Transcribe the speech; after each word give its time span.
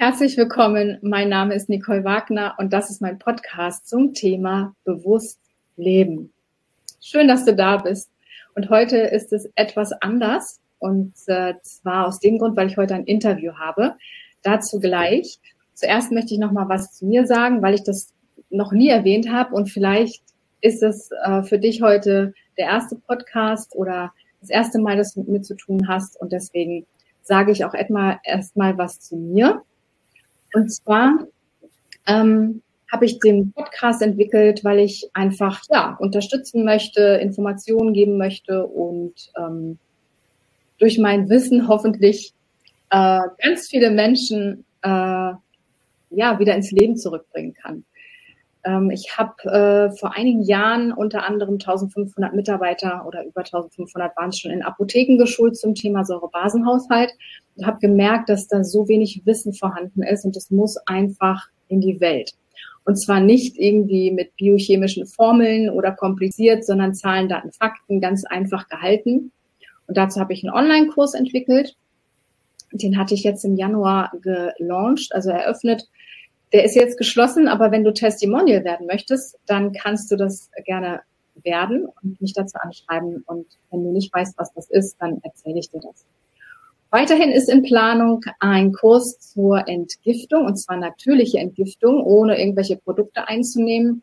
Herzlich 0.00 0.36
willkommen. 0.36 0.98
Mein 1.02 1.28
Name 1.28 1.56
ist 1.56 1.68
Nicole 1.68 2.04
Wagner 2.04 2.54
und 2.58 2.72
das 2.72 2.88
ist 2.88 3.02
mein 3.02 3.18
Podcast 3.18 3.88
zum 3.88 4.14
Thema 4.14 4.76
Bewusst 4.84 5.40
Leben. 5.76 6.32
Schön, 7.00 7.26
dass 7.26 7.44
du 7.44 7.52
da 7.52 7.78
bist. 7.78 8.08
Und 8.54 8.70
heute 8.70 8.96
ist 8.98 9.32
es 9.32 9.50
etwas 9.56 9.90
anders 9.90 10.60
und 10.78 11.14
äh, 11.26 11.54
zwar 11.62 12.06
aus 12.06 12.20
dem 12.20 12.38
Grund, 12.38 12.56
weil 12.56 12.68
ich 12.68 12.76
heute 12.76 12.94
ein 12.94 13.06
Interview 13.06 13.54
habe. 13.54 13.96
Dazu 14.44 14.78
gleich. 14.78 15.40
Zuerst 15.74 16.12
möchte 16.12 16.32
ich 16.32 16.38
noch 16.38 16.52
mal 16.52 16.68
was 16.68 16.92
zu 16.92 17.04
mir 17.04 17.26
sagen, 17.26 17.60
weil 17.60 17.74
ich 17.74 17.82
das 17.82 18.14
noch 18.50 18.70
nie 18.70 18.90
erwähnt 18.90 19.32
habe 19.32 19.52
und 19.52 19.68
vielleicht 19.68 20.22
ist 20.60 20.84
es 20.84 21.10
äh, 21.24 21.42
für 21.42 21.58
dich 21.58 21.82
heute 21.82 22.34
der 22.56 22.66
erste 22.66 22.94
Podcast 22.94 23.74
oder 23.74 24.12
das 24.40 24.50
erste 24.50 24.78
Mal, 24.78 24.96
dass 24.96 25.14
du 25.14 25.22
mit 25.22 25.28
mir 25.28 25.42
zu 25.42 25.56
tun 25.56 25.88
hast 25.88 26.20
und 26.20 26.30
deswegen 26.30 26.86
sage 27.20 27.50
ich 27.50 27.64
auch 27.64 27.74
erstmal 27.74 28.20
erstmal 28.22 28.78
was 28.78 29.00
zu 29.00 29.16
mir. 29.16 29.64
Und 30.54 30.70
zwar 30.70 31.26
ähm, 32.06 32.62
habe 32.90 33.04
ich 33.04 33.18
den 33.18 33.52
Podcast 33.52 34.02
entwickelt, 34.02 34.64
weil 34.64 34.78
ich 34.80 35.08
einfach 35.12 35.62
ja 35.70 35.96
unterstützen 35.98 36.64
möchte, 36.64 37.18
Informationen 37.20 37.92
geben 37.92 38.16
möchte 38.16 38.66
und 38.66 39.30
ähm, 39.36 39.78
durch 40.78 40.98
mein 40.98 41.28
Wissen 41.28 41.68
hoffentlich 41.68 42.32
äh, 42.90 43.20
ganz 43.42 43.68
viele 43.68 43.90
Menschen 43.90 44.64
äh, 44.82 44.88
ja 46.10 46.38
wieder 46.38 46.54
ins 46.54 46.70
Leben 46.70 46.96
zurückbringen 46.96 47.54
kann. 47.54 47.84
Ähm, 48.68 48.90
ich 48.90 49.16
habe 49.16 49.44
äh, 49.44 49.96
vor 49.96 50.14
einigen 50.14 50.42
Jahren 50.42 50.92
unter 50.92 51.24
anderem 51.24 51.54
1500 51.54 52.34
Mitarbeiter 52.34 53.06
oder 53.06 53.24
über 53.24 53.40
1500 53.40 54.14
waren 54.16 54.28
es 54.28 54.38
schon 54.38 54.50
in 54.50 54.62
Apotheken 54.62 55.16
geschult 55.16 55.56
zum 55.56 55.74
Thema 55.74 56.04
Säurebasenhaushalt 56.04 57.12
und 57.56 57.66
habe 57.66 57.78
gemerkt, 57.78 58.28
dass 58.28 58.46
da 58.46 58.62
so 58.64 58.86
wenig 58.88 59.22
Wissen 59.24 59.54
vorhanden 59.54 60.02
ist 60.02 60.24
und 60.24 60.36
es 60.36 60.50
muss 60.50 60.76
einfach 60.86 61.48
in 61.68 61.80
die 61.80 62.00
Welt. 62.00 62.34
Und 62.84 62.96
zwar 62.96 63.20
nicht 63.20 63.58
irgendwie 63.58 64.10
mit 64.10 64.36
biochemischen 64.36 65.06
Formeln 65.06 65.70
oder 65.70 65.92
kompliziert, 65.92 66.64
sondern 66.64 66.94
Zahlen, 66.94 67.28
Daten, 67.28 67.52
Fakten, 67.52 68.00
ganz 68.00 68.24
einfach 68.24 68.68
gehalten. 68.68 69.32
Und 69.86 69.96
dazu 69.96 70.20
habe 70.20 70.32
ich 70.32 70.42
einen 70.42 70.54
Online-Kurs 70.54 71.14
entwickelt. 71.14 71.76
Den 72.72 72.98
hatte 72.98 73.14
ich 73.14 73.24
jetzt 73.24 73.44
im 73.44 73.56
Januar 73.56 74.12
gelauncht, 74.22 75.14
also 75.14 75.30
eröffnet 75.30 75.88
der 76.52 76.64
ist 76.64 76.74
jetzt 76.74 76.96
geschlossen, 76.96 77.48
aber 77.48 77.70
wenn 77.70 77.84
du 77.84 77.92
Testimonial 77.92 78.64
werden 78.64 78.86
möchtest, 78.86 79.38
dann 79.46 79.72
kannst 79.72 80.10
du 80.10 80.16
das 80.16 80.50
gerne 80.64 81.02
werden 81.44 81.86
und 82.02 82.20
mich 82.20 82.32
dazu 82.32 82.58
anschreiben. 82.58 83.22
Und 83.26 83.46
wenn 83.70 83.84
du 83.84 83.92
nicht 83.92 84.12
weißt, 84.12 84.38
was 84.38 84.52
das 84.54 84.70
ist, 84.70 84.96
dann 85.00 85.20
erzähle 85.22 85.58
ich 85.58 85.70
dir 85.70 85.80
das. 85.80 86.04
Weiterhin 86.90 87.30
ist 87.30 87.50
in 87.50 87.62
Planung 87.62 88.22
ein 88.40 88.72
Kurs 88.72 89.18
zur 89.18 89.68
Entgiftung, 89.68 90.46
und 90.46 90.56
zwar 90.56 90.78
natürliche 90.78 91.38
Entgiftung, 91.38 92.02
ohne 92.02 92.40
irgendwelche 92.40 92.76
Produkte 92.76 93.28
einzunehmen. 93.28 94.02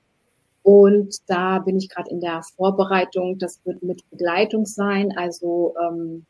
Und 0.61 1.17
da 1.27 1.59
bin 1.59 1.77
ich 1.77 1.89
gerade 1.89 2.11
in 2.11 2.21
der 2.21 2.43
Vorbereitung. 2.55 3.37
Das 3.39 3.59
wird 3.65 3.81
mit 3.81 4.07
Begleitung 4.11 4.65
sein. 4.65 5.13
Also 5.15 5.75
ähm, 5.81 6.25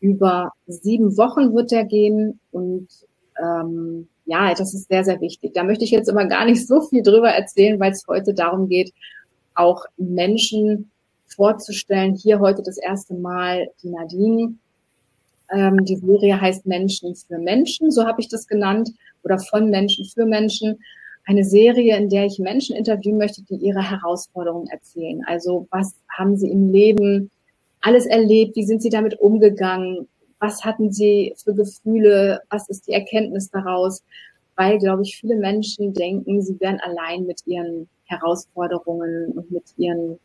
über 0.00 0.52
sieben 0.66 1.16
Wochen 1.16 1.54
wird 1.54 1.72
der 1.72 1.84
gehen. 1.84 2.38
Und 2.52 2.88
ähm, 3.40 4.08
ja, 4.26 4.54
das 4.54 4.74
ist 4.74 4.88
sehr, 4.88 5.04
sehr 5.04 5.20
wichtig. 5.20 5.54
Da 5.54 5.62
möchte 5.62 5.84
ich 5.84 5.90
jetzt 5.90 6.08
immer 6.08 6.26
gar 6.26 6.44
nicht 6.44 6.66
so 6.66 6.82
viel 6.82 7.02
drüber 7.02 7.30
erzählen, 7.30 7.80
weil 7.80 7.92
es 7.92 8.06
heute 8.06 8.34
darum 8.34 8.68
geht, 8.68 8.92
auch 9.54 9.86
Menschen 9.96 10.90
vorzustellen. 11.26 12.14
Hier 12.14 12.40
heute 12.40 12.62
das 12.62 12.76
erste 12.76 13.14
Mal 13.14 13.68
die 13.82 13.90
Nadine. 13.90 14.54
Ähm, 15.50 15.84
die 15.84 15.96
Serie 15.96 16.40
heißt 16.40 16.66
Menschen 16.66 17.14
für 17.14 17.38
Menschen, 17.38 17.90
so 17.90 18.04
habe 18.04 18.20
ich 18.20 18.28
das 18.28 18.48
genannt, 18.48 18.90
oder 19.22 19.38
von 19.38 19.70
Menschen 19.70 20.04
für 20.04 20.26
Menschen. 20.26 20.78
Eine 21.24 21.44
Serie, 21.44 21.96
in 21.96 22.08
der 22.08 22.26
ich 22.26 22.38
Menschen 22.38 22.76
interviewen 22.76 23.18
möchte, 23.18 23.42
die 23.42 23.56
ihre 23.56 23.82
Herausforderungen 23.82 24.68
erzählen. 24.68 25.22
Also 25.26 25.66
was 25.70 25.94
haben 26.08 26.36
sie 26.36 26.50
im 26.50 26.72
Leben 26.72 27.30
alles 27.80 28.06
erlebt? 28.06 28.56
Wie 28.56 28.64
sind 28.64 28.82
sie 28.82 28.90
damit 28.90 29.18
umgegangen? 29.20 30.08
Was 30.38 30.64
hatten 30.64 30.92
sie 30.92 31.34
für 31.42 31.54
Gefühle, 31.54 32.40
was 32.50 32.68
ist 32.68 32.86
die 32.86 32.92
Erkenntnis 32.92 33.50
daraus, 33.50 34.02
weil, 34.56 34.78
glaube 34.78 35.02
ich, 35.02 35.16
viele 35.18 35.36
Menschen 35.36 35.92
denken, 35.92 36.42
sie 36.42 36.58
wären 36.60 36.80
allein 36.80 37.26
mit 37.26 37.46
ihren 37.46 37.88
Herausforderungen 38.04 39.32
und 39.32 39.50
mit 39.50 39.64
ihren 39.76 40.18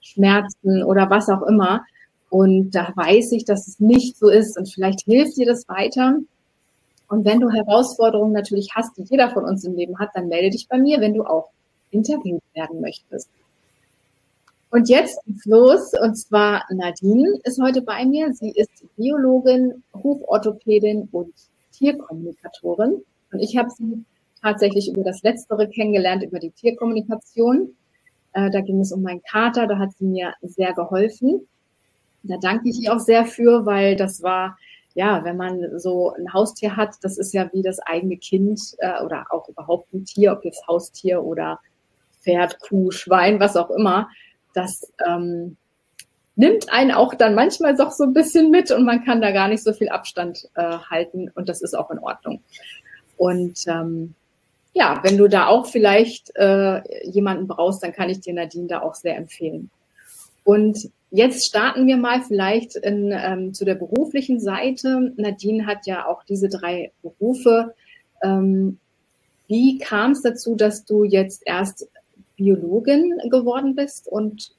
Schmerzen 0.00 0.82
oder 0.82 1.08
was 1.10 1.28
auch 1.28 1.42
immer. 1.42 1.84
Und 2.30 2.72
da 2.72 2.92
weiß 2.94 3.32
ich, 3.32 3.44
dass 3.44 3.68
es 3.68 3.78
nicht 3.80 4.16
so 4.16 4.28
ist 4.28 4.58
und 4.58 4.68
vielleicht 4.68 5.02
hilft 5.02 5.36
dir 5.36 5.46
das 5.46 5.68
weiter. 5.68 6.18
Und 7.08 7.24
wenn 7.24 7.40
du 7.40 7.50
Herausforderungen 7.50 8.32
natürlich 8.32 8.70
hast, 8.74 8.96
die 8.96 9.02
jeder 9.02 9.30
von 9.30 9.44
uns 9.44 9.64
im 9.64 9.76
Leben 9.76 9.98
hat, 9.98 10.10
dann 10.14 10.28
melde 10.28 10.50
dich 10.50 10.66
bei 10.68 10.78
mir, 10.78 11.00
wenn 11.00 11.14
du 11.14 11.24
auch 11.24 11.50
interviewt 11.90 12.42
werden 12.54 12.80
möchtest. 12.80 13.28
Und 14.74 14.88
jetzt 14.88 15.24
geht's 15.24 15.46
los. 15.46 15.92
Und 16.02 16.16
zwar 16.16 16.64
Nadine 16.68 17.38
ist 17.44 17.62
heute 17.62 17.80
bei 17.80 18.04
mir. 18.04 18.34
Sie 18.34 18.50
ist 18.50 18.84
Biologin, 18.96 19.84
Huforthopädin 19.94 21.08
und 21.12 21.32
Tierkommunikatorin. 21.70 23.00
Und 23.30 23.38
ich 23.38 23.56
habe 23.56 23.70
sie 23.70 24.04
tatsächlich 24.42 24.88
über 24.88 25.04
das 25.04 25.22
Letztere 25.22 25.68
kennengelernt, 25.68 26.24
über 26.24 26.40
die 26.40 26.50
Tierkommunikation. 26.50 27.68
Äh, 28.32 28.50
da 28.50 28.62
ging 28.62 28.80
es 28.80 28.90
um 28.90 29.02
meinen 29.02 29.22
Kater. 29.22 29.68
Da 29.68 29.78
hat 29.78 29.90
sie 29.96 30.06
mir 30.06 30.34
sehr 30.42 30.72
geholfen. 30.72 31.46
Da 32.24 32.36
danke 32.38 32.68
ich 32.68 32.82
ihr 32.82 32.92
auch 32.92 32.98
sehr 32.98 33.26
für, 33.26 33.64
weil 33.66 33.94
das 33.94 34.24
war, 34.24 34.58
ja, 34.96 35.22
wenn 35.22 35.36
man 35.36 35.78
so 35.78 36.14
ein 36.14 36.32
Haustier 36.32 36.74
hat, 36.74 36.96
das 37.02 37.16
ist 37.16 37.32
ja 37.32 37.48
wie 37.52 37.62
das 37.62 37.78
eigene 37.78 38.16
Kind 38.16 38.60
äh, 38.78 39.04
oder 39.04 39.26
auch 39.30 39.48
überhaupt 39.48 39.94
ein 39.94 40.04
Tier, 40.04 40.32
ob 40.32 40.44
jetzt 40.44 40.66
Haustier 40.66 41.22
oder 41.22 41.60
Pferd, 42.22 42.58
Kuh, 42.58 42.90
Schwein, 42.90 43.38
was 43.38 43.56
auch 43.56 43.70
immer 43.70 44.08
das 44.54 44.92
ähm, 45.06 45.56
nimmt 46.36 46.72
einen 46.72 46.90
auch 46.90 47.14
dann 47.14 47.34
manchmal 47.34 47.76
doch 47.76 47.92
so 47.92 48.04
ein 48.04 48.12
bisschen 48.12 48.50
mit 48.50 48.70
und 48.70 48.84
man 48.84 49.04
kann 49.04 49.20
da 49.20 49.30
gar 49.30 49.48
nicht 49.48 49.62
so 49.62 49.72
viel 49.72 49.88
Abstand 49.88 50.48
äh, 50.54 50.78
halten 50.90 51.30
und 51.34 51.48
das 51.48 51.62
ist 51.62 51.74
auch 51.74 51.90
in 51.90 51.98
Ordnung. 51.98 52.40
Und 53.16 53.64
ähm, 53.66 54.14
ja, 54.72 55.00
wenn 55.02 55.16
du 55.16 55.28
da 55.28 55.46
auch 55.46 55.66
vielleicht 55.66 56.34
äh, 56.36 56.82
jemanden 57.08 57.46
brauchst, 57.46 57.82
dann 57.82 57.92
kann 57.92 58.10
ich 58.10 58.20
dir 58.20 58.34
Nadine 58.34 58.66
da 58.66 58.82
auch 58.82 58.94
sehr 58.94 59.16
empfehlen. 59.16 59.70
Und 60.42 60.90
jetzt 61.10 61.46
starten 61.46 61.86
wir 61.86 61.96
mal 61.96 62.22
vielleicht 62.22 62.74
in, 62.76 63.12
ähm, 63.12 63.54
zu 63.54 63.64
der 63.64 63.76
beruflichen 63.76 64.40
Seite. 64.40 65.12
Nadine 65.16 65.66
hat 65.66 65.86
ja 65.86 66.06
auch 66.06 66.24
diese 66.24 66.48
drei 66.48 66.92
Berufe. 67.02 67.74
Ähm, 68.22 68.78
wie 69.46 69.78
kam 69.78 70.12
es 70.12 70.22
dazu, 70.22 70.56
dass 70.56 70.84
du 70.84 71.04
jetzt 71.04 71.42
erst 71.46 71.88
Biologin 72.36 73.18
geworden 73.30 73.74
bist 73.74 74.08
und 74.08 74.52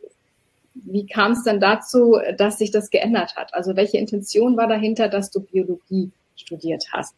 wie 0.73 1.05
kam 1.07 1.31
es 1.31 1.43
dann 1.43 1.59
dazu, 1.59 2.19
dass 2.37 2.57
sich 2.57 2.71
das 2.71 2.89
geändert 2.89 3.35
hat? 3.35 3.53
Also 3.53 3.75
welche 3.75 3.97
Intention 3.97 4.57
war 4.57 4.67
dahinter, 4.67 5.07
dass 5.07 5.31
du 5.31 5.39
Biologie 5.39 6.11
studiert 6.35 6.87
hast? 6.91 7.15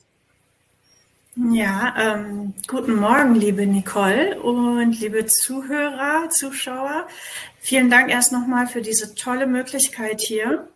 Ja, 1.51 1.93
ähm, 1.99 2.55
guten 2.67 2.95
Morgen, 2.95 3.35
liebe 3.35 3.67
Nicole 3.67 4.41
und 4.41 4.99
liebe 4.99 5.27
Zuhörer, 5.27 6.29
Zuschauer. 6.31 7.07
Vielen 7.59 7.91
Dank 7.91 8.09
erst 8.09 8.31
nochmal 8.31 8.65
für 8.65 8.81
diese 8.81 9.13
tolle 9.13 9.45
Möglichkeit 9.45 10.19
hier, 10.19 10.67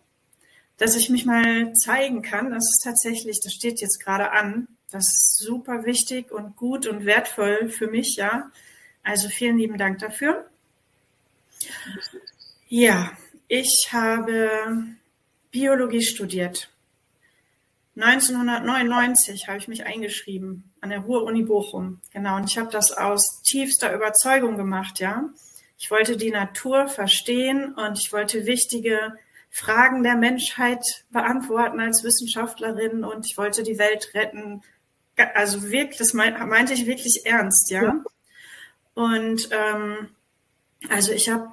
dass 0.76 0.94
ich 0.94 1.10
mich 1.10 1.26
mal 1.26 1.72
zeigen 1.74 2.22
kann. 2.22 2.50
Das 2.50 2.62
ist 2.62 2.82
tatsächlich, 2.84 3.40
das 3.42 3.52
steht 3.52 3.80
jetzt 3.80 3.98
gerade 4.04 4.30
an. 4.30 4.68
Das 4.92 5.08
ist 5.08 5.38
super 5.38 5.84
wichtig 5.84 6.30
und 6.30 6.54
gut 6.54 6.86
und 6.86 7.06
wertvoll 7.06 7.68
für 7.68 7.88
mich, 7.88 8.14
ja. 8.16 8.50
Also 9.02 9.28
vielen 9.28 9.58
lieben 9.58 9.78
Dank 9.78 9.98
dafür. 9.98 10.46
Ja, 12.68 13.12
ich 13.48 13.88
habe 13.92 14.50
Biologie 15.50 16.02
studiert. 16.02 16.70
1999 17.96 19.48
habe 19.48 19.58
ich 19.58 19.68
mich 19.68 19.84
eingeschrieben 19.84 20.72
an 20.80 20.90
der 20.90 21.00
Ruhr-Uni 21.00 21.42
Bochum. 21.42 22.00
Genau, 22.12 22.36
und 22.36 22.48
ich 22.48 22.56
habe 22.56 22.70
das 22.70 22.92
aus 22.92 23.42
tiefster 23.42 23.94
Überzeugung 23.94 24.56
gemacht, 24.56 24.98
ja. 24.98 25.28
Ich 25.78 25.90
wollte 25.90 26.16
die 26.16 26.30
Natur 26.30 26.88
verstehen 26.88 27.74
und 27.74 27.98
ich 27.98 28.12
wollte 28.12 28.46
wichtige 28.46 29.18
Fragen 29.50 30.02
der 30.02 30.16
Menschheit 30.16 31.04
beantworten 31.10 31.80
als 31.80 32.04
Wissenschaftlerin 32.04 33.04
und 33.04 33.26
ich 33.28 33.36
wollte 33.36 33.62
die 33.62 33.78
Welt 33.78 34.12
retten. 34.14 34.62
Also 35.34 35.70
wirklich, 35.70 35.98
das 35.98 36.14
meinte 36.14 36.72
ich 36.72 36.86
wirklich 36.86 37.26
ernst, 37.26 37.70
ja. 37.70 37.82
ja. 37.82 38.04
Und 38.94 39.48
ähm, 39.52 40.08
also 40.88 41.12
ich 41.12 41.28
habe 41.28 41.48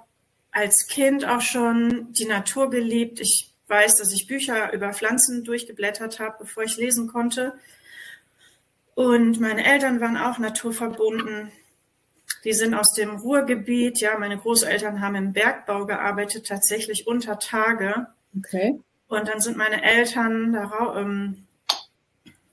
als 0.52 0.88
Kind 0.88 1.26
auch 1.26 1.42
schon 1.42 2.12
die 2.14 2.26
Natur 2.26 2.70
geliebt. 2.70 3.20
Ich 3.20 3.54
weiß, 3.68 3.96
dass 3.98 4.12
ich 4.12 4.28
Bücher 4.28 4.74
über 4.74 4.94
Pflanzen 4.94 5.44
durchgeblättert 5.44 6.20
habe, 6.20 6.38
bevor 6.40 6.64
ich 6.64 6.78
lesen 6.78 7.08
konnte. 7.08 7.54
Und 8.96 9.40
meine 9.40 9.66
Eltern 9.66 10.02
waren 10.02 10.18
auch 10.18 10.40
naturverbunden. 10.40 11.52
Die 12.44 12.54
sind 12.54 12.74
aus 12.74 12.94
dem 12.94 13.18
Ruhrgebiet. 13.18 14.02
Ja, 14.02 14.18
meine 14.18 14.38
Großeltern 14.38 15.02
haben 15.02 15.16
im 15.16 15.34
Bergbau 15.34 15.86
gearbeitet, 15.86 16.48
tatsächlich 16.48 17.08
unter 17.08 17.40
Tage. 17.40 18.08
Okay. 18.38 18.80
Und 19.08 19.28
dann 19.28 19.40
sind 19.40 19.58
meine 19.58 19.84
Eltern 19.84 20.54
darauf, 20.54 20.98
ähm, 20.98 21.46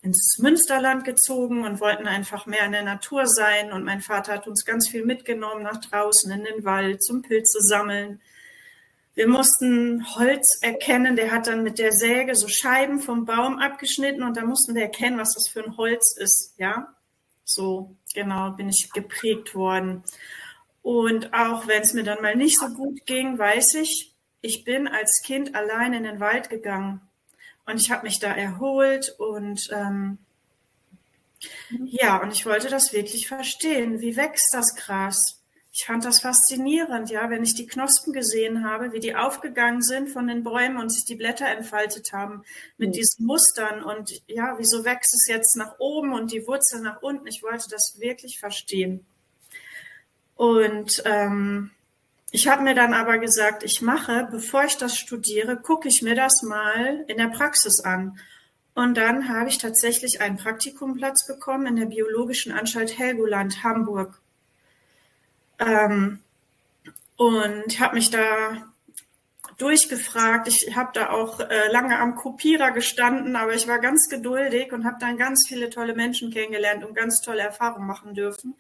ins 0.07 0.39
Münsterland 0.39 1.05
gezogen 1.05 1.65
und 1.65 1.81
wollten 1.81 2.07
einfach 2.07 2.47
mehr 2.47 2.65
in 2.65 2.71
der 2.71 2.85
Natur 2.85 3.27
sein. 3.27 3.73
Und 3.73 3.85
mein 3.85 4.01
Vater 4.01 4.35
hat 4.35 4.47
uns 4.47 4.65
ganz 4.65 4.89
viel 4.89 5.05
mitgenommen 5.05 5.65
nach 5.65 5.81
draußen 5.81 6.31
in 6.31 6.45
den 6.45 6.65
Wald 6.65 7.03
zum 7.03 7.23
Pilze 7.23 7.61
sammeln. 7.61 8.21
Wir 9.15 9.27
mussten 9.27 10.07
Holz 10.15 10.59
erkennen. 10.63 11.17
Der 11.17 11.33
hat 11.33 11.49
dann 11.49 11.65
mit 11.65 11.81
der 11.81 11.91
Säge 11.91 12.37
so 12.37 12.47
Scheiben 12.47 13.01
vom 13.01 13.25
Baum 13.25 13.59
abgeschnitten 13.59 14.23
und 14.23 14.37
da 14.37 14.45
mussten 14.45 14.77
wir 14.77 14.83
erkennen, 14.83 15.19
was 15.19 15.35
das 15.35 15.49
für 15.49 15.65
ein 15.65 15.77
Holz 15.77 16.17
ist. 16.17 16.55
Ja, 16.57 16.95
so 17.45 17.97
genau 18.15 18.53
bin 18.53 18.69
ich 18.69 18.91
geprägt 18.95 19.57
worden. 19.57 20.05
Und 20.83 21.35
auch 21.35 21.67
wenn 21.67 21.83
es 21.83 21.95
mir 21.95 22.05
dann 22.05 22.23
mal 22.23 22.37
nicht 22.37 22.61
so 22.61 22.69
gut 22.69 23.05
ging, 23.07 23.39
weiß 23.39 23.75
ich, 23.75 24.15
ich 24.41 24.63
bin 24.63 24.87
als 24.87 25.21
Kind 25.25 25.57
allein 25.57 25.95
in 25.95 26.05
den 26.05 26.21
Wald 26.21 26.49
gegangen 26.49 27.01
und 27.67 27.81
ich 27.81 27.91
habe 27.91 28.05
mich 28.05 28.19
da 28.19 28.33
erholt 28.33 29.15
und 29.19 29.69
ähm, 29.73 30.19
ja, 31.85 32.23
und 32.23 32.33
ich 32.33 32.47
wollte 32.47 32.69
das 32.69 32.93
wirklich 32.93 33.29
verstehen. 33.29 34.01
Wie 34.01 34.17
wächst 34.17 34.49
das 34.53 34.75
Gras? 34.75 35.43
Ich 35.73 35.85
fand 35.85 36.07
das 36.07 36.21
faszinierend, 36.21 37.11
ja, 37.11 37.29
wenn 37.29 37.43
ich 37.43 37.55
die 37.55 37.67
Knospen 37.67 38.15
gesehen 38.15 38.65
habe, 38.65 38.93
wie 38.93 39.01
die 39.01 39.15
aufgegangen 39.15 39.83
sind 39.83 40.09
von 40.09 40.27
den 40.27 40.43
Bäumen 40.43 40.79
und 40.79 40.91
sich 40.91 41.05
die 41.05 41.17
Blätter 41.17 41.49
entfaltet 41.49 42.15
haben 42.15 42.45
mit 42.79 42.89
mhm. 42.89 42.93
diesen 42.93 43.27
Mustern 43.27 43.83
und 43.83 44.11
ja, 44.27 44.55
wieso 44.57 44.87
wächst 44.87 45.13
es 45.13 45.27
jetzt 45.29 45.55
nach 45.57 45.79
oben 45.79 46.15
und 46.15 46.33
die 46.33 46.47
Wurzel 46.47 46.81
nach 46.81 47.03
unten? 47.03 47.27
Ich 47.27 47.43
wollte 47.43 47.69
das 47.69 47.97
wirklich 47.99 48.39
verstehen. 48.39 49.05
Und 50.35 51.03
ähm, 51.05 51.73
ich 52.31 52.49
habe 52.49 52.63
mir 52.63 52.75
dann 52.75 52.93
aber 52.93 53.19
gesagt, 53.19 53.63
ich 53.63 53.83
mache, 53.83 54.29
bevor 54.31 54.65
ich 54.65 54.77
das 54.77 54.97
studiere, 54.99 55.57
gucke 55.57 55.89
ich 55.89 56.03
mir 56.03 56.15
das 56.15 56.43
mal 56.43 57.05
in 57.07 57.19
der 57.19 57.29
Praxis 57.29 57.81
an. 57.85 58.19
Und 58.75 58.97
dann 58.97 59.29
habe 59.29 59.49
ich 59.49 59.59
tatsächlich 59.59 60.21
einen 60.21 60.37
Praktikumplatz 60.37 61.27
bekommen 61.27 61.67
in 61.67 61.77
der 61.77 61.87
Biologischen 61.87 62.53
Anstalt 62.53 62.99
Helgoland, 62.99 63.65
Hamburg. 63.65 64.21
Ähm, 65.59 66.19
und 67.17 67.81
habe 67.81 67.95
mich 67.95 68.11
da 68.11 68.67
durchgefragt. 69.57 70.49
Ich 70.49 70.77
habe 70.77 70.91
da 70.93 71.11
auch 71.11 71.41
äh, 71.41 71.73
lange 71.73 71.99
am 71.99 72.15
Kopierer 72.15 72.73
gestanden, 72.73 73.37
aber 73.37 73.55
ich 73.55 73.67
war 73.67 73.79
ganz 73.79 74.09
geduldig 74.09 74.73
und 74.73 74.85
habe 74.85 74.99
dann 75.01 75.17
ganz 75.17 75.47
viele 75.49 75.71
tolle 75.71 75.95
Menschen 75.95 76.31
kennengelernt 76.31 76.85
und 76.85 76.95
ganz 76.95 77.23
tolle 77.23 77.43
Erfahrungen 77.43 77.87
machen 77.87 78.15
dürfen. 78.15 78.55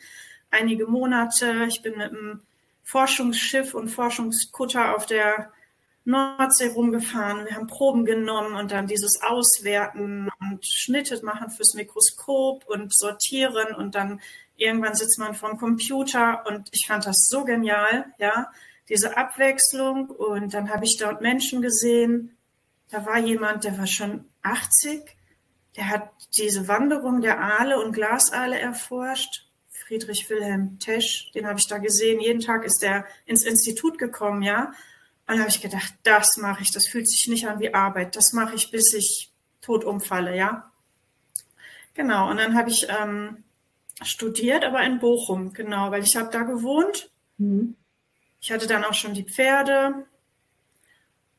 Einige 0.51 0.87
Monate. 0.87 1.67
Ich 1.69 1.83
bin 1.83 1.99
mit 1.99 2.11
einem 2.13 2.41
Forschungsschiff 2.87 3.75
und 3.75 3.89
Forschungskutter 3.89 4.95
auf 4.95 5.07
der 5.07 5.51
Nordsee 6.05 6.69
rumgefahren. 6.69 7.45
Wir 7.45 7.57
haben 7.57 7.67
Proben 7.67 8.05
genommen 8.05 8.55
und 8.55 8.71
dann 8.71 8.87
dieses 8.87 9.21
Auswerten 9.23 10.31
und 10.39 10.65
Schnitte 10.65 11.21
machen 11.25 11.51
fürs 11.51 11.75
Mikroskop 11.75 12.65
und 12.69 12.95
sortieren 12.95 13.75
und 13.75 13.97
dann 13.97 14.21
irgendwann 14.55 14.95
sitzt 14.95 15.19
man 15.19 15.35
vor 15.35 15.49
dem 15.49 15.59
Computer 15.59 16.47
und 16.47 16.69
ich 16.71 16.87
fand 16.87 17.05
das 17.05 17.27
so 17.29 17.45
genial, 17.45 18.07
ja, 18.19 18.53
diese 18.89 19.17
Abwechslung 19.17 20.09
und 20.09 20.55
dann 20.55 20.71
habe 20.71 20.85
ich 20.85 20.97
dort 20.97 21.21
Menschen 21.21 21.63
gesehen. 21.63 22.37
Da 22.89 23.05
war 23.05 23.19
jemand, 23.19 23.65
der 23.65 23.77
war 23.79 23.89
schon 23.89 24.27
80, 24.43 25.03
der 25.75 25.89
hat 25.89 26.09
diese 26.37 26.69
Wanderung 26.69 27.21
der 27.21 27.41
Aale 27.41 27.81
und 27.81 27.93
Glasaale 27.93 28.61
erforscht 28.61 29.47
Friedrich 29.87 30.29
Wilhelm 30.29 30.79
Tesch, 30.81 31.31
den 31.33 31.47
habe 31.47 31.59
ich 31.61 31.69
da 31.69 31.79
gesehen. 31.79 32.21
Jeden 32.21 32.41
Tag 32.41 32.65
ist 32.65 32.83
er 32.83 33.07
ins 33.25 33.45
Institut 33.45 33.99
gekommen, 33.99 34.43
ja. 34.43 34.73
Und 35.29 35.37
da 35.37 35.39
habe 35.39 35.49
ich 35.49 35.61
gedacht, 35.61 35.95
das 36.03 36.37
mache 36.39 36.63
ich. 36.63 36.73
Das 36.73 36.89
fühlt 36.89 37.09
sich 37.09 37.29
nicht 37.29 37.47
an 37.47 37.61
wie 37.61 37.73
Arbeit. 37.73 38.17
Das 38.17 38.33
mache 38.33 38.57
ich, 38.57 38.71
bis 38.71 38.93
ich 38.95 39.33
tot 39.61 39.85
umfalle, 39.85 40.37
ja. 40.37 40.71
Genau. 41.95 42.29
Und 42.31 42.39
dann 42.39 42.57
habe 42.57 42.69
ich 42.69 42.89
ähm, 42.89 43.45
studiert, 44.03 44.65
aber 44.65 44.83
in 44.83 44.99
Bochum, 44.99 45.53
genau, 45.53 45.91
weil 45.91 46.03
ich 46.03 46.17
habe 46.17 46.31
da 46.31 46.43
gewohnt. 46.43 47.11
Mhm. 47.39 47.77
Ich 48.41 48.51
hatte 48.51 48.67
dann 48.67 48.85
auch 48.85 48.95
schon 48.95 49.15
die 49.15 49.25
Pferde. 49.25 50.07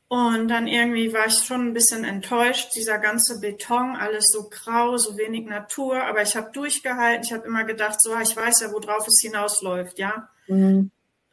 Und 0.08 0.48
dann 0.48 0.66
irgendwie 0.66 1.12
war 1.12 1.26
ich 1.26 1.34
schon 1.34 1.68
ein 1.68 1.74
bisschen 1.74 2.04
enttäuscht, 2.04 2.74
dieser 2.74 2.98
ganze 2.98 3.40
Beton, 3.40 3.94
alles 3.94 4.28
so 4.32 4.48
grau, 4.48 4.96
so 4.96 5.18
wenig 5.18 5.44
Natur. 5.46 6.02
Aber 6.02 6.22
ich 6.22 6.34
habe 6.34 6.50
durchgehalten. 6.50 7.24
Ich 7.24 7.32
habe 7.32 7.46
immer 7.46 7.64
gedacht, 7.64 8.00
so, 8.00 8.18
ich 8.18 8.34
weiß 8.34 8.60
ja, 8.60 8.72
worauf 8.72 9.06
es 9.06 9.20
hinausläuft, 9.20 9.98
ja. 9.98 10.30
Mhm. 10.46 10.90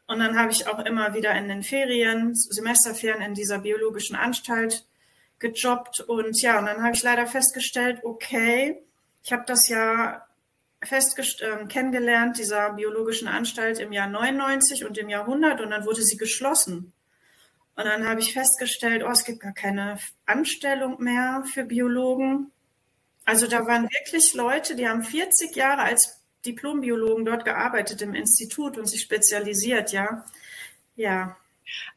Und 0.07 0.19
dann 0.19 0.37
habe 0.37 0.51
ich 0.51 0.67
auch 0.67 0.79
immer 0.79 1.13
wieder 1.13 1.33
in 1.35 1.47
den 1.47 1.63
Ferien, 1.63 2.35
Semesterferien 2.35 3.21
in 3.21 3.33
dieser 3.33 3.59
biologischen 3.59 4.15
Anstalt 4.15 4.85
gejobbt. 5.39 6.01
Und 6.01 6.41
ja, 6.41 6.59
und 6.59 6.65
dann 6.65 6.83
habe 6.83 6.95
ich 6.95 7.01
leider 7.01 7.27
festgestellt, 7.27 7.99
okay, 8.03 8.83
ich 9.23 9.31
habe 9.31 9.43
das 9.47 9.67
ja 9.69 10.25
festgest 10.83 11.41
äh, 11.41 11.65
kennengelernt, 11.67 12.37
dieser 12.37 12.73
biologischen 12.73 13.27
Anstalt 13.27 13.79
im 13.79 13.91
Jahr 13.91 14.07
99 14.07 14.85
und 14.85 14.97
im 14.97 15.09
Jahr 15.09 15.21
100 15.21 15.61
und 15.61 15.71
dann 15.71 15.85
wurde 15.85 16.03
sie 16.03 16.17
geschlossen. 16.17 16.93
Und 17.77 17.85
dann 17.85 18.07
habe 18.07 18.21
ich 18.21 18.33
festgestellt, 18.33 19.03
oh, 19.05 19.11
es 19.11 19.25
gibt 19.25 19.41
gar 19.41 19.53
keine 19.53 19.97
Anstellung 20.25 21.01
mehr 21.01 21.43
für 21.53 21.65
Biologen. 21.65 22.51
Also 23.25 23.47
da 23.47 23.65
waren 23.67 23.83
wirklich 23.83 24.33
Leute, 24.33 24.75
die 24.75 24.87
haben 24.87 25.03
40 25.03 25.55
Jahre 25.55 25.81
als 25.81 26.21
Diplombiologen 26.45 27.25
dort 27.25 27.43
gearbeitet 27.43 28.01
im 28.01 28.13
Institut 28.13 28.77
und 28.77 28.85
sich 28.85 29.01
spezialisiert, 29.01 29.91
ja. 29.91 30.23
Ja. 30.95 31.35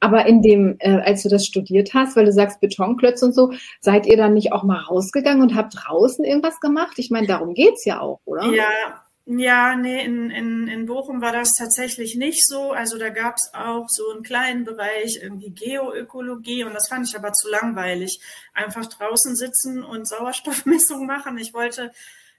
Aber 0.01 0.27
in 0.27 0.43
dem, 0.43 0.77
äh, 0.81 0.99
als 1.01 1.23
du 1.23 1.29
das 1.29 1.45
studiert 1.45 1.93
hast, 1.95 2.17
weil 2.17 2.25
du 2.25 2.33
sagst 2.33 2.61
Betonklötze 2.61 3.27
und 3.27 3.35
so, 3.35 3.53
seid 3.81 4.07
ihr 4.07 4.17
dann 4.17 4.35
nicht 4.35 4.53
auch 4.53 4.65
mal 4.65 4.81
rausgegangen 4.81 5.43
und 5.43 5.55
habt 5.55 5.75
draußen 5.77 6.25
irgendwas 6.25 6.59
gemacht? 6.61 6.99
Ich 6.99 7.11
meine, 7.11 7.27
darum 7.27 7.55
geht's 7.55 7.85
ja 7.85 8.01
auch, 8.01 8.21
oder? 8.25 8.47
Ja, 8.47 9.05
ja, 9.31 9.77
nee, 9.77 10.03
in, 10.03 10.31
in, 10.31 10.69
in 10.69 10.87
Bochum 10.87 11.21
war 11.21 11.33
das 11.33 11.53
tatsächlich 11.53 12.17
nicht 12.17 12.47
so. 12.47 12.73
Also 12.73 12.97
da 12.97 13.11
gab 13.11 13.37
es 13.37 13.53
auch 13.53 13.87
so 13.87 14.11
einen 14.11 14.23
kleinen 14.23 14.65
Bereich 14.65 15.19
irgendwie 15.23 15.51
Geoökologie 15.51 16.65
und 16.65 16.73
das 16.73 16.89
fand 16.89 17.07
ich 17.07 17.15
aber 17.15 17.35
zu 17.35 17.51
langweilig. 17.51 18.21
Einfach 18.55 18.87
draußen 18.87 19.37
sitzen 19.37 19.85
und 19.85 20.09
Sauerstoffmessung 20.09 21.05
machen. 21.07 21.37
Ich 21.37 21.53
wollte, 21.53 21.93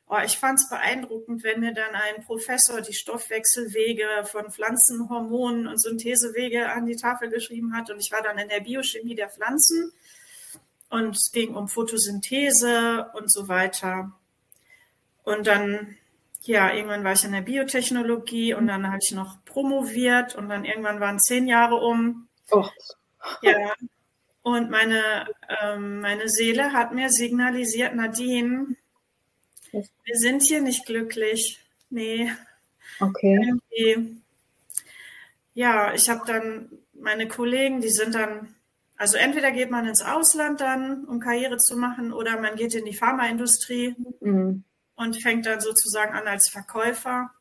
oh, 0.08 0.18
ich 0.26 0.40
fand 0.40 0.58
es 0.58 0.68
beeindruckend, 0.68 1.44
wenn 1.44 1.60
mir 1.60 1.76
dann 1.76 1.94
ein 1.94 2.24
Professor 2.24 2.82
die 2.82 2.96
Stoffwechselwege 2.96 4.08
von 4.26 4.50
Pflanzenhormonen 4.50 5.68
und 5.68 5.80
Synthesewege 5.80 6.72
an 6.72 6.88
die 6.88 6.96
Tafel 6.96 7.30
geschrieben 7.30 7.78
hat 7.78 7.92
und 7.92 8.00
ich 8.00 8.12
war 8.12 8.24
dann 8.24 8.40
in 8.40 8.50
der 8.50 8.62
Biochemie 8.62 9.14
der 9.14 9.30
Pflanzen 9.30 9.94
und 10.90 11.16
es 11.16 11.30
ging 11.32 11.54
um 11.54 11.68
Photosynthese 11.68 13.12
und 13.14 13.32
so 13.32 13.48
weiter. 13.48 14.12
Und 15.24 15.46
dann 15.46 15.96
ja, 16.50 16.74
irgendwann 16.74 17.04
war 17.04 17.14
ich 17.14 17.24
in 17.24 17.32
der 17.32 17.42
Biotechnologie 17.42 18.56
und 18.56 18.66
dann 18.66 18.88
habe 18.88 18.98
ich 19.00 19.12
noch 19.12 19.46
promoviert 19.46 20.34
und 20.34 20.50
dann 20.50 20.66
irgendwann 20.66 21.00
waren 21.00 21.20
zehn 21.20 21.48
Jahre 21.48 21.76
um. 21.76 22.28
Oh. 22.50 22.66
Ja. 23.44 23.76
Und 24.42 24.72
meine, 24.72 25.28
ähm, 25.62 26.02
meine 26.02 26.28
Seele 26.28 26.74
hat 26.74 26.92
mir 26.92 27.12
signalisiert, 27.12 27.94
Nadine, 27.94 28.76
wir 29.72 30.16
sind 30.16 30.42
hier 30.42 30.62
nicht 30.62 30.88
glücklich. 30.88 31.60
Nee. 31.92 32.32
Okay. 33.00 33.40
Irgendwie. 33.40 34.20
Ja, 35.54 35.94
ich 35.94 36.10
habe 36.10 36.24
dann 36.26 36.72
meine 36.94 37.28
Kollegen, 37.28 37.80
die 37.80 37.90
sind 37.90 38.16
dann, 38.16 38.56
also 38.98 39.18
entweder 39.18 39.52
geht 39.52 39.70
man 39.70 39.88
ins 39.88 40.02
Ausland 40.02 40.62
dann, 40.62 41.06
um 41.06 41.20
Karriere 41.20 41.58
zu 41.58 41.78
machen, 41.78 42.12
oder 42.12 42.42
man 42.42 42.56
geht 42.56 42.74
in 42.74 42.86
die 42.86 42.98
Pharmaindustrie. 42.98 43.96
Mhm 44.20 44.64
und 45.00 45.22
fängt 45.22 45.46
dann 45.46 45.62
sozusagen 45.62 46.14
an 46.14 46.28
als 46.28 46.50
Verkäufer. 46.50 47.32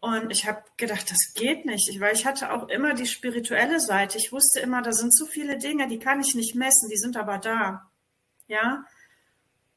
Und 0.00 0.30
ich 0.30 0.48
habe 0.48 0.62
gedacht, 0.78 1.10
das 1.10 1.34
geht 1.34 1.66
nicht, 1.66 2.00
weil 2.00 2.14
ich 2.14 2.24
hatte 2.24 2.52
auch 2.52 2.70
immer 2.70 2.94
die 2.94 3.06
spirituelle 3.06 3.80
Seite. 3.80 4.16
Ich 4.16 4.32
wusste 4.32 4.60
immer, 4.60 4.80
da 4.80 4.92
sind 4.92 5.14
so 5.14 5.26
viele 5.26 5.58
Dinge, 5.58 5.88
die 5.88 5.98
kann 5.98 6.22
ich 6.22 6.34
nicht 6.34 6.54
messen, 6.54 6.88
die 6.88 6.96
sind 6.96 7.18
aber 7.18 7.36
da. 7.36 7.90
Ja, 8.46 8.86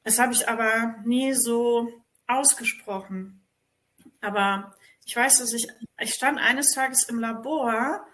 das 0.06 0.18
habe 0.18 0.32
ich 0.32 0.48
aber 0.48 0.96
nie 1.04 1.34
so 1.34 1.92
ausgesprochen. 2.26 3.42
Aber 4.22 4.74
ich 5.06 5.14
weiß, 5.14 5.40
dass 5.40 5.52
ich, 5.52 5.68
ich 6.00 6.14
stand 6.14 6.40
eines 6.40 6.72
Tages 6.74 7.04
im 7.10 7.20
Labor 7.20 8.08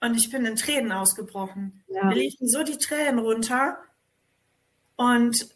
und 0.00 0.16
ich 0.16 0.30
bin 0.30 0.44
in 0.46 0.56
Tränen 0.56 0.90
ausgebrochen. 0.90 1.84
Ja. 1.86 2.06
Mir 2.06 2.16
liefen 2.16 2.48
so 2.48 2.64
die 2.64 2.78
Tränen 2.78 3.20
runter. 3.20 3.78
Und 4.96 5.48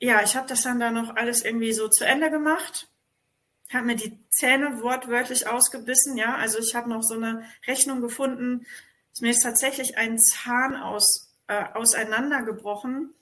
ja, 0.00 0.22
ich 0.22 0.36
habe 0.36 0.46
das 0.46 0.62
dann 0.62 0.80
da 0.80 0.90
noch 0.90 1.16
alles 1.16 1.44
irgendwie 1.44 1.72
so 1.72 1.88
zu 1.88 2.04
Ende 2.04 2.30
gemacht, 2.30 2.88
habe 3.72 3.86
mir 3.86 3.96
die 3.96 4.18
Zähne 4.30 4.82
wortwörtlich 4.82 5.46
ausgebissen, 5.46 6.16
ja, 6.16 6.36
also 6.36 6.58
ich 6.58 6.74
habe 6.74 6.88
noch 6.88 7.02
so 7.02 7.14
eine 7.14 7.44
Rechnung 7.66 8.00
gefunden, 8.00 8.66
mir 9.20 9.30
ist 9.30 9.42
tatsächlich 9.42 9.98
ein 9.98 10.18
Zahn 10.18 10.76
aus, 10.76 11.34
äh, 11.48 11.64
auseinandergebrochen, 11.74 13.14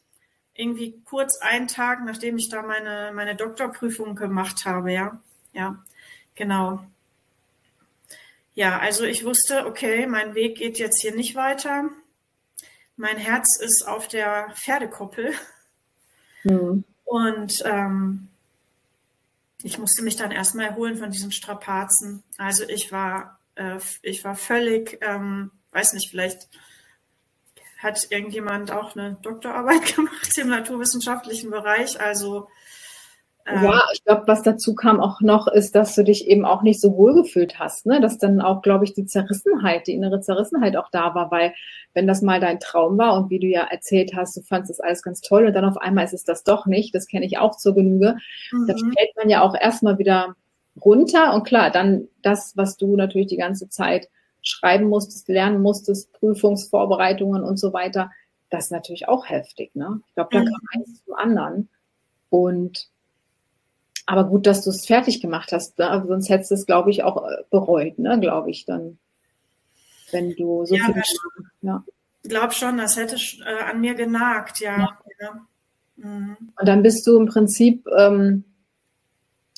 irgendwie 0.54 1.00
kurz 1.04 1.38
einen 1.40 1.68
Tag, 1.68 2.04
nachdem 2.04 2.36
ich 2.36 2.48
da 2.48 2.62
meine, 2.62 3.12
meine 3.14 3.36
Doktorprüfung 3.36 4.14
gemacht 4.14 4.64
habe, 4.64 4.92
ja, 4.92 5.20
ja, 5.52 5.82
genau. 6.34 6.84
Ja, 8.54 8.78
also 8.78 9.04
ich 9.04 9.24
wusste, 9.24 9.66
okay, 9.66 10.06
mein 10.06 10.34
Weg 10.34 10.56
geht 10.56 10.78
jetzt 10.78 11.02
hier 11.02 11.14
nicht 11.14 11.34
weiter. 11.34 11.90
Mein 12.96 13.18
Herz 13.18 13.60
ist 13.60 13.86
auf 13.86 14.08
der 14.08 14.50
Pferdekoppel. 14.54 15.34
Mhm. 16.46 16.84
Und 17.04 17.62
ähm, 17.64 18.28
ich 19.62 19.78
musste 19.78 20.02
mich 20.02 20.16
dann 20.16 20.30
erstmal 20.30 20.66
erholen 20.66 20.96
von 20.96 21.10
diesen 21.10 21.32
Strapazen. 21.32 22.22
Also 22.38 22.64
ich 22.68 22.92
war, 22.92 23.38
äh, 23.56 23.78
ich 24.02 24.24
war 24.24 24.34
völlig, 24.34 24.98
ähm, 25.02 25.50
weiß 25.72 25.92
nicht, 25.94 26.10
vielleicht 26.10 26.48
hat 27.78 28.10
irgendjemand 28.10 28.70
auch 28.70 28.96
eine 28.96 29.16
Doktorarbeit 29.22 29.96
gemacht 29.96 30.36
im 30.38 30.48
naturwissenschaftlichen 30.48 31.50
Bereich. 31.50 32.00
Also 32.00 32.48
ja, 33.48 33.80
ich 33.92 34.02
glaube, 34.04 34.24
was 34.26 34.42
dazu 34.42 34.74
kam 34.74 35.00
auch 35.00 35.20
noch, 35.20 35.46
ist, 35.46 35.76
dass 35.76 35.94
du 35.94 36.02
dich 36.02 36.26
eben 36.26 36.44
auch 36.44 36.62
nicht 36.62 36.80
so 36.80 36.96
wohl 36.96 37.14
gefühlt 37.14 37.60
hast, 37.60 37.86
ne? 37.86 38.00
Dass 38.00 38.18
dann 38.18 38.40
auch, 38.40 38.60
glaube 38.60 38.84
ich, 38.84 38.92
die 38.92 39.06
Zerrissenheit, 39.06 39.86
die 39.86 39.94
innere 39.94 40.20
Zerrissenheit 40.20 40.76
auch 40.76 40.90
da 40.90 41.14
war, 41.14 41.30
weil 41.30 41.54
wenn 41.94 42.08
das 42.08 42.22
mal 42.22 42.40
dein 42.40 42.58
Traum 42.58 42.98
war 42.98 43.16
und 43.16 43.30
wie 43.30 43.38
du 43.38 43.46
ja 43.46 43.62
erzählt 43.62 44.14
hast, 44.16 44.36
du 44.36 44.42
fandest 44.42 44.70
das 44.70 44.80
alles 44.80 45.02
ganz 45.02 45.20
toll 45.20 45.46
und 45.46 45.52
dann 45.54 45.64
auf 45.64 45.76
einmal 45.76 46.04
ist 46.04 46.12
es 46.12 46.24
das 46.24 46.42
doch 46.42 46.66
nicht, 46.66 46.94
das 46.94 47.06
kenne 47.06 47.24
ich 47.24 47.38
auch 47.38 47.56
zur 47.56 47.74
Genüge, 47.74 48.16
mhm. 48.50 48.66
da 48.66 48.74
fällt 48.74 49.16
man 49.16 49.28
ja 49.28 49.42
auch 49.42 49.54
erstmal 49.54 49.98
wieder 49.98 50.34
runter 50.84 51.32
und 51.32 51.44
klar, 51.44 51.70
dann 51.70 52.08
das, 52.22 52.56
was 52.56 52.76
du 52.76 52.96
natürlich 52.96 53.28
die 53.28 53.36
ganze 53.36 53.68
Zeit 53.68 54.08
schreiben 54.42 54.88
musstest, 54.88 55.28
lernen 55.28 55.62
musstest, 55.62 56.12
Prüfungsvorbereitungen 56.14 57.44
und 57.44 57.58
so 57.58 57.72
weiter, 57.72 58.10
das 58.50 58.66
ist 58.66 58.72
natürlich 58.72 59.08
auch 59.08 59.28
heftig, 59.28 59.74
ne? 59.74 60.00
Ich 60.08 60.14
glaube, 60.14 60.30
da 60.32 60.40
mhm. 60.40 60.46
kam 60.46 60.60
eins 60.72 61.04
zum 61.04 61.14
anderen 61.14 61.68
und 62.28 62.88
aber 64.06 64.24
gut, 64.24 64.46
dass 64.46 64.62
du 64.62 64.70
es 64.70 64.86
fertig 64.86 65.20
gemacht 65.20 65.52
hast, 65.52 65.78
ne? 65.78 66.04
sonst 66.06 66.28
hättest 66.28 66.52
du 66.52 66.54
es, 66.54 66.66
glaube 66.66 66.90
ich, 66.90 67.02
auch 67.02 67.28
äh, 67.28 67.42
bereut, 67.50 67.98
ne? 67.98 68.18
glaube 68.20 68.50
ich, 68.50 68.64
dann, 68.64 68.98
wenn 70.12 70.34
du 70.36 70.64
so 70.64 70.76
ja, 70.76 70.84
viel. 70.84 71.02
Ja. 71.62 71.84
Ich 72.22 72.30
glaube 72.30 72.52
schon, 72.52 72.78
das 72.78 72.96
hätte 72.96 73.16
äh, 73.16 73.70
an 73.70 73.80
mir 73.80 73.94
genagt, 73.94 74.60
ja. 74.60 74.78
ja. 74.78 74.98
ja. 75.20 75.46
Mhm. 75.96 76.36
Und 76.58 76.68
dann 76.68 76.82
bist 76.82 77.06
du 77.06 77.18
im 77.18 77.26
Prinzip, 77.26 77.84
ähm, 77.96 78.44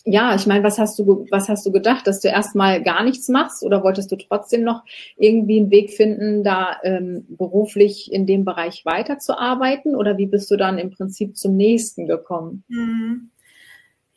ja, 0.05 0.35
ich 0.35 0.47
meine, 0.47 0.65
was 0.65 0.79
hast 0.79 0.99
du, 0.99 1.27
was 1.31 1.51
hast 1.51 1.67
du 1.67 1.73
gedacht, 1.73 2.07
dass 2.07 2.21
du 2.21 2.29
erstmal 2.29 2.83
gar 2.83 3.05
nichts 3.05 3.29
machst 3.29 3.63
oder 3.63 3.83
wolltest 3.83 4.11
du 4.11 4.17
trotzdem 4.17 4.63
noch 4.63 4.85
irgendwie 5.19 5.61
einen 5.61 5.71
Weg 5.71 5.91
finden, 5.91 6.43
da 6.43 6.79
ähm, 6.83 7.27
beruflich 7.29 8.11
in 8.11 8.25
dem 8.25 8.47
Bereich 8.47 8.87
weiterzuarbeiten 8.87 9.95
oder 9.95 10.17
wie 10.17 10.27
bist 10.27 10.51
du 10.51 10.57
dann 10.57 10.79
im 10.79 10.91
Prinzip 10.91 11.37
zum 11.37 11.57
nächsten 11.57 12.07
gekommen? 12.07 12.65
Mhm. 12.69 13.31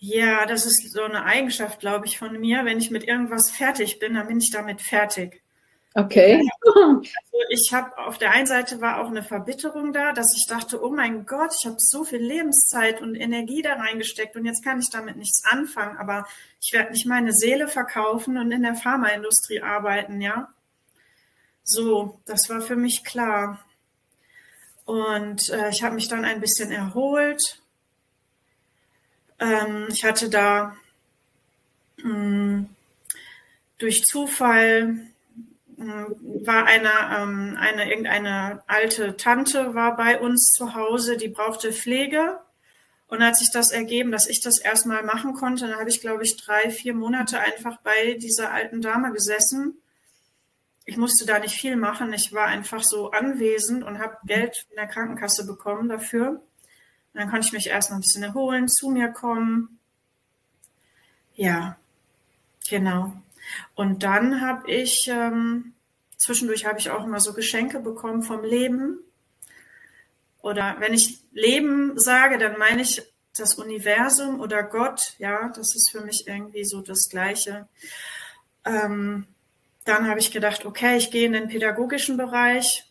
Ja, 0.04 0.48
das 0.48 0.66
ist 0.66 0.92
so 0.92 1.04
eine 1.04 1.26
Eigenschaft, 1.26 1.80
glaube 1.80 2.08
ich, 2.08 2.18
von 2.18 2.40
mir. 2.40 2.66
Wenn 2.66 2.80
ich 2.80 2.90
mit 2.90 3.04
irgendwas 3.04 3.52
fertig 3.52 4.00
bin, 4.00 4.16
dann 4.16 4.28
bin 4.28 4.40
ich 4.40 4.50
damit 4.50 4.82
fertig. 4.82 5.44
Okay. 5.94 6.42
Also 6.66 7.02
ich 7.50 7.72
habe 7.72 7.96
auf 7.98 8.18
der 8.18 8.32
einen 8.32 8.48
Seite 8.48 8.82
war 8.82 9.00
auch 9.00 9.10
eine 9.10 9.22
Verbitterung 9.22 9.94
da, 9.94 10.12
dass 10.12 10.36
ich 10.36 10.48
dachte, 10.48 10.84
oh 10.84 10.90
mein 10.90 11.28
Gott, 11.28 11.54
ich 11.60 11.68
habe 11.68 11.76
so 11.78 12.04
viel 12.04 12.20
Lebenszeit 12.20 13.00
und 13.00 13.14
Energie 13.14 13.62
da 13.62 13.74
reingesteckt 13.74 14.36
und 14.36 14.46
jetzt 14.46 14.64
kann 14.64 14.80
ich 14.80 14.90
damit 14.90 15.18
nichts 15.18 15.44
anfangen. 15.52 15.98
Aber 15.98 16.26
ich 16.60 16.74
werde 16.74 16.94
nicht 16.94 17.06
meine 17.06 17.32
Seele 17.32 17.68
verkaufen 17.68 18.38
und 18.38 18.52
in 18.52 18.64
der 18.64 18.76
Pharmaindustrie 18.76 19.62
arbeiten, 19.62 20.20
ja. 20.20 20.52
So, 21.64 22.20
das 22.26 22.50
war 22.50 22.62
für 22.62 22.76
mich 22.76 23.04
klar. 23.04 23.60
Und 24.86 25.50
äh, 25.50 25.70
ich 25.70 25.84
habe 25.84 25.94
mich 25.94 26.08
dann 26.08 26.26
ein 26.26 26.42
bisschen 26.42 26.72
erholt, 26.72 27.62
ähm, 29.42 29.88
ich 29.90 30.06
hatte 30.06 30.30
da 30.30 30.78
mh, 31.98 32.04
hm, 32.04 32.70
durch 33.80 34.04
Zufall 34.06 35.08
mh, 35.78 36.06
hm, 36.06 36.46
war 36.46 36.66
eine, 36.66 36.92
ähm, 37.18 37.58
eine, 37.60 37.90
irgendeine 37.90 38.64
alte 38.68 39.18
Tante 39.18 39.74
war 39.74 39.98
bei 39.98 40.20
uns 40.20 40.52
zu 40.52 40.76
Hause, 40.76 41.18
die 41.18 41.28
brauchte 41.28 41.74
Pflege. 41.74 42.40
Und 43.08 43.22
hat 43.22 43.36
sich 43.36 43.52
das 43.52 43.74
ergeben, 43.74 44.10
dass 44.10 44.30
ich 44.30 44.40
das 44.40 44.58
erstmal 44.58 45.04
machen 45.04 45.34
konnte, 45.34 45.68
dann 45.68 45.78
habe 45.78 45.90
ich, 45.90 46.00
glaube 46.00 46.24
ich, 46.24 46.38
drei, 46.38 46.70
vier 46.70 46.94
Monate 46.94 47.42
einfach 47.42 47.82
bei 47.82 48.14
dieser 48.14 48.54
alten 48.54 48.82
Dame 48.82 49.12
gesessen. 49.12 49.82
Ich 50.86 50.96
musste 50.96 51.26
da 51.26 51.38
nicht 51.40 51.56
viel 51.56 51.76
machen. 51.76 52.14
Ich 52.14 52.32
war 52.32 52.46
einfach 52.46 52.84
so 52.84 53.12
anwesend 53.12 53.84
und 53.84 54.00
habe 54.00 54.16
Geld 54.26 54.66
in 54.70 54.78
der 54.78 54.88
Krankenkasse 54.88 55.46
bekommen 55.46 55.90
dafür. 55.90 56.42
Und 57.14 57.20
dann 57.20 57.30
konnte 57.30 57.48
ich 57.48 57.54
mich 57.54 57.68
erst 57.68 57.90
noch 57.90 57.98
ein 57.98 58.02
bisschen 58.02 58.24
erholen, 58.24 58.68
zu 58.68 58.90
mir 58.90 59.10
kommen. 59.10 59.80
Ja, 61.36 61.78
genau. 62.70 63.14
Und 63.76 64.04
dann 64.04 64.42
habe 64.42 64.72
ich, 64.72 65.08
ähm, 65.08 65.74
zwischendurch 66.18 66.66
habe 66.66 66.80
ich 66.80 66.90
auch 66.90 67.06
immer 67.06 67.20
so 67.20 67.34
Geschenke 67.34 67.80
bekommen 67.80 68.24
vom 68.24 68.44
Leben. 68.44 69.00
Oder 70.42 70.78
wenn 70.80 70.94
ich 70.94 71.20
Leben 71.34 72.00
sage, 72.00 72.38
dann 72.38 72.58
meine 72.58 72.82
ich 72.82 73.02
das 73.38 73.56
Universum 73.56 74.40
oder 74.40 74.64
Gott. 74.64 75.16
Ja, 75.20 75.50
das 75.50 75.76
ist 75.76 75.92
für 75.92 76.02
mich 76.02 76.28
irgendwie 76.28 76.66
so 76.66 76.82
das 76.82 77.10
Gleiche. 77.10 77.68
Ähm, 78.66 79.28
dann 79.86 80.08
habe 80.08 80.20
ich 80.20 80.32
gedacht, 80.32 80.66
okay, 80.66 80.98
ich 80.98 81.12
gehe 81.12 81.26
in 81.26 81.34
den 81.34 81.48
pädagogischen 81.48 82.18
Bereich 82.18 82.91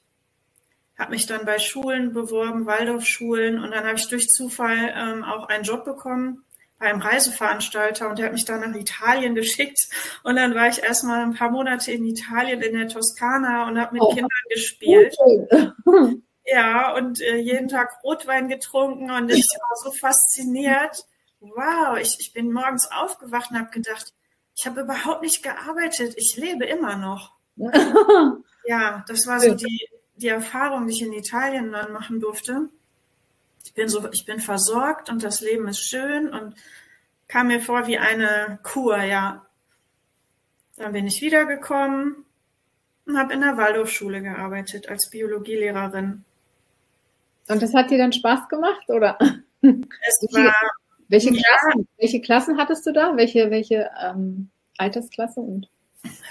habe 1.00 1.12
mich 1.12 1.26
dann 1.26 1.46
bei 1.46 1.58
Schulen 1.58 2.12
beworben, 2.12 2.66
Waldorfschulen 2.66 3.58
und 3.58 3.70
dann 3.70 3.84
habe 3.84 3.96
ich 3.96 4.08
durch 4.08 4.28
Zufall 4.28 4.92
ähm, 4.94 5.24
auch 5.24 5.48
einen 5.48 5.64
Job 5.64 5.84
bekommen 5.84 6.44
bei 6.78 6.86
einem 6.86 7.00
Reiseveranstalter 7.00 8.08
und 8.08 8.18
der 8.18 8.26
hat 8.26 8.32
mich 8.32 8.44
dann 8.44 8.60
nach 8.60 8.78
Italien 8.78 9.34
geschickt 9.40 9.80
und 10.22 10.36
dann 10.36 10.54
war 10.54 10.68
ich 10.68 10.82
erstmal 10.82 11.22
ein 11.22 11.34
paar 11.34 11.50
Monate 11.50 11.90
in 11.90 12.04
Italien 12.04 12.60
in 12.60 12.76
der 12.76 12.88
Toskana 12.88 13.66
und 13.66 13.80
habe 13.80 13.94
mit 13.94 14.02
oh. 14.02 14.14
Kindern 14.14 14.28
gespielt. 14.50 15.16
Okay. 15.18 15.72
Ja, 16.52 16.96
und 16.96 17.20
äh, 17.20 17.36
jeden 17.36 17.68
Tag 17.68 18.02
Rotwein 18.02 18.48
getrunken 18.48 19.08
und 19.12 19.30
ich 19.30 19.46
war 19.60 19.76
so 19.84 19.92
fasziniert. 19.92 21.04
Wow, 21.38 21.96
ich, 22.00 22.16
ich 22.18 22.32
bin 22.32 22.50
morgens 22.50 22.90
aufgewacht 22.90 23.52
und 23.52 23.58
habe 23.58 23.70
gedacht, 23.70 24.12
ich 24.56 24.66
habe 24.66 24.80
überhaupt 24.80 25.22
nicht 25.22 25.44
gearbeitet, 25.44 26.14
ich 26.16 26.36
lebe 26.36 26.64
immer 26.64 26.96
noch. 26.96 27.36
ja, 28.64 29.04
das 29.06 29.28
war 29.28 29.38
so 29.38 29.54
die, 29.54 29.88
die 30.20 30.28
Erfahrung, 30.28 30.86
die 30.86 30.94
ich 30.94 31.02
in 31.02 31.12
Italien 31.12 31.72
dann 31.72 31.92
machen 31.92 32.20
durfte. 32.20 32.68
Ich 33.64 33.74
bin 33.74 33.88
so, 33.88 34.10
ich 34.12 34.24
bin 34.24 34.40
versorgt 34.40 35.10
und 35.10 35.22
das 35.22 35.40
Leben 35.40 35.68
ist 35.68 35.80
schön 35.80 36.28
und 36.28 36.54
kam 37.28 37.48
mir 37.48 37.60
vor 37.60 37.86
wie 37.86 37.98
eine 37.98 38.58
Kur, 38.62 38.98
ja. 38.98 39.46
Dann 40.76 40.92
bin 40.92 41.06
ich 41.06 41.20
wiedergekommen 41.20 42.24
und 43.06 43.18
habe 43.18 43.32
in 43.32 43.40
der 43.40 43.56
Waldorfschule 43.56 44.22
gearbeitet 44.22 44.88
als 44.88 45.10
Biologielehrerin. 45.10 46.24
Und 47.48 47.62
das 47.62 47.74
hat 47.74 47.90
dir 47.90 47.98
dann 47.98 48.12
Spaß 48.12 48.48
gemacht, 48.48 48.88
oder? 48.88 49.18
Es 49.62 50.22
war, 50.32 50.54
welche, 51.08 51.30
Klassen, 51.30 51.80
ja. 51.80 51.84
welche 51.98 52.20
Klassen 52.22 52.56
hattest 52.56 52.86
du 52.86 52.92
da? 52.92 53.16
Welche, 53.16 53.50
welche 53.50 53.90
ähm, 54.02 54.48
Altersklasse 54.78 55.40
und? 55.40 55.68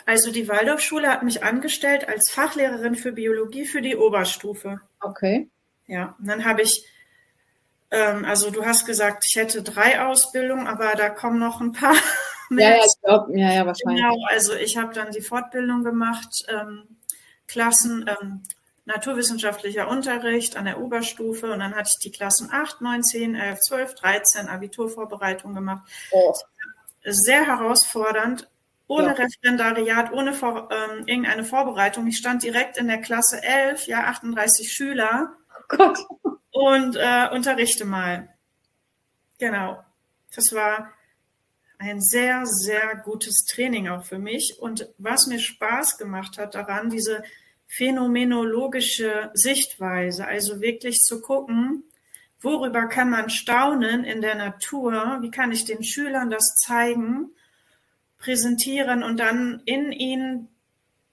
Also 0.06 0.32
die 0.32 0.48
Waldorfschule 0.48 1.08
hat 1.08 1.24
mich 1.24 1.44
angestellt 1.44 2.08
als 2.08 2.32
Fachlehrerin 2.32 2.96
für 2.96 3.12
Biologie 3.12 3.66
für 3.66 3.82
die 3.82 3.96
Oberstufe. 3.96 4.82
Okay. 5.02 5.50
Ja, 5.86 6.16
und 6.20 6.28
dann 6.28 6.46
habe 6.46 6.62
ich, 6.62 6.86
ähm, 7.92 8.26
also 8.26 8.50
du 8.50 8.66
hast 8.66 8.86
gesagt, 8.86 9.26
ich 9.26 9.36
hätte 9.36 9.62
drei 9.62 10.04
Ausbildungen, 10.04 10.68
aber 10.68 10.96
da 10.96 11.10
kommen 11.10 11.40
noch 11.40 11.62
ein 11.62 11.74
paar 11.74 11.94
mehr. 11.94 12.00
Ja, 12.52 12.78
ja, 12.78 12.84
ich 12.86 13.02
glaube, 13.04 13.40
ja, 13.40 13.54
ja, 13.54 13.66
wahrscheinlich. 13.66 14.02
Genau, 14.02 14.16
also 14.28 14.56
ich 14.56 14.78
habe 14.78 14.94
dann 14.94 15.12
die 15.12 15.22
Fortbildung 15.22 15.84
gemacht, 15.84 16.46
ähm, 16.48 16.98
Klassen, 17.48 18.08
ähm, 18.08 18.42
naturwissenschaftlicher 18.86 19.88
Unterricht 19.88 20.58
an 20.58 20.66
der 20.66 20.82
Oberstufe 20.82 21.52
und 21.52 21.60
dann 21.60 21.76
hatte 21.76 21.92
ich 21.94 22.00
die 22.04 22.12
Klassen 22.12 22.50
8, 22.52 22.82
9, 22.82 23.04
10, 23.04 23.36
11, 23.36 23.60
12, 23.60 23.96
13 23.96 24.48
Abiturvorbereitung 24.48 25.54
gemacht. 25.54 25.88
Oh. 26.12 26.34
Sehr 27.04 27.46
herausfordernd, 27.46 28.49
ohne 28.89 29.10
ja. 29.10 29.13
Referendariat, 29.13 30.12
ohne 30.12 30.34
vor, 30.34 30.67
ähm, 30.72 31.05
irgendeine 31.05 31.43
Vorbereitung. 31.46 32.08
Ich 32.08 32.17
stand 32.17 32.41
direkt 32.41 32.75
in 32.77 32.88
der 32.88 33.00
Klasse 33.00 33.41
11, 33.41 33.86
ja, 33.86 34.05
38 34.05 34.74
Schüler. 34.74 35.38
Oh 35.55 35.63
Gott. 35.77 36.00
Und 36.51 36.96
äh, 36.96 37.29
unterrichte 37.31 37.86
mal. 37.86 38.29
Genau. 39.38 39.84
Das 40.36 40.53
war 40.53 40.89
ein 41.77 42.01
sehr, 42.01 42.48
sehr 42.48 42.96
gutes 42.96 43.46
Training 43.46 43.89
auch 43.89 44.05
für 44.05 44.17
mich. 44.17 44.58
Und 44.60 44.89
was 44.98 45.27
mir 45.27 45.39
Spaß 45.39 46.00
gemacht 46.00 46.39
hat 46.39 46.55
daran, 46.55 46.89
diese 46.89 47.24
phänomenologische 47.67 49.29
Sichtweise, 49.36 50.25
also 50.25 50.62
wirklich 50.62 50.98
zu 50.98 51.22
gucken, 51.22 51.84
worüber 52.41 52.88
kann 52.88 53.12
man 53.12 53.29
staunen 53.29 54.03
in 54.03 54.22
der 54.22 54.34
Natur, 54.34 55.19
wie 55.22 55.29
kann 55.29 55.51
ich 55.51 55.65
den 55.65 55.84
Schülern 55.84 56.31
das 56.31 56.55
zeigen 56.55 57.29
präsentieren 58.20 59.04
und 59.04 59.20
dann 59.20 59.62
in 59.66 59.92
ihnen 59.92 60.50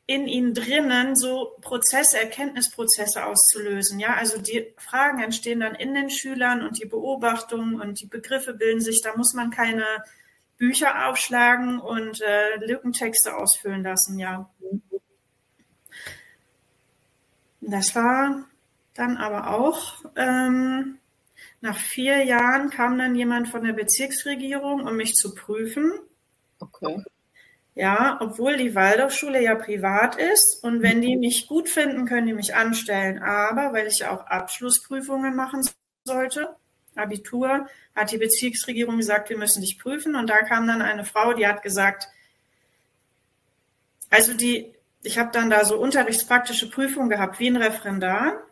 in 0.09 0.29
ihnen 0.29 0.55
drinnen 0.55 1.17
so 1.17 1.57
Prozesse, 1.61 2.21
Erkenntnisprozesse 2.21 3.27
auszulösen. 3.27 3.99
Ja, 3.99 4.15
also 4.15 4.41
die 4.41 4.73
Fragen 4.77 5.21
entstehen 5.21 5.59
dann 5.59 5.75
in 5.75 5.95
den 5.95 6.11
Schülern 6.11 6.63
und 6.63 6.81
die 6.81 6.87
Beobachtungen 6.87 7.81
und 7.81 8.01
die 8.01 8.07
Begriffe 8.07 8.55
bilden 8.55 8.81
sich. 8.81 9.03
Da 9.03 9.17
muss 9.17 9.35
man 9.35 9.51
keine 9.51 9.85
Bücher 10.59 11.09
aufschlagen 11.09 11.81
und 11.81 12.21
äh, 12.23 12.57
Lückentexte 12.65 13.37
ausfüllen 13.37 13.83
lassen. 13.83 14.21
Ja, 14.21 14.49
das 17.61 17.97
war 17.97 18.45
dann 18.95 19.17
aber 19.17 19.51
auch 19.51 20.05
ähm, 20.15 20.99
nach 21.61 21.77
vier 21.77 22.25
Jahren 22.25 22.71
kam 22.71 22.97
dann 22.97 23.17
jemand 23.17 23.49
von 23.49 23.65
der 23.65 23.73
Bezirksregierung, 23.73 24.87
um 24.87 24.97
mich 24.97 25.15
zu 25.15 25.35
prüfen. 25.35 25.93
Okay. 26.59 27.03
Ja, 27.75 28.19
obwohl 28.23 28.57
die 28.57 28.75
Waldorfschule 28.75 29.43
ja 29.43 29.55
privat 29.55 30.17
ist 30.17 30.61
und 30.63 30.81
wenn 30.81 31.03
die 31.03 31.17
mich 31.17 31.47
gut 31.47 31.69
finden, 31.69 32.07
können 32.07 32.27
die 32.27 32.33
mich 32.33 32.55
anstellen. 32.55 33.23
Aber 33.23 33.75
weil 33.75 33.87
ich 33.87 34.07
auch 34.07 34.27
Abschlussprüfungen 34.27 35.37
machen 35.37 35.63
sollte, 36.05 36.57
Abitur, 36.95 37.69
hat 37.95 38.11
die 38.13 38.19
Bezirksregierung 38.19 38.97
gesagt, 38.97 39.29
wir 39.29 39.37
müssen 39.37 39.61
dich 39.61 39.79
prüfen. 39.79 40.17
Und 40.17 40.31
da 40.31 40.39
kam 40.39 40.67
dann 40.67 40.81
eine 40.81 41.05
Frau, 41.05 41.35
die 41.35 41.47
hat 41.47 41.63
gesagt, 41.63 42.09
also 44.09 44.35
die, 44.35 44.75
ich 45.03 45.19
habe 45.19 45.31
dann 45.33 45.51
da 45.51 45.65
so 45.65 45.79
unterrichtspraktische 45.79 46.71
Prüfungen 46.71 47.11
gehabt, 47.11 47.39
wie 47.39 47.49
ein 47.49 47.57
Referendar. 47.57 48.43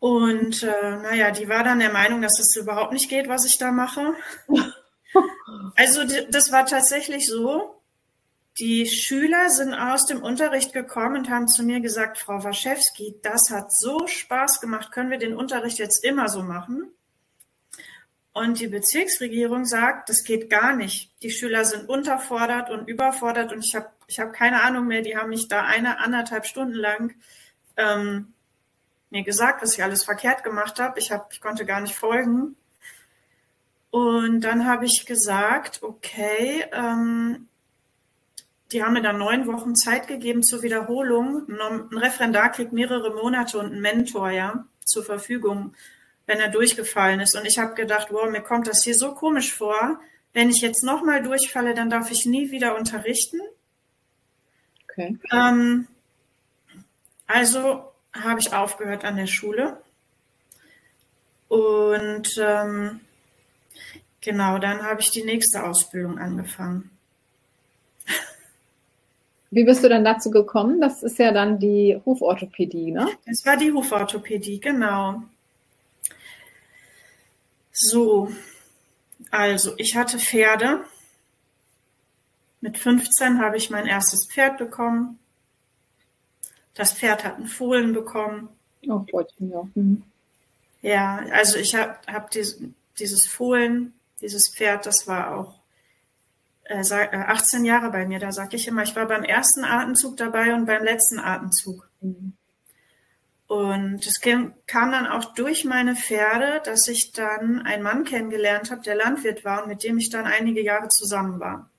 Und 0.00 0.62
äh, 0.62 0.96
naja, 0.96 1.30
die 1.30 1.48
war 1.48 1.64
dann 1.64 1.80
der 1.80 1.92
Meinung, 1.92 2.22
dass 2.22 2.36
das 2.36 2.56
überhaupt 2.56 2.92
nicht 2.92 3.08
geht, 3.08 3.28
was 3.28 3.44
ich 3.44 3.58
da 3.58 3.72
mache. 3.72 4.14
Also 5.76 6.02
das 6.30 6.52
war 6.52 6.66
tatsächlich 6.66 7.26
so. 7.26 7.80
Die 8.58 8.86
Schüler 8.86 9.50
sind 9.50 9.74
aus 9.74 10.06
dem 10.06 10.22
Unterricht 10.22 10.72
gekommen 10.72 11.16
und 11.16 11.30
haben 11.30 11.46
zu 11.46 11.62
mir 11.62 11.80
gesagt, 11.80 12.18
Frau 12.18 12.42
Waschewski, 12.42 13.16
das 13.22 13.50
hat 13.50 13.72
so 13.72 14.06
Spaß 14.06 14.60
gemacht, 14.60 14.92
können 14.92 15.10
wir 15.10 15.18
den 15.18 15.36
Unterricht 15.36 15.78
jetzt 15.78 16.02
immer 16.04 16.28
so 16.28 16.42
machen? 16.42 16.90
Und 18.32 18.60
die 18.60 18.68
Bezirksregierung 18.68 19.64
sagt, 19.64 20.08
das 20.08 20.24
geht 20.24 20.50
gar 20.50 20.74
nicht. 20.74 21.10
Die 21.22 21.30
Schüler 21.30 21.64
sind 21.64 21.88
unterfordert 21.88 22.70
und 22.70 22.88
überfordert 22.88 23.52
und 23.52 23.64
ich 23.64 23.74
habe 23.74 23.90
ich 24.06 24.20
hab 24.20 24.32
keine 24.32 24.62
Ahnung 24.62 24.86
mehr, 24.86 25.02
die 25.02 25.16
haben 25.16 25.30
mich 25.30 25.48
da 25.48 25.62
eine, 25.62 25.98
anderthalb 25.98 26.46
Stunden 26.46 26.74
lang 26.74 27.14
ähm, 27.76 28.34
mir 29.10 29.22
gesagt, 29.22 29.62
was 29.62 29.74
ich 29.74 29.82
alles 29.82 30.04
verkehrt 30.04 30.44
gemacht 30.44 30.78
habe. 30.78 30.98
Ich, 30.98 31.12
hab, 31.12 31.32
ich 31.32 31.40
konnte 31.40 31.64
gar 31.64 31.80
nicht 31.80 31.94
folgen. 31.94 32.56
Und 33.90 34.40
dann 34.42 34.66
habe 34.66 34.84
ich 34.84 35.06
gesagt, 35.06 35.82
okay, 35.82 36.64
ähm, 36.72 37.48
die 38.72 38.82
haben 38.82 38.94
mir 38.94 39.02
dann 39.02 39.18
neun 39.18 39.46
Wochen 39.46 39.76
Zeit 39.76 40.08
gegeben 40.08 40.42
zur 40.42 40.62
Wiederholung. 40.62 41.46
Ein 41.48 41.96
Referendar 41.96 42.50
kriegt 42.50 42.72
mehrere 42.72 43.14
Monate 43.14 43.58
und 43.58 43.72
ein 43.72 43.80
Mentor 43.80 44.30
ja 44.30 44.66
zur 44.84 45.04
Verfügung, 45.04 45.74
wenn 46.26 46.40
er 46.40 46.48
durchgefallen 46.48 47.20
ist. 47.20 47.36
Und 47.36 47.46
ich 47.46 47.58
habe 47.58 47.74
gedacht, 47.74 48.08
wow, 48.10 48.28
mir 48.28 48.42
kommt 48.42 48.66
das 48.66 48.82
hier 48.82 48.94
so 48.94 49.14
komisch 49.14 49.54
vor. 49.54 50.00
Wenn 50.32 50.50
ich 50.50 50.60
jetzt 50.60 50.82
nochmal 50.82 51.22
durchfalle, 51.22 51.74
dann 51.74 51.90
darf 51.90 52.10
ich 52.10 52.26
nie 52.26 52.50
wieder 52.50 52.76
unterrichten. 52.76 53.40
Okay. 54.84 55.18
Ähm, 55.32 55.86
also 57.26 57.92
habe 58.12 58.40
ich 58.40 58.52
aufgehört 58.52 59.04
an 59.04 59.16
der 59.16 59.26
Schule. 59.26 59.80
Und 61.48 62.36
ähm, 62.38 63.00
Genau, 64.26 64.58
dann 64.58 64.82
habe 64.82 65.00
ich 65.00 65.10
die 65.10 65.22
nächste 65.22 65.62
Ausbildung 65.62 66.18
angefangen. 66.18 66.90
Wie 69.52 69.62
bist 69.62 69.84
du 69.84 69.88
dann 69.88 70.04
dazu 70.04 70.32
gekommen? 70.32 70.80
Das 70.80 71.04
ist 71.04 71.20
ja 71.20 71.30
dann 71.30 71.60
die 71.60 72.00
Huforthopädie, 72.04 72.90
ne? 72.90 73.08
Das 73.24 73.46
war 73.46 73.56
die 73.56 73.70
Huforthopädie, 73.70 74.58
genau. 74.58 75.22
So, 77.70 78.32
also 79.30 79.74
ich 79.76 79.94
hatte 79.94 80.18
Pferde. 80.18 80.80
Mit 82.60 82.78
15 82.78 83.40
habe 83.40 83.58
ich 83.58 83.70
mein 83.70 83.86
erstes 83.86 84.26
Pferd 84.26 84.58
bekommen. 84.58 85.20
Das 86.74 86.94
Pferd 86.94 87.22
hat 87.22 87.36
einen 87.36 87.46
Fohlen 87.46 87.92
bekommen. 87.92 88.48
Oh, 88.88 89.06
Freundchen, 89.08 89.50
ja. 89.52 89.68
Mhm. 89.76 90.02
Ja, 90.82 91.18
also 91.30 91.58
ich 91.58 91.76
habe 91.76 91.96
hab 92.08 92.32
dies, 92.32 92.60
dieses 92.98 93.28
Fohlen 93.28 93.92
dieses 94.20 94.52
Pferd, 94.54 94.86
das 94.86 95.06
war 95.06 95.36
auch 95.36 95.60
äh, 96.64 96.78
18 96.78 97.64
äh, 97.64 97.68
Jahre 97.68 97.90
bei 97.90 98.06
mir. 98.06 98.18
Da 98.18 98.32
sage 98.32 98.56
ich 98.56 98.68
immer, 98.68 98.82
ich 98.82 98.96
war 98.96 99.06
beim 99.06 99.24
ersten 99.24 99.64
Atemzug 99.64 100.16
dabei 100.16 100.54
und 100.54 100.66
beim 100.66 100.82
letzten 100.82 101.18
Atemzug. 101.18 101.88
Mhm. 102.00 102.34
Und 103.46 104.04
es 104.04 104.20
kam, 104.20 104.54
kam 104.66 104.90
dann 104.90 105.06
auch 105.06 105.34
durch 105.34 105.64
meine 105.64 105.94
Pferde, 105.94 106.60
dass 106.64 106.88
ich 106.88 107.12
dann 107.12 107.62
einen 107.62 107.82
Mann 107.82 108.04
kennengelernt 108.04 108.72
habe, 108.72 108.82
der 108.82 108.96
Landwirt 108.96 109.44
war 109.44 109.62
und 109.62 109.68
mit 109.68 109.84
dem 109.84 109.98
ich 109.98 110.10
dann 110.10 110.26
einige 110.26 110.62
Jahre 110.62 110.88
zusammen 110.88 111.38
war. 111.38 111.70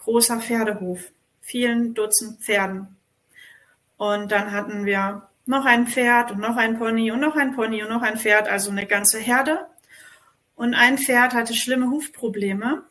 Großer 0.00 0.40
Pferdehof, 0.40 1.00
vielen 1.40 1.94
Dutzend 1.94 2.42
Pferden. 2.42 2.96
Und 3.96 4.30
dann 4.30 4.52
hatten 4.52 4.84
wir 4.84 5.28
noch 5.46 5.64
ein 5.64 5.86
Pferd 5.86 6.30
und 6.30 6.40
noch 6.40 6.56
ein 6.56 6.78
Pony 6.78 7.10
und 7.10 7.20
noch 7.20 7.36
ein 7.36 7.56
Pony 7.56 7.82
und 7.82 7.88
noch 7.88 8.02
ein 8.02 8.18
Pferd, 8.18 8.48
also 8.48 8.70
eine 8.70 8.86
ganze 8.86 9.18
Herde. 9.18 9.66
Und 10.58 10.74
ein 10.74 10.98
Pferd 10.98 11.34
hatte 11.34 11.54
schlimme 11.54 11.88
Hufprobleme. 11.88 12.82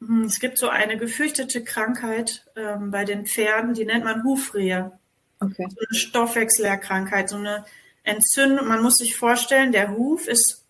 Hm, 0.00 0.24
es 0.24 0.40
gibt 0.40 0.58
so 0.58 0.68
eine 0.68 0.98
gefürchtete 0.98 1.62
Krankheit 1.62 2.44
ähm, 2.56 2.90
bei 2.90 3.04
den 3.04 3.26
Pferden, 3.26 3.74
die 3.74 3.84
nennt 3.84 4.02
man 4.02 4.24
Hufrehe. 4.24 4.90
Okay. 5.38 5.66
So 5.70 5.76
eine 5.78 5.98
Stoffwechselerkrankheit, 5.98 7.28
so 7.28 7.36
eine 7.36 7.64
Entzündung. 8.02 8.66
Man 8.66 8.82
muss 8.82 8.96
sich 8.96 9.14
vorstellen, 9.14 9.70
der 9.70 9.96
Huf 9.96 10.26
ist 10.26 10.66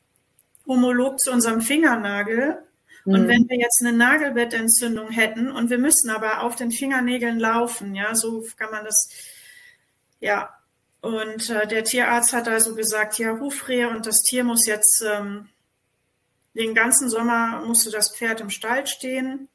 homolog 0.66 1.18
zu 1.18 1.32
unserem 1.32 1.62
Fingernagel. 1.62 2.62
Mhm. 3.06 3.14
Und 3.14 3.28
wenn 3.28 3.48
wir 3.48 3.56
jetzt 3.56 3.80
eine 3.80 3.96
Nagelbettentzündung 3.96 5.08
hätten 5.08 5.50
und 5.50 5.70
wir 5.70 5.78
müssen 5.78 6.10
aber 6.10 6.42
auf 6.42 6.54
den 6.54 6.70
Fingernägeln 6.70 7.38
laufen, 7.38 7.94
ja, 7.94 8.14
so 8.14 8.44
kann 8.58 8.70
man 8.70 8.84
das, 8.84 9.08
ja. 10.20 10.50
Und 11.00 11.48
äh, 11.48 11.66
der 11.66 11.82
Tierarzt 11.82 12.34
hat 12.34 12.46
also 12.46 12.74
gesagt, 12.74 13.18
ja, 13.18 13.40
Hufrehe 13.40 13.88
und 13.88 14.06
das 14.06 14.20
Tier 14.20 14.44
muss 14.44 14.66
jetzt 14.66 15.02
ähm, 15.02 15.48
den 16.54 16.74
ganzen 16.74 17.08
Sommer 17.08 17.62
musste 17.64 17.90
das 17.90 18.14
Pferd 18.14 18.40
im 18.40 18.50
Stall 18.50 18.86
stehen. 18.86 19.48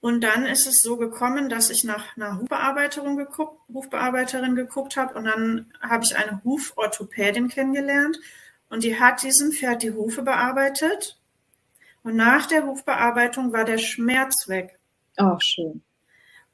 Und 0.00 0.22
dann 0.22 0.46
ist 0.46 0.66
es 0.66 0.80
so 0.80 0.96
gekommen, 0.96 1.50
dass 1.50 1.68
ich 1.68 1.84
nach 1.84 2.16
einer 2.16 2.38
Hufbearbeiterin 2.38 3.16
geguckt, 3.16 3.60
Hufbearbeiterin 3.72 4.54
geguckt 4.54 4.96
habe 4.96 5.14
und 5.14 5.24
dann 5.24 5.72
habe 5.80 6.04
ich 6.04 6.16
eine 6.16 6.40
Huforthopädin 6.42 7.48
kennengelernt 7.48 8.18
und 8.70 8.82
die 8.82 8.98
hat 8.98 9.22
diesem 9.22 9.52
Pferd 9.52 9.82
die 9.82 9.92
Hufe 9.92 10.22
bearbeitet. 10.22 11.18
Und 12.02 12.16
nach 12.16 12.46
der 12.46 12.64
Hufbearbeitung 12.64 13.52
war 13.52 13.64
der 13.64 13.76
Schmerz 13.76 14.48
weg. 14.48 14.78
Oh, 15.18 15.38
schön. 15.38 15.82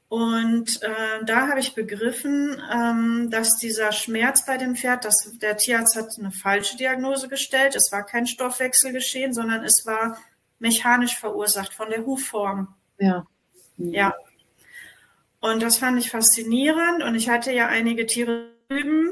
Und 0.09 0.81
äh, 0.83 1.25
da 1.25 1.49
habe 1.49 1.59
ich 1.59 1.75
begriffen, 1.75 2.61
ähm, 2.71 3.29
dass 3.29 3.57
dieser 3.57 3.91
Schmerz 3.91 4.45
bei 4.45 4.57
dem 4.57 4.75
Pferd, 4.75 5.03
dass 5.03 5.33
der 5.41 5.57
Tierarzt 5.57 5.97
hat 5.97 6.07
eine 6.17 6.31
falsche 6.31 6.77
Diagnose 6.77 7.27
gestellt. 7.27 7.75
Es 7.75 7.91
war 7.91 8.05
kein 8.05 8.25
Stoffwechsel 8.25 8.93
geschehen, 8.93 9.33
sondern 9.33 9.65
es 9.65 9.85
war 9.85 10.17
mechanisch 10.59 11.17
verursacht 11.17 11.73
von 11.73 11.89
der 11.89 12.05
Hufform. 12.05 12.73
Ja. 12.99 13.25
Mhm. 13.75 13.93
Ja. 13.93 14.15
Und 15.41 15.61
das 15.61 15.77
fand 15.77 15.99
ich 15.99 16.09
faszinierend. 16.09 17.03
Und 17.03 17.15
ich 17.15 17.27
hatte 17.27 17.51
ja 17.51 17.67
einige 17.67 18.05
Tiere 18.05 18.51
üben. 18.69 19.11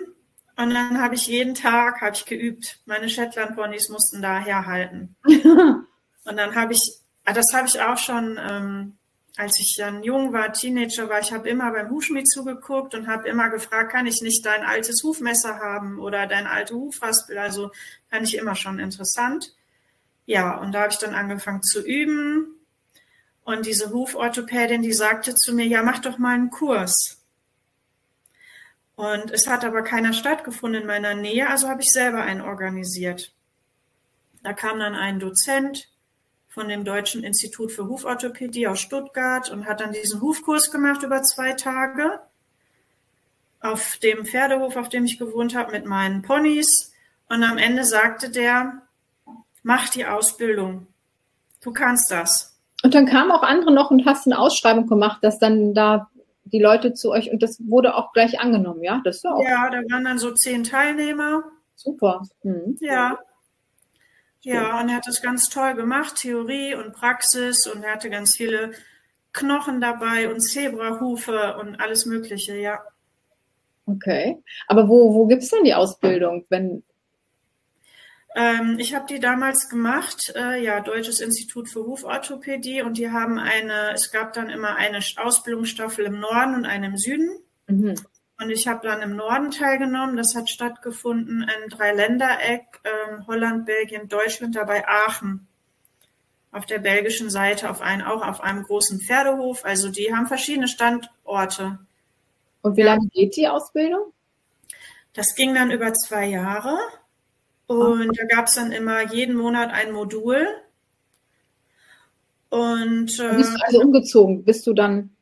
Und 0.56 0.74
dann 0.74 1.02
habe 1.02 1.16
ich 1.16 1.28
jeden 1.28 1.56
Tag 1.56 2.00
habe 2.00 2.16
ich 2.16 2.26
geübt. 2.26 2.80
Meine 2.86 3.10
Shetland-Ponys 3.10 3.90
mussten 3.90 4.22
da 4.22 4.40
herhalten. 4.40 5.18
und 5.26 6.38
dann 6.38 6.56
habe 6.56 6.72
ich, 6.72 7.00
ah, 7.26 7.34
das 7.34 7.48
habe 7.54 7.68
ich 7.68 7.82
auch 7.82 7.98
schon. 7.98 8.40
Ähm, 8.42 8.98
als 9.38 9.60
ich 9.60 9.76
dann 9.78 10.04
jung 10.04 10.32
war, 10.32 10.54
Teenager 10.54 11.10
war, 11.10 11.20
ich 11.20 11.34
habe 11.34 11.50
immer 11.50 11.72
beim 11.72 11.90
Hufschmied 11.90 12.30
zugeguckt 12.30 12.96
und 12.96 13.08
habe 13.08 13.28
immer 13.28 13.50
gefragt, 13.50 13.92
kann 13.92 14.08
ich 14.08 14.22
nicht 14.22 14.46
dein 14.46 14.64
altes 14.64 15.04
Hufmesser 15.04 15.60
haben 15.60 16.00
oder 16.00 16.26
dein 16.26 16.48
alte 16.48 16.76
Hufraspel? 16.76 17.38
Also 17.38 17.72
fand 18.10 18.28
ich 18.28 18.38
immer 18.38 18.56
schon 18.56 18.80
interessant. 18.80 19.54
Ja, 20.26 20.58
und 20.58 20.72
da 20.72 20.82
habe 20.82 20.92
ich 20.92 21.00
dann 21.00 21.14
angefangen 21.14 21.64
zu 21.64 21.86
üben. 21.86 22.56
Und 23.44 23.66
diese 23.66 23.92
Huforthopädin, 23.92 24.82
die 24.82 24.94
sagte 24.94 25.36
zu 25.36 25.54
mir, 25.54 25.68
ja, 25.68 25.84
mach 25.84 26.00
doch 26.00 26.18
mal 26.18 26.34
einen 26.34 26.50
Kurs. 26.50 27.22
Und 28.96 29.32
es 29.32 29.48
hat 29.48 29.66
aber 29.66 29.82
keiner 29.84 30.14
stattgefunden 30.14 30.82
in 30.82 30.88
meiner 30.88 31.14
Nähe, 31.14 31.50
also 31.50 31.68
habe 31.68 31.82
ich 31.82 31.92
selber 31.92 32.22
einen 32.22 32.42
organisiert. 32.42 33.34
Da 34.42 34.54
kam 34.54 34.80
dann 34.80 34.96
ein 34.96 35.20
Dozent, 35.20 35.90
von 36.56 36.70
dem 36.70 36.86
Deutschen 36.86 37.26
Institut 37.26 37.74
für 37.74 37.90
Huforthopädie 37.90 38.66
aus 38.66 38.80
Stuttgart 38.80 39.52
und 39.52 39.66
hat 39.66 39.82
dann 39.82 39.92
diesen 39.92 40.22
Hufkurs 40.22 40.72
gemacht 40.72 41.04
über 41.04 41.22
zwei 41.22 41.52
Tage 41.52 42.22
auf 43.60 43.98
dem 43.98 44.26
Pferdehof, 44.26 44.78
auf 44.78 44.88
dem 44.88 45.04
ich 45.04 45.20
gewohnt 45.20 45.54
habe, 45.54 45.74
mit 45.74 45.86
meinen 45.86 46.22
Ponys. 46.22 46.94
Und 47.28 47.44
am 47.44 47.58
Ende 47.58 47.84
sagte 47.84 48.30
der, 48.30 48.82
mach 49.64 49.90
die 49.90 50.06
Ausbildung. 50.06 50.88
Du 51.62 51.74
kannst 51.74 52.10
das. 52.10 52.58
Und 52.84 52.96
dann 52.96 53.06
kamen 53.06 53.32
auch 53.32 53.44
andere 53.44 53.74
noch 53.74 53.92
und 53.92 54.06
hast 54.06 54.26
eine 54.26 54.40
Ausschreibung 54.40 54.88
gemacht, 54.88 55.22
dass 55.24 55.38
dann 55.38 55.74
da 55.74 56.10
die 56.46 56.62
Leute 56.62 56.94
zu 56.94 57.12
euch 57.12 57.32
und 57.32 57.44
das 57.44 57.58
wurde 57.68 57.96
auch 57.96 58.14
gleich 58.14 58.40
angenommen, 58.40 58.82
ja? 58.82 59.02
Das 59.04 59.24
war 59.26 59.36
auch 59.36 59.44
ja, 59.44 59.70
da 59.70 59.78
waren 59.92 60.06
dann 60.06 60.20
so 60.20 60.32
zehn 60.32 60.64
Teilnehmer. 60.64 61.44
Super. 61.76 62.22
Mhm. 62.44 62.78
Ja. 62.80 63.20
Ja, 64.46 64.80
und 64.80 64.90
er 64.90 64.98
hat 64.98 65.08
das 65.08 65.24
ganz 65.24 65.50
toll 65.50 65.74
gemacht, 65.74 66.18
Theorie 66.18 66.76
und 66.76 66.94
Praxis 66.94 67.66
und 67.66 67.84
er 67.84 67.94
hatte 67.94 68.12
ganz 68.12 68.36
viele 68.36 68.74
Knochen 69.34 69.82
dabei 69.82 70.30
und 70.32 70.40
Zebrahufe 70.40 71.58
und 71.58 71.80
alles 71.82 72.06
Mögliche, 72.06 72.56
ja. 72.56 72.80
Okay. 73.88 74.38
Aber 74.68 74.88
wo, 74.88 75.16
wo 75.16 75.26
gibt 75.26 75.42
es 75.42 75.50
denn 75.50 75.64
die 75.64 75.74
Ausbildung, 75.74 76.46
wenn, 76.50 76.84
ähm, 78.36 78.78
ich 78.78 78.94
habe 78.94 79.08
die 79.10 79.20
damals 79.20 79.68
gemacht, 79.68 80.32
äh, 80.36 80.64
ja, 80.64 80.80
Deutsches 80.80 81.22
Institut 81.22 81.68
für 81.68 81.84
Huforthopädie 81.88 82.84
und 82.84 83.00
die 83.00 83.10
haben 83.10 83.40
eine, 83.40 83.94
es 83.96 84.12
gab 84.12 84.34
dann 84.34 84.52
immer 84.52 84.76
eine 84.76 85.00
Ausbildungsstaffel 85.16 86.06
im 86.06 86.20
Norden 86.20 86.54
und 86.54 86.66
eine 86.66 86.86
im 86.86 86.98
Süden. 86.98 87.30
Mhm. 87.66 87.96
Und 88.40 88.50
ich 88.50 88.68
habe 88.68 88.86
dann 88.86 89.02
im 89.02 89.16
Norden 89.16 89.52
teilgenommen. 89.52 90.18
Das 90.18 90.36
hat 90.36 90.50
stattgefunden 90.50 91.44
in 91.44 91.70
Dreiländereck, 91.70 92.82
äh, 92.84 93.24
Holland, 93.28 93.66
Belgien, 93.66 94.10
Deutschland, 94.10 94.56
dabei 94.56 94.88
Aachen. 94.88 95.48
Auf 96.52 96.66
der 96.66 96.80
belgischen 96.80 97.30
Seite 97.30 97.70
auf 97.70 97.82
ein, 97.82 98.02
auch 98.02 98.22
auf 98.22 98.42
einem 98.42 98.64
großen 98.64 99.00
Pferdehof. 99.00 99.64
Also 99.66 99.90
die 99.90 100.14
haben 100.14 100.28
verschiedene 100.28 100.68
Standorte. 100.68 101.80
Und 102.62 102.78
wie 102.78 102.84
lange 102.84 103.08
geht 103.08 103.36
die 103.36 103.48
Ausbildung? 103.48 104.14
Das 105.14 105.36
ging 105.36 105.54
dann 105.54 105.72
über 105.72 105.94
zwei 105.94 106.26
Jahre. 106.28 106.78
Und 107.68 108.18
da 108.18 108.26
gab 108.26 108.48
es 108.48 108.56
dann 108.56 108.72
immer 108.72 109.02
jeden 109.14 109.36
Monat 109.36 109.72
ein 109.72 109.92
Modul. 109.92 110.48
Und 112.50 113.20
äh, 113.20 113.36
bist 113.36 113.54
du 113.54 113.66
also 113.66 113.82
umgezogen? 113.82 114.44
Bist 114.44 114.68
du 114.68 114.74
dann 114.74 115.16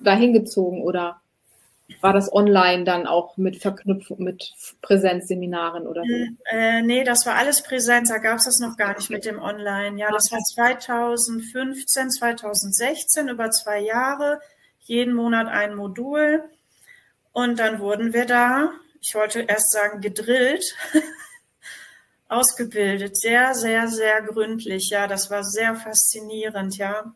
dahin 0.00 0.32
gezogen 0.32 0.82
oder 0.82 1.21
war 2.00 2.12
das 2.12 2.32
online 2.32 2.84
dann 2.84 3.06
auch 3.06 3.36
mit 3.36 3.60
Verknüpfung 3.60 4.18
mit 4.22 4.52
Präsenzseminaren 4.82 5.86
oder 5.86 6.02
so? 6.02 6.56
Äh, 6.56 6.82
nee, 6.82 7.04
das 7.04 7.26
war 7.26 7.34
alles 7.34 7.62
Präsenz, 7.62 8.08
da 8.08 8.18
gab 8.18 8.38
es 8.38 8.44
das 8.44 8.58
noch 8.58 8.76
gar 8.76 8.96
nicht 8.96 9.10
mit 9.10 9.24
dem 9.24 9.40
Online. 9.40 9.98
Ja, 9.98 10.10
das 10.10 10.30
war 10.32 10.38
2015, 10.38 12.10
2016 12.10 13.28
über 13.28 13.50
zwei 13.50 13.80
Jahre, 13.80 14.40
jeden 14.80 15.14
Monat 15.14 15.48
ein 15.48 15.74
Modul. 15.74 16.44
Und 17.32 17.58
dann 17.58 17.78
wurden 17.78 18.12
wir 18.12 18.26
da, 18.26 18.72
ich 19.00 19.14
wollte 19.14 19.40
erst 19.40 19.72
sagen, 19.72 20.00
gedrillt. 20.00 20.64
ausgebildet, 22.32 23.16
sehr, 23.16 23.54
sehr, 23.54 23.88
sehr 23.88 24.22
gründlich. 24.22 24.88
Ja, 24.90 25.06
das 25.06 25.30
war 25.30 25.44
sehr 25.44 25.74
faszinierend. 25.74 26.76
Ja, 26.78 27.14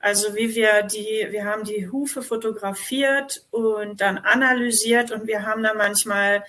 also 0.00 0.34
wie 0.34 0.54
wir 0.54 0.82
die, 0.82 1.28
wir 1.30 1.44
haben 1.44 1.64
die 1.64 1.88
Hufe 1.90 2.22
fotografiert 2.22 3.44
und 3.50 4.00
dann 4.00 4.16
analysiert 4.16 5.12
und 5.12 5.26
wir 5.26 5.44
haben 5.44 5.62
da 5.62 5.74
manchmal 5.74 6.42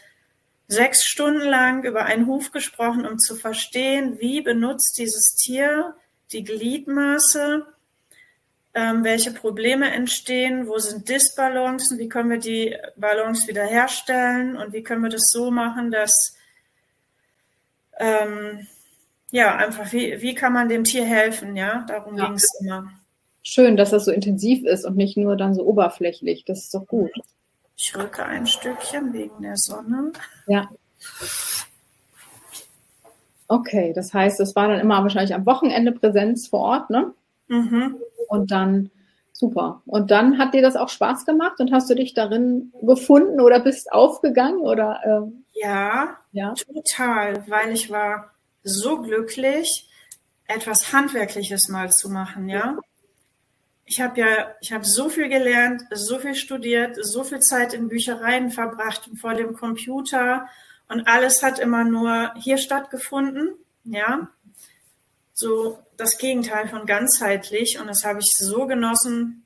sechs 0.69 1.03
Stunden 1.03 1.41
lang 1.47 1.83
über 1.83 2.05
einen 2.05 2.27
Huf 2.27 2.51
gesprochen, 2.51 3.05
um 3.05 3.19
zu 3.19 3.35
verstehen, 3.35 4.19
wie 4.19 4.41
benutzt 4.41 4.97
dieses 4.97 5.35
Tier 5.35 5.95
die 6.31 6.45
Gliedmaße, 6.45 7.67
ähm, 8.73 9.03
welche 9.03 9.31
Probleme 9.31 9.91
entstehen, 9.91 10.67
wo 10.67 10.79
sind 10.79 11.09
Disbalancen, 11.09 11.99
wie 11.99 12.07
können 12.07 12.29
wir 12.29 12.39
die 12.39 12.77
Balance 12.95 13.49
wiederherstellen 13.49 14.55
und 14.55 14.71
wie 14.71 14.81
können 14.81 15.03
wir 15.03 15.09
das 15.09 15.27
so 15.27 15.51
machen, 15.51 15.91
dass 15.91 16.37
ähm, 17.99 18.65
ja, 19.29 19.57
einfach, 19.57 19.91
wie, 19.91 20.21
wie 20.21 20.35
kann 20.35 20.53
man 20.53 20.69
dem 20.69 20.85
Tier 20.85 21.05
helfen, 21.05 21.57
ja, 21.57 21.83
darum 21.85 22.17
ja. 22.17 22.27
ging 22.27 22.35
es 22.35 22.47
immer. 22.61 22.93
Schön, 23.43 23.75
dass 23.75 23.89
das 23.89 24.05
so 24.05 24.11
intensiv 24.11 24.65
ist 24.65 24.85
und 24.85 24.97
nicht 24.97 25.17
nur 25.17 25.35
dann 25.35 25.53
so 25.53 25.63
oberflächlich, 25.63 26.45
das 26.45 26.59
ist 26.59 26.73
doch 26.73 26.85
gut. 26.85 27.11
Ich 27.75 27.95
rücke 27.95 28.23
ein 28.23 28.45
Stückchen 28.45 29.11
wegen 29.13 29.41
der 29.41 29.57
Sonne. 29.57 30.11
Ja. 30.47 30.69
Okay, 33.47 33.91
das 33.93 34.13
heißt, 34.13 34.39
es 34.39 34.55
war 34.55 34.67
dann 34.67 34.79
immer 34.79 35.01
wahrscheinlich 35.01 35.33
am 35.33 35.45
Wochenende 35.45 35.91
Präsenz 35.91 36.47
vor 36.47 36.59
Ort, 36.59 36.89
ne? 36.89 37.13
Mhm. 37.47 37.97
Und 38.29 38.51
dann 38.51 38.91
super. 39.33 39.81
Und 39.85 40.11
dann 40.11 40.37
hat 40.37 40.53
dir 40.53 40.61
das 40.61 40.75
auch 40.75 40.89
Spaß 40.89 41.25
gemacht 41.25 41.59
und 41.59 41.73
hast 41.73 41.89
du 41.89 41.95
dich 41.95 42.13
darin 42.13 42.71
gefunden 42.81 43.41
oder 43.41 43.59
bist 43.59 43.91
aufgegangen 43.91 44.59
oder? 44.59 45.01
Ähm 45.03 45.45
ja, 45.53 46.17
ja, 46.31 46.53
total, 46.53 47.43
weil 47.49 47.71
ich 47.71 47.89
war 47.89 48.31
so 48.63 49.01
glücklich, 49.01 49.89
etwas 50.47 50.93
Handwerkliches 50.93 51.67
mal 51.69 51.91
zu 51.91 52.09
machen, 52.09 52.47
ja. 52.47 52.77
Ich 53.91 53.99
habe 53.99 54.21
ja, 54.21 54.55
ich 54.61 54.71
habe 54.71 54.85
so 54.85 55.09
viel 55.09 55.27
gelernt, 55.27 55.83
so 55.91 56.17
viel 56.17 56.33
studiert, 56.33 56.95
so 57.01 57.25
viel 57.25 57.41
Zeit 57.41 57.73
in 57.73 57.89
Büchereien 57.89 58.49
verbracht 58.49 59.05
und 59.09 59.17
vor 59.17 59.33
dem 59.33 59.53
Computer 59.53 60.47
und 60.87 61.09
alles 61.09 61.43
hat 61.43 61.59
immer 61.59 61.83
nur 61.83 62.33
hier 62.37 62.57
stattgefunden, 62.57 63.49
ja. 63.83 64.29
So 65.33 65.77
das 65.97 66.17
Gegenteil 66.17 66.69
von 66.69 66.85
ganzheitlich 66.85 67.79
und 67.81 67.87
das 67.87 68.05
habe 68.05 68.19
ich 68.19 68.31
so 68.37 68.65
genossen, 68.65 69.45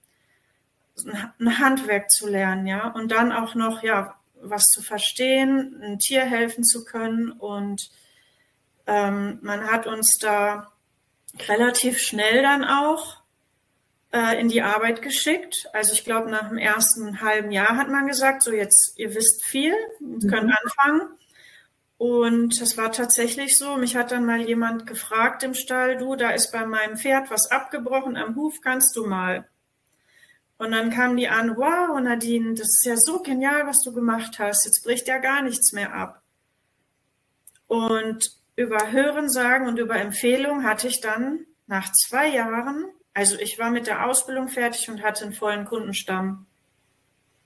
ein 1.40 1.58
Handwerk 1.58 2.12
zu 2.12 2.28
lernen, 2.28 2.68
ja, 2.68 2.90
und 2.90 3.12
dann 3.12 3.32
auch 3.32 3.56
noch, 3.56 3.82
ja, 3.82 4.14
was 4.36 4.66
zu 4.66 4.84
verstehen, 4.84 5.82
ein 5.82 5.98
Tier 5.98 6.22
helfen 6.22 6.64
zu 6.64 6.86
können. 6.86 7.32
Und 7.32 7.90
ähm, 8.86 9.40
man 9.42 9.72
hat 9.72 9.88
uns 9.88 10.20
da 10.22 10.72
relativ 11.48 11.98
schnell 11.98 12.44
dann 12.44 12.64
auch 12.64 13.25
äh, 14.12 14.40
in 14.40 14.50
die 14.50 14.62
Arbeit 14.62 15.02
geschickt. 15.02 15.68
Also 15.74 15.94
ich 15.94 16.04
glaube, 16.04 16.30
nach 16.30 16.50
dem 16.50 16.58
ersten 16.58 17.22
halben 17.22 17.52
Jahr 17.52 17.78
hat 17.78 17.90
man 17.90 18.08
gesagt, 18.08 18.44
so 18.44 18.52
jetzt, 18.52 18.94
ihr 18.98 19.14
wisst 19.14 19.44
viel, 19.44 19.74
ihr 20.00 20.30
könnt 20.30 20.48
mhm. 20.48 20.56
anfangen. 20.64 21.10
Und 21.98 22.60
das 22.60 22.78
war 22.78 22.92
tatsächlich 22.92 23.58
so. 23.58 23.78
Mich 23.78 23.96
hat 23.96 24.12
dann 24.12 24.26
mal 24.26 24.42
jemand 24.42 24.86
gefragt 24.86 25.44
im 25.44 25.54
Stall, 25.54 25.98
du, 25.98 26.16
da 26.16 26.32
ist 26.32 26.52
bei 26.52 26.66
meinem 26.66 26.98
Pferd 26.98 27.32
was 27.32 27.52
abgebrochen 27.52 28.18
am 28.18 28.36
Huf, 28.36 28.56
kannst 28.62 28.96
du 28.96 29.06
mal? 29.06 29.48
Und 30.58 30.72
dann 30.72 30.90
kamen 30.90 31.18
die 31.18 31.28
an, 31.28 31.58
wow, 31.58 32.00
Nadine, 32.00 32.54
das 32.54 32.68
ist 32.68 32.86
ja 32.86 32.96
so 32.96 33.20
genial, 33.20 33.68
was 33.68 33.82
du 33.82 33.94
gemacht 33.94 34.40
hast. 34.40 34.66
Jetzt 34.66 34.84
bricht 34.84 35.08
ja 35.08 35.18
gar 35.18 35.42
nichts 35.42 35.74
mehr 35.74 35.94
ab. 35.94 36.22
Und 37.68 38.32
über 38.56 38.92
Hörensagen 38.92 39.68
und 39.68 39.80
über 39.80 39.98
Empfehlung 39.98 40.64
hatte 40.64 40.88
ich 40.88 41.02
dann 41.02 41.46
nach 41.68 41.92
zwei 41.92 42.28
Jahren, 42.30 42.86
also 43.16 43.40
ich 43.40 43.58
war 43.58 43.72
mit 43.72 43.88
der 43.88 44.06
Ausbildung 44.06 44.48
fertig 44.48 44.88
und 44.90 45.02
hatte 45.02 45.26
einen 45.26 45.34
vollen 45.34 45.66
Kundenstamm. 45.66 46.46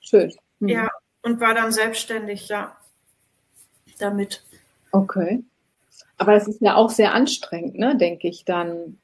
Schön. 0.02 0.34
Mhm. 0.60 0.68
Ja, 0.68 0.90
und 1.22 1.40
war 1.40 1.54
dann 1.54 1.72
selbstständig, 1.72 2.50
ja, 2.50 2.76
damit. 4.00 4.44
Okay. 4.92 5.42
Aber 6.18 6.34
das 6.34 6.50
ist 6.50 6.60
ja 6.60 6.76
auch 6.76 6.90
sehr 6.90 7.14
anstrengend, 7.14 7.80
ne, 7.80 7.96
denke 7.96 8.28
ich 8.28 8.44
dann. 8.44 8.98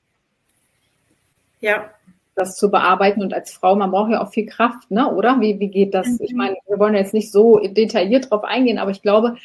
Ja 1.62 1.90
das 2.36 2.58
zu 2.58 2.70
bearbeiten 2.70 3.22
und 3.22 3.34
als 3.34 3.54
Frau, 3.54 3.76
man 3.76 3.92
braucht 3.92 4.12
ja 4.12 4.22
auch 4.22 4.32
viel 4.32 4.46
Kraft, 4.46 4.92
ne? 4.92 5.10
oder? 5.12 5.40
Wie, 5.40 5.60
wie 5.60 5.70
geht 5.70 5.94
das? 5.94 6.08
Mhm. 6.08 6.20
Ich 6.20 6.34
meine, 6.34 6.58
wir 6.68 6.78
wollen 6.78 6.94
jetzt 6.94 7.14
nicht 7.14 7.32
so 7.32 7.60
detailliert 7.60 8.30
drauf 8.30 8.44
eingehen, 8.44 8.78
aber 8.78 8.92
ich 8.92 9.02
glaube, 9.02 9.38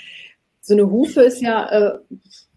so 0.61 0.74
eine 0.74 0.90
Hufe 0.90 1.22
ist 1.22 1.40
ja, 1.40 1.68
äh, 1.68 1.98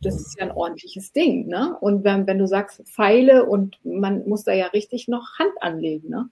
das 0.06 0.16
ist 0.16 0.36
ja 0.40 0.46
ein 0.46 0.52
ordentliches 0.52 1.12
Ding, 1.12 1.48
ne? 1.48 1.78
Und 1.80 2.04
wenn, 2.04 2.28
wenn 2.28 2.38
du 2.38 2.48
sagst 2.48 2.82
Pfeile 2.86 3.46
und 3.46 3.78
man 3.84 4.28
muss 4.28 4.44
da 4.44 4.54
ja 4.54 4.68
richtig 4.68 5.08
noch 5.08 5.38
Hand 5.40 5.54
anlegen, 5.62 6.10
ne? 6.10 6.30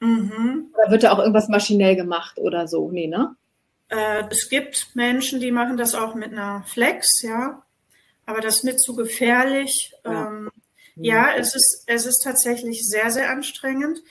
Mhm. 0.00 0.72
Oder 0.74 0.90
wird 0.90 1.02
da 1.02 1.12
auch 1.12 1.18
irgendwas 1.18 1.48
maschinell 1.48 1.96
gemacht 1.96 2.38
oder 2.38 2.68
so? 2.68 2.90
Nee, 2.90 3.06
ne? 3.06 3.36
Äh, 3.88 4.24
es 4.30 4.48
gibt 4.48 4.94
Menschen, 4.94 5.40
die 5.40 5.50
machen 5.50 5.76
das 5.76 5.94
auch 5.94 6.14
mit 6.14 6.32
einer 6.32 6.62
Flex, 6.66 7.22
ja. 7.22 7.62
Aber 8.26 8.40
das 8.40 8.56
ist 8.56 8.64
mir 8.64 8.76
zu 8.76 8.94
gefährlich. 8.94 9.92
Ja. 10.04 10.28
Ähm, 10.28 10.50
ja, 10.96 11.34
es 11.34 11.54
ist, 11.54 11.84
es 11.86 12.06
ist 12.06 12.22
tatsächlich 12.22 12.88
sehr, 12.88 13.10
sehr 13.10 13.30
anstrengend. 13.30 14.02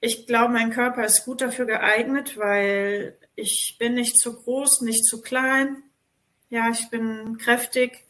Ich 0.00 0.26
glaube, 0.26 0.52
mein 0.52 0.70
Körper 0.70 1.04
ist 1.04 1.24
gut 1.24 1.40
dafür 1.40 1.64
geeignet, 1.64 2.36
weil 2.36 3.16
ich 3.36 3.76
bin 3.78 3.94
nicht 3.94 4.18
zu 4.18 4.34
groß, 4.34 4.80
nicht 4.80 5.04
zu 5.04 5.22
klein. 5.22 5.82
Ja, 6.52 6.68
ich 6.68 6.90
bin 6.90 7.38
kräftig. 7.38 8.04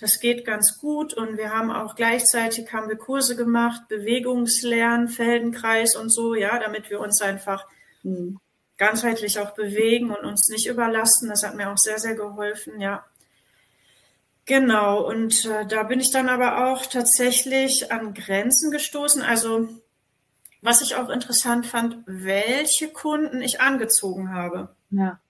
Das 0.00 0.20
geht 0.20 0.46
ganz 0.46 0.78
gut 0.78 1.12
und 1.12 1.36
wir 1.36 1.50
haben 1.50 1.70
auch 1.70 1.96
gleichzeitig 1.96 2.72
haben 2.72 2.88
wir 2.88 2.96
Kurse 2.96 3.36
gemacht, 3.36 3.88
Bewegungslernen, 3.88 5.08
Feldenkreis 5.08 5.94
und 5.94 6.08
so, 6.08 6.34
ja, 6.34 6.58
damit 6.58 6.88
wir 6.88 6.98
uns 6.98 7.20
einfach 7.20 7.66
mhm. 8.04 8.40
ganzheitlich 8.78 9.38
auch 9.38 9.50
bewegen 9.50 10.10
und 10.10 10.24
uns 10.24 10.48
nicht 10.48 10.66
überlasten. 10.66 11.28
Das 11.28 11.42
hat 11.42 11.56
mir 11.56 11.70
auch 11.70 11.76
sehr, 11.76 11.98
sehr 11.98 12.14
geholfen, 12.14 12.80
ja. 12.80 13.04
Genau, 14.46 15.06
und 15.06 15.44
äh, 15.44 15.66
da 15.66 15.82
bin 15.82 16.00
ich 16.00 16.10
dann 16.10 16.30
aber 16.30 16.70
auch 16.70 16.86
tatsächlich 16.86 17.92
an 17.92 18.14
Grenzen 18.14 18.70
gestoßen. 18.70 19.20
Also 19.20 19.68
was 20.62 20.80
ich 20.80 20.94
auch 20.94 21.10
interessant 21.10 21.66
fand, 21.66 21.98
welche 22.06 22.88
Kunden 22.88 23.42
ich 23.42 23.60
angezogen 23.60 24.32
habe. 24.32 24.74
Ja. 24.88 25.20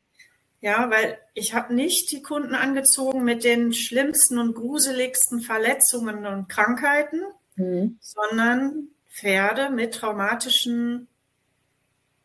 Ja, 0.61 0.91
weil 0.91 1.19
ich 1.35 1.55
habe 1.55 1.73
nicht 1.73 2.11
die 2.11 2.23
Kunden 2.23 2.55
angezogen 2.55 3.23
mit 3.25 3.45
den 3.45 3.73
schlimmsten 3.73 4.39
und 4.39 4.55
gruseligsten 4.55 5.41
Verletzungen 5.41 6.27
und 6.27 6.49
Krankheiten, 6.49 7.21
mhm. 7.55 7.99
sondern 8.01 8.89
Pferde 9.09 9.71
mit 9.71 9.95
traumatischen 9.95 11.07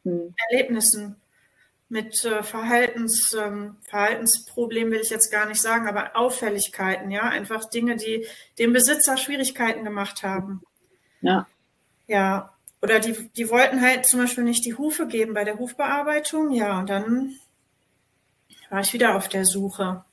mhm. 0.04 0.34
Erlebnissen 0.50 1.16
mit 1.94 2.26
äh, 2.26 2.42
Verhaltens, 2.42 3.36
ähm, 3.40 3.78
Verhaltensproblemen 3.88 4.92
will 4.92 5.02
ich 5.02 5.12
jetzt 5.12 5.32
gar 5.32 5.46
nicht 5.46 5.62
sagen, 5.62 5.88
aber 5.88 6.18
Auffälligkeiten, 6.18 7.12
ja, 7.12 7.22
einfach 7.22 7.66
Dinge, 7.66 7.98
die 7.98 8.26
dem 8.58 8.74
Besitzer 8.74 9.16
Schwierigkeiten 9.16 9.84
gemacht 9.84 10.24
haben. 10.24 10.64
Ja. 11.22 11.48
Ja. 12.08 12.52
oder 12.82 13.00
die, 13.00 13.30
die 13.38 13.50
wollten 13.50 13.80
halt 13.80 14.08
zum 14.08 14.22
Beispiel 14.22 14.44
nicht 14.44 14.66
die 14.66 14.74
Hufe 14.74 15.08
geben 15.08 15.36
bei 15.36 15.44
der 15.44 15.60
Hufbearbeitung. 15.60 16.52
Ja, 16.52 16.80
und 16.80 16.90
dann 16.90 17.36
war 18.70 18.82
ich 18.82 18.94
wieder 18.94 19.16
auf 19.16 19.28
der 19.28 19.46
Suche. 19.46 20.04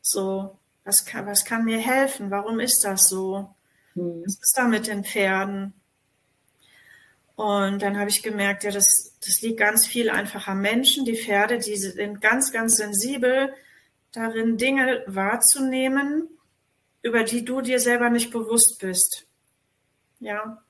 So, 0.00 0.58
was 0.84 1.04
kann, 1.04 1.26
was 1.26 1.44
kann 1.44 1.64
mir 1.64 1.78
helfen? 1.78 2.30
Warum 2.30 2.60
ist 2.60 2.82
das 2.84 3.08
so? 3.08 3.54
Hm. 3.94 4.22
Was 4.24 4.34
ist 4.34 4.54
da 4.56 4.68
mit 4.68 4.86
den 4.86 5.04
Pferden? 5.04 5.74
Und 7.36 7.82
dann 7.82 7.98
habe 7.98 8.10
ich 8.10 8.22
gemerkt, 8.22 8.64
ja, 8.64 8.72
das, 8.72 9.16
das 9.24 9.40
liegt 9.42 9.60
ganz 9.60 9.86
viel 9.86 10.10
einfach 10.10 10.48
am 10.48 10.60
Menschen. 10.60 11.04
Die 11.04 11.16
Pferde, 11.16 11.58
die 11.58 11.76
sind 11.76 12.20
ganz, 12.20 12.50
ganz 12.50 12.76
sensibel 12.76 13.54
darin, 14.10 14.56
Dinge 14.56 15.04
wahrzunehmen, 15.06 16.28
über 17.02 17.22
die 17.22 17.44
du 17.44 17.60
dir 17.60 17.78
selber 17.78 18.10
nicht 18.10 18.32
bewusst 18.32 18.78
bist. 18.80 19.26
Ja. 20.18 20.62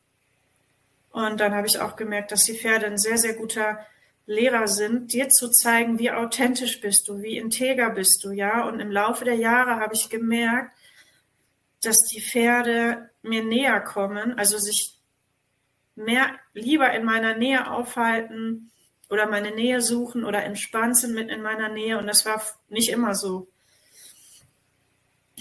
Und 1.11 1.41
dann 1.41 1.55
habe 1.55 1.67
ich 1.67 1.79
auch 1.79 1.97
gemerkt, 1.97 2.33
dass 2.33 2.45
die 2.45 2.59
Pferde 2.59 2.87
ein 2.87 2.99
sehr, 2.99 3.17
sehr 3.17 3.35
guter 3.35 3.79
Lehrer 4.29 4.69
sind, 4.69 5.15
dir 5.15 5.31
zu 5.31 5.51
zeigen, 5.51 5.99
wie 5.99 6.11
authentisch 6.11 6.83
bist 6.83 7.09
du, 7.09 7.23
wie 7.23 7.39
integer 7.39 7.89
bist 7.89 8.23
du, 8.23 8.31
ja. 8.31 8.69
Und 8.69 8.79
im 8.79 8.91
Laufe 8.91 9.25
der 9.25 9.37
Jahre 9.37 9.77
habe 9.77 9.95
ich 9.95 10.11
gemerkt, 10.11 10.77
dass 11.83 12.03
die 12.03 12.21
Pferde 12.21 13.09
mir 13.23 13.43
näher 13.43 13.81
kommen, 13.81 14.39
also 14.39 14.59
sich 14.59 14.99
mehr 15.97 16.29
lieber 16.53 16.93
in 16.93 17.07
meiner 17.07 17.37
Nähe 17.37 17.71
aufhalten 17.71 18.71
oder 19.09 19.27
meine 19.27 19.51
Nähe 19.51 19.81
suchen 19.81 20.25
oder 20.25 20.45
entspannt 20.45 20.99
sind 20.99 21.15
mit 21.15 21.31
in 21.31 21.41
meiner 21.41 21.71
Nähe. 21.71 21.97
Und 21.97 22.07
das 22.07 22.27
war 22.27 22.43
nicht 22.69 22.91
immer 22.91 23.15
so. 23.15 23.49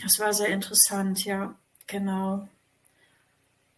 Das 0.02 0.18
war 0.20 0.32
sehr 0.32 0.48
interessant, 0.48 1.26
ja, 1.26 1.56
genau. 1.88 2.48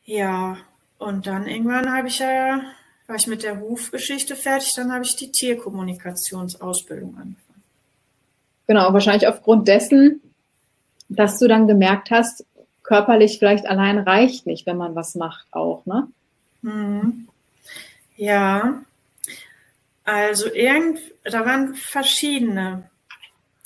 Ja, 0.03 0.57
und 0.99 1.25
dann 1.25 1.47
irgendwann 1.47 1.91
habe 1.91 2.09
ich 2.09 2.19
ja, 2.19 2.61
war 3.09 3.15
ich 3.15 3.25
mit 3.25 3.41
der 3.41 3.59
Hufgeschichte 3.59 4.35
fertig, 4.35 4.71
dann 4.75 4.93
habe 4.93 5.03
ich 5.03 5.15
die 5.15 5.31
Tierkommunikationsausbildung 5.31 7.17
angefangen. 7.17 7.63
Genau, 8.67 8.93
wahrscheinlich 8.93 9.27
aufgrund 9.27 9.67
dessen, 9.67 10.21
dass 11.09 11.39
du 11.39 11.47
dann 11.47 11.67
gemerkt 11.67 12.11
hast, 12.11 12.45
körperlich 12.83 13.39
vielleicht 13.39 13.65
allein 13.65 13.97
reicht 13.97 14.45
nicht, 14.45 14.67
wenn 14.67 14.77
man 14.77 14.93
was 14.93 15.15
macht 15.15 15.47
auch, 15.51 15.87
ne? 15.87 16.07
Mhm. 16.61 17.27
Ja, 18.15 18.83
also 20.03 20.53
irgend, 20.53 20.99
da 21.23 21.43
waren 21.47 21.73
verschiedene 21.73 22.91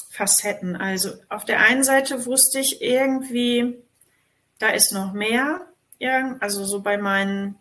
Facetten. 0.09 0.77
Also 0.77 1.09
auf 1.27 1.43
der 1.43 1.59
einen 1.59 1.83
Seite 1.83 2.25
wusste 2.25 2.59
ich 2.59 2.81
irgendwie, 2.81 3.75
da 4.59 4.69
ist 4.69 4.93
noch 4.93 5.11
mehr, 5.11 5.67
also 6.39 6.63
so 6.63 6.79
bei 6.79 6.97
meinen 6.97 7.55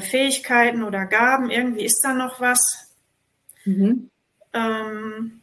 Fähigkeiten 0.00 0.82
oder 0.82 1.06
Gaben, 1.06 1.50
irgendwie 1.50 1.84
ist 1.84 2.00
da 2.02 2.12
noch 2.12 2.40
was. 2.40 2.60
Mhm. 3.64 4.10
Ähm, 4.52 5.42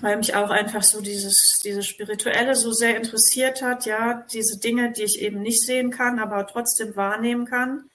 weil 0.00 0.16
mich 0.16 0.34
auch 0.34 0.50
einfach 0.50 0.82
so 0.82 1.00
dieses, 1.00 1.58
dieses 1.64 1.86
Spirituelle 1.86 2.54
so 2.54 2.72
sehr 2.72 2.96
interessiert 2.96 3.62
hat, 3.62 3.86
ja, 3.86 4.26
diese 4.32 4.58
Dinge, 4.60 4.92
die 4.92 5.02
ich 5.02 5.20
eben 5.20 5.40
nicht 5.40 5.62
sehen 5.62 5.90
kann, 5.90 6.18
aber 6.18 6.46
trotzdem 6.46 6.94
wahrnehmen 6.94 7.46
kann. 7.46 7.90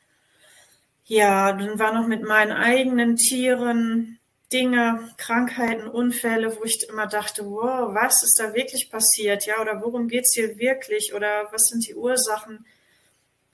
Ja, 1.06 1.54
dann 1.54 1.80
war 1.80 1.94
noch 1.94 2.08
mit 2.08 2.24
meinen 2.24 2.52
eigenen 2.52 3.16
Tieren 3.16 4.20
Dinge, 4.52 5.10
Krankheiten, 5.18 5.88
Unfälle, 5.88 6.56
wo 6.58 6.64
ich 6.64 6.86
immer 6.88 7.08
dachte, 7.08 7.44
wow, 7.46 7.94
was 7.94 8.22
ist 8.22 8.40
da 8.40 8.54
wirklich 8.54 8.92
passiert, 8.92 9.46
ja, 9.48 9.60
oder 9.60 9.82
worum 9.82 10.08
geht's 10.08 10.36
hier 10.36 10.58
wirklich, 10.58 11.14
oder 11.16 11.48
was 11.52 11.64
sind 11.64 11.88
die 11.88 11.96
Ursachen? 11.96 12.66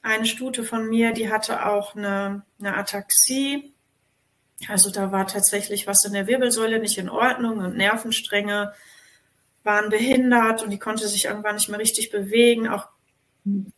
Eine 0.02 0.26
Stute 0.26 0.64
von 0.64 0.88
mir, 0.88 1.12
die 1.12 1.32
hatte 1.32 1.66
auch 1.66 1.96
eine, 1.96 2.44
eine 2.60 2.78
Ataxie, 2.78 3.74
also 4.68 4.90
da 4.90 5.12
war 5.12 5.26
tatsächlich 5.28 5.88
was 5.88 6.04
in 6.04 6.14
der 6.14 6.28
Wirbelsäule 6.28 6.80
nicht 6.80 6.98
in 6.98 7.10
Ordnung 7.10 7.60
und 7.60 7.78
Nervenstränge 7.78 8.74
waren 9.64 9.90
behindert 9.90 10.64
und 10.64 10.72
die 10.72 10.80
konnte 10.80 11.08
sich 11.08 11.26
irgendwann 11.26 11.56
nicht 11.56 11.70
mehr 11.70 11.80
richtig 11.80 12.12
bewegen. 12.12 12.68
Auch 12.68 12.88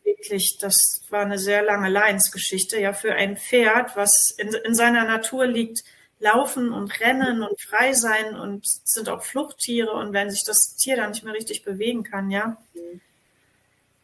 wirklich, 0.04 0.58
das 0.60 0.76
war 1.10 1.22
eine 1.22 1.38
sehr 1.38 1.62
lange 1.62 1.90
Leidensgeschichte. 1.90 2.80
Ja, 2.80 2.94
für 2.94 3.14
ein 3.14 3.38
Pferd, 3.38 3.96
was 3.96 4.34
in, 4.38 4.54
in 4.66 4.74
seiner 4.74 5.06
Natur 5.06 5.46
liegt, 5.46 5.84
laufen 6.20 6.72
und 6.72 7.00
rennen 7.00 7.44
und 7.44 7.60
frei 7.62 7.94
sein 7.94 8.36
und 8.36 8.66
sind 8.66 9.10
auch 9.10 9.24
Fluchttiere 9.24 9.92
und 9.92 10.14
wenn 10.14 10.30
sich 10.30 10.44
das 10.46 10.76
Tier 10.78 10.96
dann 10.96 11.12
nicht 11.12 11.24
mehr 11.24 11.34
richtig 11.34 11.64
bewegen 11.64 12.04
kann, 12.04 12.30
ja. 12.30 12.58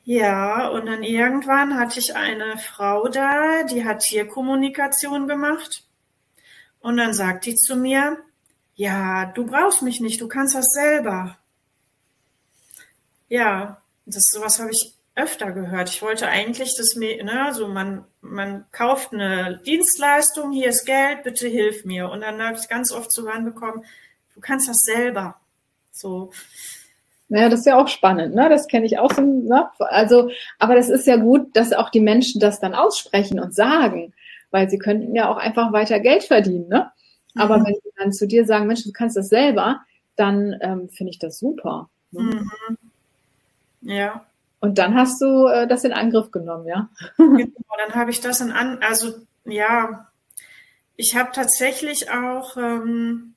Ja, 0.10 0.70
und 0.70 0.86
dann 0.86 1.04
irgendwann 1.04 1.78
hatte 1.78 2.00
ich 2.00 2.16
eine 2.16 2.58
Frau 2.58 3.10
da, 3.10 3.64
die 3.64 3.84
hat 3.84 4.00
Tierkommunikation 4.00 5.28
gemacht 5.28 5.84
und 6.80 6.96
dann 6.96 7.14
sagt 7.14 7.46
die 7.46 7.56
zu 7.56 7.76
mir, 7.76 8.18
ja, 8.76 9.26
du 9.26 9.46
brauchst 9.46 9.82
mich 9.82 10.00
nicht, 10.00 10.22
du 10.22 10.30
kannst 10.30 10.56
das 10.56 10.68
selber. 10.72 11.38
Ja, 13.28 13.82
das 14.06 14.30
sowas 14.32 14.62
habe 14.62 14.72
ich 14.72 14.94
öfter 15.14 15.52
gehört. 15.52 15.90
Ich 15.90 16.02
wollte 16.02 16.30
eigentlich, 16.30 16.78
dass 16.78 16.96
mir, 16.96 17.22
ne, 17.26 17.44
also 17.44 17.68
man, 17.68 18.06
man 18.22 18.66
kauft 18.72 19.12
eine 19.12 19.58
Dienstleistung, 19.66 20.54
hier 20.54 20.70
ist 20.70 20.86
Geld, 20.86 21.24
bitte 21.24 21.50
hilf 21.50 21.84
mir. 21.84 22.10
Und 22.10 22.22
dann 22.22 22.42
habe 22.42 22.58
ich 22.58 22.70
ganz 22.70 22.94
oft 22.94 23.12
zu 23.12 23.28
hören 23.28 23.44
bekommen, 23.44 23.84
du 24.36 24.40
kannst 24.40 24.70
das 24.70 24.84
selber. 24.84 25.38
So. 25.92 26.32
Ja, 27.30 27.50
das 27.50 27.62
ist 27.62 27.66
ja 27.66 27.78
auch 27.78 27.90
spannend, 27.90 28.36
ne? 28.36 28.48
Das 28.50 28.68
kenne 28.68 28.86
ich 28.86 29.00
auch 29.00 29.14
so, 29.14 29.22
ne? 29.22 29.70
Also, 29.80 30.30
aber 30.60 30.76
das 30.76 30.90
ist 30.90 31.08
ja 31.08 31.18
gut, 31.18 31.56
dass 31.56 31.74
auch 31.74 31.90
die 31.90 32.00
Menschen 32.00 32.40
das 32.40 32.60
dann 32.60 32.74
aussprechen 32.74 33.40
und 33.40 33.54
sagen 33.54 34.14
weil 34.52 34.70
sie 34.70 34.78
könnten 34.78 35.16
ja 35.16 35.30
auch 35.30 35.38
einfach 35.38 35.72
weiter 35.72 36.00
Geld 36.00 36.24
verdienen. 36.24 36.68
Ne? 36.70 36.92
Aber 37.36 37.60
mhm. 37.60 37.66
wenn 37.66 37.74
sie 37.76 37.92
dann 37.98 38.14
zu 38.14 38.28
dir 38.28 38.46
sagen, 38.46 38.68
Mensch, 38.68 38.84
du 38.84 38.92
kannst 38.92 39.18
das 39.18 39.30
selber, 39.30 39.82
dann 40.16 40.56
ähm, 40.62 40.90
finde 40.90 41.12
ich 41.12 41.20
das 41.20 41.40
super. 41.40 41.90
Ne? 42.12 42.22
Mhm. 42.22 42.78
Ja. 43.82 44.26
Und 44.60 44.80
dann 44.80 44.96
hast 44.96 45.22
du 45.22 45.48
äh, 45.48 45.68
das 45.68 45.84
in 45.84 45.94
Angriff 45.94 46.32
genommen, 46.32 46.68
ja? 46.68 46.90
genau, 47.18 47.76
dann 47.86 47.96
habe 47.96 48.10
ich 48.10 48.22
das 48.22 48.42
in 48.42 48.52
an, 48.52 48.80
also 48.82 49.14
ja, 49.46 50.08
ich 50.96 51.16
habe 51.16 51.30
tatsächlich 51.32 52.10
auch 52.10 52.58
ähm, 52.58 53.36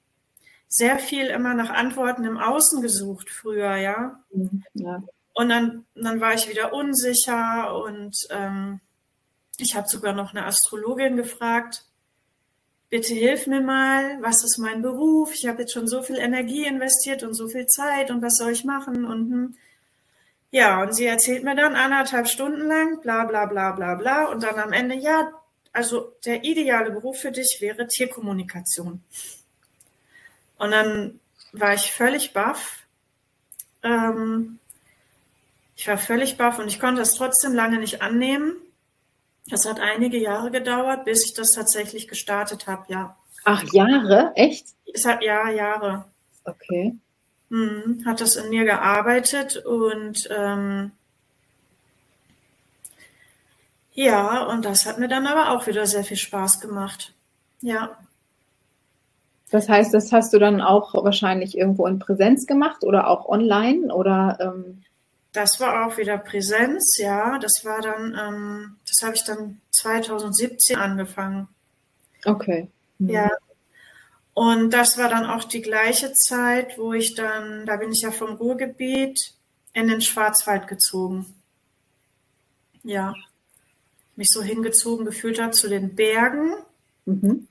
sehr 0.71 1.01
viel 1.01 1.27
immer 1.27 1.53
nach 1.53 1.71
Antworten 1.71 2.25
im 2.25 2.39
Außen 2.39 2.81
gesucht 2.81 3.29
früher, 3.29 3.77
ja. 3.77 4.21
Ja. 4.73 5.03
Und 5.35 5.49
dann, 5.49 5.85
dann 5.97 6.21
war 6.21 6.33
ich 6.33 6.49
wieder 6.49 6.73
unsicher 6.73 7.75
und 7.75 8.17
ähm, 8.31 8.81
ich 9.59 9.75
habe 9.75 9.89
sogar 9.89 10.13
noch 10.13 10.31
eine 10.31 10.47
Astrologin 10.47 11.17
gefragt, 11.17 11.87
bitte 12.89 13.15
hilf 13.15 13.49
mir 13.49 13.61
mal, 13.61 14.23
was 14.23 14.45
ist 14.45 14.59
mein 14.59 14.81
Beruf? 14.81 15.35
Ich 15.35 15.47
habe 15.49 15.63
jetzt 15.63 15.73
schon 15.73 15.89
so 15.89 16.03
viel 16.03 16.17
Energie 16.17 16.67
investiert 16.67 17.25
und 17.25 17.35
so 17.35 17.49
viel 17.49 17.67
Zeit 17.67 18.13
und 18.13 18.23
was 18.23 18.37
soll 18.37 18.53
ich 18.53 18.65
machen? 18.65 19.05
Und 19.05 19.31
hm. 19.31 19.57
ja, 20.53 20.81
und 20.83 20.95
sie 20.95 21.07
erzählt 21.07 21.43
mir 21.43 21.57
dann 21.57 21.75
anderthalb 21.75 22.29
Stunden 22.29 22.69
lang, 22.69 23.01
bla 23.01 23.25
bla 23.25 23.47
bla 23.47 23.73
bla 23.73 23.97
bla, 23.97 24.27
und 24.27 24.45
dann 24.45 24.59
am 24.61 24.73
Ende, 24.73 24.95
ja, 24.95 25.33
also 25.73 26.13
der 26.25 26.45
ideale 26.45 26.93
Beruf 26.93 27.19
für 27.19 27.33
dich 27.33 27.59
wäre 27.61 27.89
Tierkommunikation. 27.89 29.03
Und 30.61 30.73
dann 30.73 31.21
war 31.53 31.73
ich 31.73 31.91
völlig 31.91 32.35
baff. 32.35 32.81
Ähm, 33.83 34.59
ich 35.75 35.89
war 35.89 35.97
völlig 35.97 36.37
baff 36.37 36.59
und 36.59 36.69
ich 36.69 36.79
konnte 36.79 37.01
es 37.01 37.15
trotzdem 37.15 37.55
lange 37.55 37.79
nicht 37.79 38.03
annehmen. 38.03 38.57
Das 39.49 39.65
hat 39.65 39.81
einige 39.81 40.19
Jahre 40.19 40.51
gedauert, 40.51 41.07
bis 41.07 41.25
ich 41.25 41.33
das 41.33 41.53
tatsächlich 41.53 42.09
gestartet 42.09 42.67
habe, 42.67 42.85
ja. 42.89 43.17
Ach, 43.45 43.65
Jahre? 43.73 44.33
Echt? 44.35 44.67
Es 44.93 45.07
hat 45.07 45.23
ja 45.23 45.49
Jahre. 45.49 46.05
Okay. 46.45 46.95
Hm, 47.49 48.03
hat 48.05 48.21
das 48.21 48.37
in 48.37 48.51
mir 48.51 48.65
gearbeitet 48.65 49.65
und 49.65 50.29
ähm, 50.31 50.93
ja, 53.93 54.43
und 54.45 54.67
das 54.67 54.85
hat 54.85 54.99
mir 54.99 55.09
dann 55.09 55.27
aber 55.27 55.53
auch 55.53 55.67
wieder 55.67 55.87
sehr 55.87 56.05
viel 56.05 56.19
Spaß 56.19 56.61
gemacht. 56.61 57.15
Ja. 57.63 57.99
Das 59.51 59.69
heißt, 59.69 59.93
das 59.93 60.13
hast 60.13 60.33
du 60.33 60.39
dann 60.39 60.61
auch 60.61 60.95
wahrscheinlich 60.95 61.57
irgendwo 61.57 61.87
in 61.87 61.99
Präsenz 61.99 62.47
gemacht 62.47 62.85
oder 62.85 63.09
auch 63.09 63.29
online 63.29 63.93
oder? 63.93 64.39
Ähm 64.41 64.83
das 65.33 65.61
war 65.61 65.87
auch 65.87 65.97
wieder 65.97 66.19
Präsenz, 66.19 66.97
ja. 66.99 67.39
Das 67.39 67.65
war 67.65 67.81
dann, 67.81 68.17
ähm, 68.21 68.77
das 68.87 69.07
habe 69.07 69.15
ich 69.15 69.25
dann 69.25 69.61
2017 69.71 70.77
angefangen. 70.77 71.49
Okay. 72.25 72.69
Mhm. 72.99 73.11
Ja. 73.11 73.31
Und 74.35 74.71
das 74.71 74.99
war 74.99 75.09
dann 75.09 75.27
auch 75.27 75.45
die 75.45 75.63
gleiche 75.63 76.13
Zeit, 76.13 76.79
wo 76.79 76.93
ich 76.93 77.15
dann, 77.15 77.67
da 77.67 77.77
bin 77.77 77.93
ich 77.93 78.03
ja 78.03 78.11
vom 78.11 78.37
Ruhrgebiet 78.37 79.35
in 79.73 79.89
den 79.89 80.01
Schwarzwald 80.01 80.67
gezogen. 80.67 81.27
Ja. 82.83 83.15
Mich 84.17 84.31
so 84.31 84.43
hingezogen 84.43 85.05
gefühlt 85.05 85.41
habe 85.41 85.53
zu 85.53 85.69
den 85.69 85.95
Bergen. 85.95 86.55
Mhm. 87.05 87.47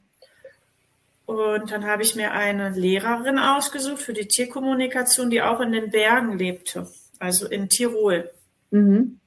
Und 1.30 1.72
dann 1.72 1.86
habe 1.86 2.02
ich 2.02 2.16
mir 2.16 2.32
eine 2.32 2.70
Lehrerin 2.72 3.38
ausgesucht 3.38 4.02
für 4.02 4.14
die 4.14 4.28
Tierkommunikation, 4.28 5.30
die 5.30 5.42
auch 5.42 5.60
in 5.60 5.72
den 5.72 5.92
Bergen 5.92 6.38
lebte 6.38 6.88
also 7.20 7.48
in 7.48 7.70
Tirol. 7.70 8.32
Mhm. 8.72 9.20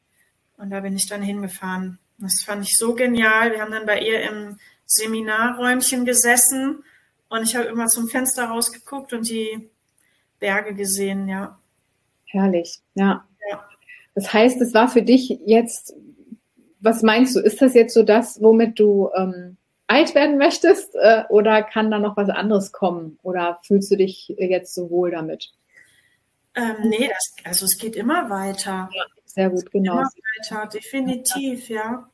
Und 0.57 0.71
da 0.71 0.81
bin 0.81 0.97
ich 0.97 1.07
dann 1.07 1.23
hingefahren. 1.23 1.99
Das 2.19 2.43
fand 2.43 2.67
ich 2.67 2.77
so 2.77 2.95
genial. 2.95 3.53
Wir 3.53 3.61
haben 3.61 3.73
dann 3.73 3.87
bei 3.87 4.01
ihr 4.01 4.23
im 4.23 4.59
Seminarräumchen 4.87 6.05
gesessen 6.05 6.83
und 7.29 7.43
ich 7.43 7.57
habe 7.57 7.67
immer 7.67 7.87
zum 7.87 8.09
Fenster 8.09 8.45
rausgeguckt 8.45 9.13
und 9.13 9.29
die 9.29 9.71
Berge 10.39 10.75
gesehen, 10.75 11.29
ja. 11.29 11.59
Herrlich, 12.27 12.81
ja. 12.95 13.27
ja. 13.51 13.69
Das 14.15 14.33
heißt, 14.33 14.61
es 14.61 14.75
war 14.75 14.89
für 14.89 15.03
dich 15.03 15.39
jetzt, 15.47 15.95
was 16.81 17.03
meinst 17.03 17.35
du, 17.37 17.41
ist 17.41 17.61
das 17.61 17.75
jetzt 17.75 17.95
so 17.95 18.03
das, 18.03 18.41
womit 18.43 18.79
du 18.79 19.11
ähm, 19.17 19.57
alt 19.93 20.15
werden 20.15 20.39
möchtest 20.39 20.95
äh, 20.95 21.25
oder 21.29 21.63
kann 21.63 21.91
da 21.91 21.99
noch 21.99 22.17
was 22.17 22.31
anderes 22.31 22.73
kommen 22.73 23.19
oder 23.23 23.59
fühlst 23.63 23.91
du 23.91 23.97
dich 23.97 24.35
jetzt 24.39 24.75
so 24.75 24.91
wohl 24.91 25.11
damit? 25.11 25.53
Ähm, 26.55 26.89
nee, 26.89 27.09
das, 27.09 27.35
also 27.45 27.67
es 27.67 27.79
geht 27.79 27.97
immer 27.97 28.29
weiter. 28.31 28.89
Ja, 28.93 29.05
sehr 29.25 29.51
gut, 29.51 29.71
genau. 29.71 29.95
Immer 29.95 30.11
weiter, 30.41 30.69
definitiv, 30.73 31.69
ja. 31.69 32.09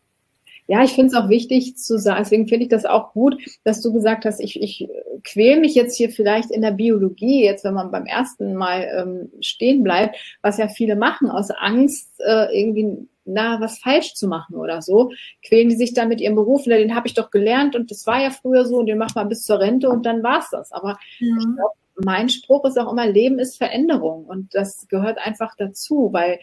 Ja, 0.70 0.84
ich 0.84 0.92
finde 0.92 1.08
es 1.08 1.14
auch 1.14 1.30
wichtig 1.30 1.78
zu 1.78 1.98
sagen, 1.98 2.22
deswegen 2.22 2.46
finde 2.46 2.64
ich 2.64 2.68
das 2.68 2.84
auch 2.84 3.14
gut, 3.14 3.36
dass 3.64 3.80
du 3.80 3.90
gesagt 3.90 4.26
hast, 4.26 4.38
ich, 4.38 4.60
ich 4.60 4.86
quäle 5.24 5.58
mich 5.58 5.74
jetzt 5.74 5.96
hier 5.96 6.10
vielleicht 6.10 6.50
in 6.50 6.60
der 6.60 6.72
Biologie, 6.72 7.42
jetzt 7.42 7.64
wenn 7.64 7.72
man 7.72 7.90
beim 7.90 8.04
ersten 8.04 8.54
Mal 8.54 8.86
ähm, 8.94 9.32
stehen 9.40 9.82
bleibt, 9.82 10.16
was 10.42 10.58
ja 10.58 10.68
viele 10.68 10.94
machen, 10.94 11.30
aus 11.30 11.50
Angst, 11.50 12.20
äh, 12.20 12.54
irgendwie 12.54 13.08
na, 13.28 13.60
was 13.60 13.78
falsch 13.78 14.14
zu 14.14 14.28
machen 14.28 14.56
oder 14.56 14.82
so, 14.82 15.10
quälen 15.44 15.68
die 15.68 15.76
sich 15.76 15.94
dann 15.94 16.08
mit 16.08 16.20
ihrem 16.20 16.34
Beruf, 16.34 16.62
na, 16.66 16.76
den 16.76 16.94
habe 16.94 17.06
ich 17.06 17.14
doch 17.14 17.30
gelernt 17.30 17.76
und 17.76 17.90
das 17.90 18.06
war 18.06 18.22
ja 18.22 18.30
früher 18.30 18.64
so 18.64 18.78
und 18.78 18.86
den 18.86 18.98
macht 18.98 19.14
man 19.14 19.28
bis 19.28 19.44
zur 19.44 19.60
Rente 19.60 19.88
und 19.88 20.06
dann 20.06 20.22
war's 20.22 20.50
das. 20.50 20.72
Aber 20.72 20.98
mhm. 21.20 21.38
ich 21.38 21.44
glaube, 21.56 21.74
mein 22.00 22.28
Spruch 22.28 22.64
ist 22.64 22.78
auch 22.78 22.90
immer, 22.90 23.06
Leben 23.06 23.38
ist 23.38 23.58
Veränderung 23.58 24.24
und 24.24 24.54
das 24.54 24.86
gehört 24.88 25.18
einfach 25.18 25.54
dazu, 25.56 26.10
weil 26.12 26.38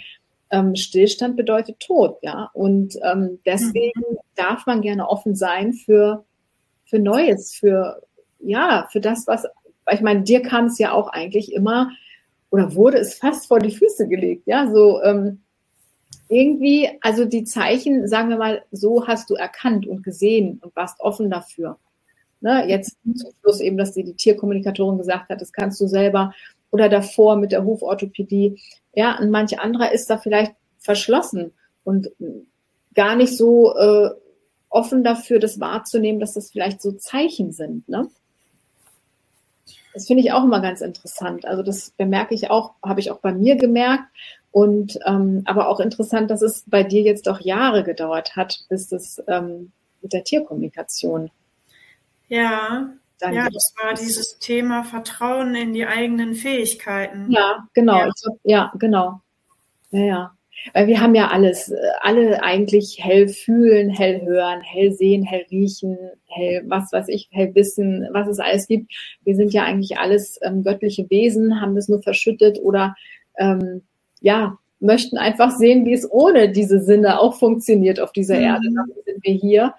ähm, 0.51 0.75
Stillstand 0.75 1.35
bedeutet 1.35 1.79
Tod, 1.79 2.17
ja. 2.21 2.49
Und 2.53 2.95
ähm, 3.03 3.39
deswegen 3.45 3.99
mhm. 3.99 4.17
darf 4.35 4.65
man 4.65 4.81
gerne 4.81 5.07
offen 5.07 5.35
sein 5.35 5.73
für, 5.73 6.23
für 6.85 6.99
Neues, 6.99 7.55
für, 7.55 8.01
ja, 8.39 8.87
für 8.91 8.99
das, 8.99 9.27
was, 9.27 9.45
ich 9.91 10.01
meine, 10.01 10.23
dir 10.23 10.41
kam 10.41 10.65
es 10.65 10.77
ja 10.77 10.91
auch 10.91 11.09
eigentlich 11.09 11.51
immer, 11.53 11.91
oder 12.51 12.75
wurde 12.75 12.97
es 12.99 13.15
fast 13.15 13.47
vor 13.47 13.59
die 13.59 13.71
Füße 13.71 14.07
gelegt, 14.07 14.43
ja, 14.45 14.71
so, 14.71 15.01
ähm, 15.01 15.41
irgendwie, 16.27 16.89
also 17.01 17.25
die 17.25 17.43
Zeichen, 17.43 18.07
sagen 18.07 18.29
wir 18.29 18.37
mal, 18.37 18.63
so 18.71 19.07
hast 19.07 19.29
du 19.29 19.35
erkannt 19.35 19.87
und 19.87 20.03
gesehen 20.03 20.59
und 20.63 20.75
warst 20.75 20.99
offen 20.99 21.29
dafür. 21.29 21.77
Ne, 22.41 22.67
jetzt 22.67 22.97
zum 23.03 23.31
Schluss 23.41 23.59
eben, 23.59 23.77
dass 23.77 23.93
dir 23.93 24.03
die 24.03 24.13
Tierkommunikatorin 24.13 24.97
gesagt 24.97 25.29
hat, 25.29 25.41
das 25.41 25.53
kannst 25.53 25.79
du 25.81 25.87
selber 25.87 26.33
oder 26.69 26.89
davor 26.89 27.37
mit 27.37 27.51
der 27.51 27.63
Huforthopädie. 27.63 28.59
Ja, 28.93 29.17
und 29.19 29.31
manche 29.31 29.59
anderer 29.59 29.91
ist 29.91 30.09
da 30.09 30.17
vielleicht 30.17 30.53
verschlossen 30.77 31.53
und 31.83 32.11
gar 32.93 33.15
nicht 33.15 33.35
so 33.37 33.75
äh, 33.75 34.09
offen 34.69 35.03
dafür, 35.03 35.39
das 35.39 35.59
wahrzunehmen, 35.59 36.19
dass 36.19 36.33
das 36.33 36.51
vielleicht 36.51 36.81
so 36.81 36.91
Zeichen 36.91 37.51
sind. 37.51 37.87
Ne? 37.87 38.09
Das 39.95 40.07
finde 40.07 40.21
ich 40.21 40.33
auch 40.33 40.43
immer 40.43 40.59
ganz 40.59 40.81
interessant. 40.81 41.45
Also 41.45 41.63
das 41.63 41.91
bemerke 41.91 42.35
ich 42.35 42.51
auch, 42.51 42.73
habe 42.83 42.99
ich 42.99 43.11
auch 43.11 43.19
bei 43.19 43.33
mir 43.33 43.55
gemerkt. 43.55 44.03
Und 44.51 44.99
ähm, 45.05 45.41
aber 45.45 45.69
auch 45.69 45.79
interessant, 45.79 46.29
dass 46.29 46.41
es 46.41 46.63
bei 46.67 46.83
dir 46.83 47.01
jetzt 47.01 47.27
auch 47.29 47.39
Jahre 47.39 47.83
gedauert 47.83 48.35
hat, 48.35 48.59
bis 48.69 48.87
das 48.89 49.23
ähm, 49.27 49.71
mit 50.01 50.13
der 50.13 50.23
Tierkommunikation. 50.23 51.31
Ja, 52.27 52.89
dann 53.19 53.33
ja, 53.33 53.49
das 53.49 53.73
war 53.81 53.93
dieses 53.93 54.37
Thema 54.39 54.83
Vertrauen 54.83 55.55
in 55.55 55.73
die 55.73 55.85
eigenen 55.85 56.35
Fähigkeiten. 56.35 57.31
Ja, 57.31 57.67
genau. 57.73 57.97
Ja, 57.97 58.11
ja 58.43 58.71
genau. 58.75 59.21
Ja, 59.91 60.01
ja. 60.01 60.33
Weil 60.73 60.87
wir 60.87 61.01
haben 61.01 61.15
ja 61.15 61.27
alles, 61.29 61.73
alle 62.01 62.41
eigentlich 62.43 62.97
hell 62.99 63.27
fühlen, 63.27 63.89
hell 63.89 64.21
hören, 64.21 64.61
hell 64.61 64.91
sehen, 64.91 65.23
hell 65.23 65.45
riechen, 65.51 65.97
hell, 66.25 66.63
was 66.65 66.91
weiß 66.91 67.07
ich, 67.09 67.29
hell 67.31 67.53
wissen, 67.53 68.07
was 68.11 68.27
es 68.27 68.39
alles 68.39 68.67
gibt. 68.67 68.91
Wir 69.23 69.35
sind 69.35 69.53
ja 69.53 69.63
eigentlich 69.63 69.97
alles 69.97 70.39
ähm, 70.41 70.63
göttliche 70.63 71.09
Wesen, 71.09 71.61
haben 71.61 71.75
das 71.75 71.87
nur 71.87 72.01
verschüttet 72.01 72.59
oder 72.61 72.95
ähm, 73.37 73.83
ja, 74.21 74.57
möchten 74.79 75.17
einfach 75.17 75.51
sehen, 75.51 75.85
wie 75.85 75.93
es 75.93 76.09
ohne 76.09 76.51
diese 76.51 76.79
Sinne 76.79 77.19
auch 77.19 77.35
funktioniert 77.35 77.99
auf 77.99 78.11
dieser 78.11 78.37
mhm. 78.37 78.43
Erde. 78.43 78.69
Dafür 78.75 79.03
sind 79.03 79.23
wir 79.23 79.33
hier. 79.33 79.73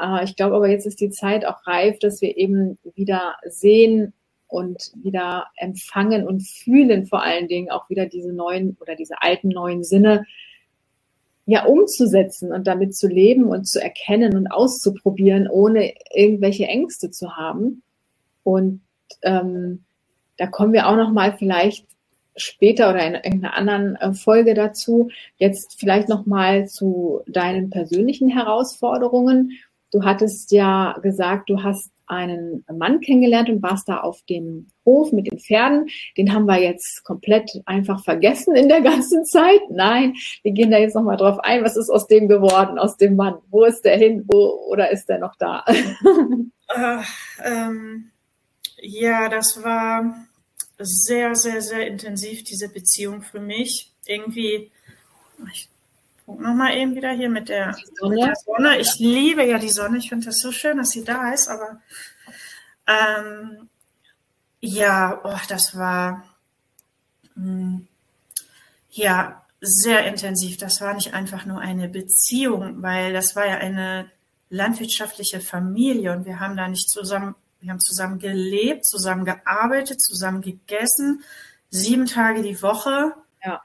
Äh, 0.00 0.24
ich 0.24 0.36
glaube 0.36 0.56
aber, 0.56 0.68
jetzt 0.68 0.86
ist 0.86 1.00
die 1.00 1.10
Zeit 1.10 1.44
auch 1.44 1.66
reif, 1.66 1.98
dass 1.98 2.20
wir 2.20 2.36
eben 2.36 2.78
wieder 2.94 3.36
sehen 3.48 4.12
und 4.48 4.92
wieder 5.02 5.46
empfangen 5.56 6.26
und 6.26 6.46
fühlen 6.46 7.06
vor 7.06 7.22
allen 7.22 7.48
Dingen 7.48 7.70
auch 7.70 7.90
wieder 7.90 8.06
diese 8.06 8.32
neuen 8.32 8.76
oder 8.80 8.94
diese 8.94 9.22
alten 9.22 9.48
neuen 9.48 9.84
Sinne 9.84 10.24
ja 11.46 11.64
umzusetzen 11.64 12.52
und 12.52 12.66
damit 12.66 12.96
zu 12.96 13.06
leben 13.06 13.44
und 13.44 13.66
zu 13.66 13.80
erkennen 13.80 14.36
und 14.36 14.48
auszuprobieren, 14.48 15.48
ohne 15.48 15.94
irgendwelche 16.12 16.66
Ängste 16.66 17.10
zu 17.10 17.36
haben. 17.36 17.82
Und 18.42 18.80
ähm, 19.22 19.84
da 20.38 20.46
kommen 20.46 20.72
wir 20.72 20.88
auch 20.88 20.96
noch 20.96 21.12
mal 21.12 21.36
vielleicht 21.36 21.86
später 22.36 22.90
oder 22.90 23.06
in 23.06 23.14
irgendeiner 23.14 23.54
anderen 23.54 23.96
äh, 23.96 24.12
Folge 24.12 24.54
dazu. 24.54 25.08
Jetzt 25.36 25.78
vielleicht 25.78 26.08
noch 26.08 26.26
mal 26.26 26.66
zu 26.66 27.22
deinen 27.26 27.70
persönlichen 27.70 28.28
Herausforderungen 28.28 29.52
Du 29.92 30.04
hattest 30.04 30.52
ja 30.52 30.98
gesagt, 31.00 31.48
du 31.48 31.62
hast 31.62 31.90
einen 32.06 32.64
Mann 32.72 33.00
kennengelernt 33.00 33.48
und 33.48 33.62
warst 33.62 33.88
da 33.88 33.98
auf 33.98 34.22
dem 34.28 34.68
Hof 34.84 35.12
mit 35.12 35.30
den 35.30 35.38
Pferden. 35.38 35.88
Den 36.16 36.32
haben 36.32 36.46
wir 36.46 36.60
jetzt 36.60 37.04
komplett 37.04 37.50
einfach 37.66 38.02
vergessen 38.02 38.54
in 38.54 38.68
der 38.68 38.80
ganzen 38.80 39.24
Zeit. 39.24 39.60
Nein, 39.70 40.14
wir 40.42 40.52
gehen 40.52 40.70
da 40.70 40.78
jetzt 40.78 40.94
nochmal 40.94 41.16
drauf 41.16 41.38
ein. 41.40 41.64
Was 41.64 41.76
ist 41.76 41.90
aus 41.90 42.06
dem 42.06 42.28
geworden, 42.28 42.78
aus 42.78 42.96
dem 42.96 43.16
Mann? 43.16 43.38
Wo 43.50 43.64
ist 43.64 43.82
der 43.82 43.96
hin? 43.96 44.24
Wo, 44.26 44.66
oder 44.70 44.90
ist 44.90 45.08
der 45.08 45.18
noch 45.18 45.34
da? 45.36 45.64
äh, 46.74 46.98
ähm, 47.44 48.10
ja, 48.80 49.28
das 49.28 49.62
war 49.62 50.26
sehr, 50.78 51.34
sehr, 51.34 51.62
sehr 51.62 51.86
intensiv, 51.86 52.44
diese 52.44 52.68
Beziehung 52.68 53.22
für 53.22 53.40
mich. 53.40 53.92
Irgendwie, 54.06 54.70
ich 55.52 55.68
guck 56.26 56.40
nochmal 56.40 56.76
eben 56.76 56.94
wieder 56.94 57.12
hier 57.12 57.30
mit 57.30 57.48
der, 57.48 57.68
mit 57.68 58.18
der, 58.18 58.34
Sonne. 58.44 58.78
Ich 58.78 58.98
liebe 58.98 59.44
ja 59.44 59.58
die 59.58 59.70
Sonne. 59.70 59.98
Ich 59.98 60.08
finde 60.08 60.26
das 60.26 60.38
so 60.38 60.52
schön, 60.52 60.76
dass 60.76 60.90
sie 60.90 61.04
da 61.04 61.32
ist, 61.32 61.48
aber 61.48 61.80
ähm, 62.86 63.68
ja, 64.60 65.20
oh, 65.24 65.38
das 65.48 65.76
war 65.76 66.24
mh, 67.36 67.44
hm, 67.44 67.88
ja 68.90 69.42
sehr 69.60 70.06
intensiv. 70.06 70.56
Das 70.58 70.80
war 70.80 70.94
nicht 70.94 71.14
einfach 71.14 71.46
nur 71.46 71.60
eine 71.60 71.88
Beziehung, 71.88 72.82
weil 72.82 73.12
das 73.12 73.36
war 73.36 73.46
ja 73.46 73.56
eine 73.58 74.10
landwirtschaftliche 74.48 75.40
Familie 75.40 76.12
und 76.12 76.24
wir 76.24 76.40
haben 76.40 76.56
da 76.56 76.68
nicht 76.68 76.88
zusammen, 76.88 77.34
wir 77.60 77.70
haben 77.70 77.80
zusammen 77.80 78.18
gelebt, 78.18 78.84
zusammen 78.84 79.24
gearbeitet, 79.24 80.00
zusammen 80.00 80.40
gegessen, 80.40 81.22
sieben 81.70 82.06
Tage 82.06 82.42
die 82.42 82.60
Woche. 82.62 83.12
Ja. 83.44 83.60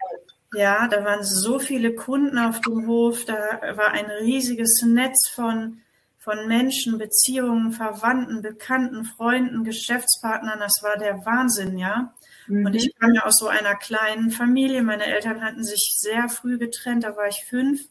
Ja, 0.54 0.88
da 0.88 1.06
waren 1.06 1.24
so 1.24 1.60
viele 1.60 1.96
Kunden 1.96 2.38
auf 2.38 2.60
dem 2.62 2.86
Hof, 2.86 3.24
da 3.24 3.36
war 3.78 3.92
ein 3.92 4.06
riesiges 4.06 4.84
Netz 4.86 5.30
von, 5.30 5.82
von 6.18 6.48
Menschen, 6.48 6.98
Beziehungen, 6.98 7.72
Verwandten, 7.72 8.42
Bekannten, 8.42 9.06
Freunden, 9.06 9.64
Geschäftspartnern. 9.64 10.60
Das 10.60 10.84
war 10.84 10.98
der 10.98 11.26
Wahnsinn, 11.26 11.78
ja. 11.78 12.14
Mhm. 12.48 12.66
Und 12.66 12.76
ich 12.76 12.94
kam 13.00 13.14
ja 13.14 13.24
aus 13.24 13.38
so 13.38 13.48
einer 13.48 13.76
kleinen 13.76 14.30
Familie. 14.30 14.84
Meine 14.84 15.06
Eltern 15.06 15.42
hatten 15.42 15.64
sich 15.64 15.96
sehr 15.98 16.28
früh 16.28 16.58
getrennt, 16.58 17.06
da 17.06 17.16
war 17.16 17.28
ich 17.28 17.46
fünf. 17.46 17.82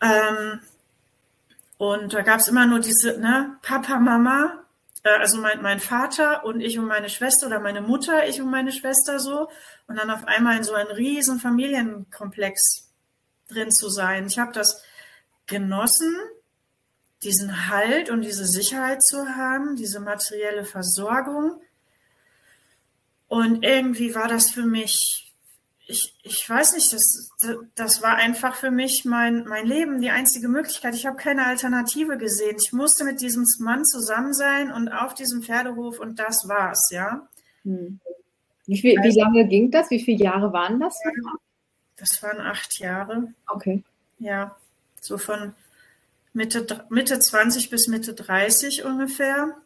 Ähm, 0.00 0.60
und 1.78 2.14
da 2.14 2.22
gab 2.22 2.40
es 2.40 2.48
immer 2.48 2.66
nur 2.66 2.80
diese, 2.80 3.18
ne, 3.20 3.58
Papa, 3.62 4.00
Mama, 4.00 4.65
also 5.14 5.38
mein, 5.38 5.62
mein 5.62 5.80
Vater 5.80 6.44
und 6.44 6.60
ich 6.60 6.78
und 6.78 6.86
meine 6.86 7.08
Schwester 7.08 7.46
oder 7.46 7.60
meine 7.60 7.80
Mutter, 7.80 8.26
ich 8.28 8.40
und 8.40 8.50
meine 8.50 8.72
Schwester 8.72 9.18
so. 9.20 9.48
Und 9.86 9.96
dann 9.96 10.10
auf 10.10 10.24
einmal 10.24 10.56
in 10.56 10.64
so 10.64 10.74
einem 10.74 10.90
riesen 10.90 11.38
Familienkomplex 11.38 12.92
drin 13.48 13.70
zu 13.70 13.88
sein. 13.88 14.26
Ich 14.26 14.38
habe 14.38 14.52
das 14.52 14.82
genossen, 15.46 16.14
diesen 17.22 17.68
Halt 17.68 18.10
und 18.10 18.22
diese 18.22 18.46
Sicherheit 18.46 19.02
zu 19.02 19.36
haben, 19.36 19.76
diese 19.76 20.00
materielle 20.00 20.64
Versorgung. 20.64 21.60
Und 23.28 23.64
irgendwie 23.64 24.14
war 24.14 24.28
das 24.28 24.50
für 24.50 24.64
mich 24.64 25.25
ich, 25.88 26.14
ich 26.22 26.48
weiß 26.48 26.74
nicht, 26.74 26.92
das, 26.92 27.30
das 27.76 28.02
war 28.02 28.16
einfach 28.16 28.56
für 28.56 28.72
mich 28.72 29.04
mein, 29.04 29.44
mein 29.44 29.66
Leben, 29.66 30.00
die 30.00 30.10
einzige 30.10 30.48
Möglichkeit. 30.48 30.94
Ich 30.94 31.06
habe 31.06 31.16
keine 31.16 31.46
Alternative 31.46 32.18
gesehen. 32.18 32.56
Ich 32.60 32.72
musste 32.72 33.04
mit 33.04 33.20
diesem 33.20 33.44
Mann 33.60 33.84
zusammen 33.84 34.34
sein 34.34 34.72
und 34.72 34.88
auf 34.88 35.14
diesem 35.14 35.42
Pferdehof 35.42 36.00
und 36.00 36.18
das 36.18 36.48
war's, 36.48 36.90
ja. 36.90 37.28
Hm. 37.62 38.00
Wie, 38.66 38.80
viel, 38.80 38.98
also, 38.98 39.08
wie 39.08 39.20
lange 39.20 39.46
ging 39.46 39.70
das? 39.70 39.90
Wie 39.90 40.02
viele 40.02 40.24
Jahre 40.24 40.52
waren 40.52 40.80
das? 40.80 40.98
Das 41.96 42.20
waren 42.22 42.40
acht 42.40 42.80
Jahre. 42.80 43.32
Okay. 43.46 43.84
Ja, 44.18 44.56
so 45.00 45.18
von 45.18 45.54
Mitte, 46.32 46.84
Mitte 46.90 47.18
20 47.20 47.70
bis 47.70 47.86
Mitte 47.86 48.12
30 48.12 48.84
ungefähr. 48.84 49.56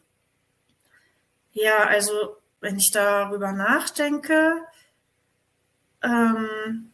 Ja, 1.53 1.79
also 1.79 2.11
wenn 2.59 2.77
ich 2.77 2.91
darüber 2.91 3.51
nachdenke, 3.51 4.61
ähm, 6.03 6.91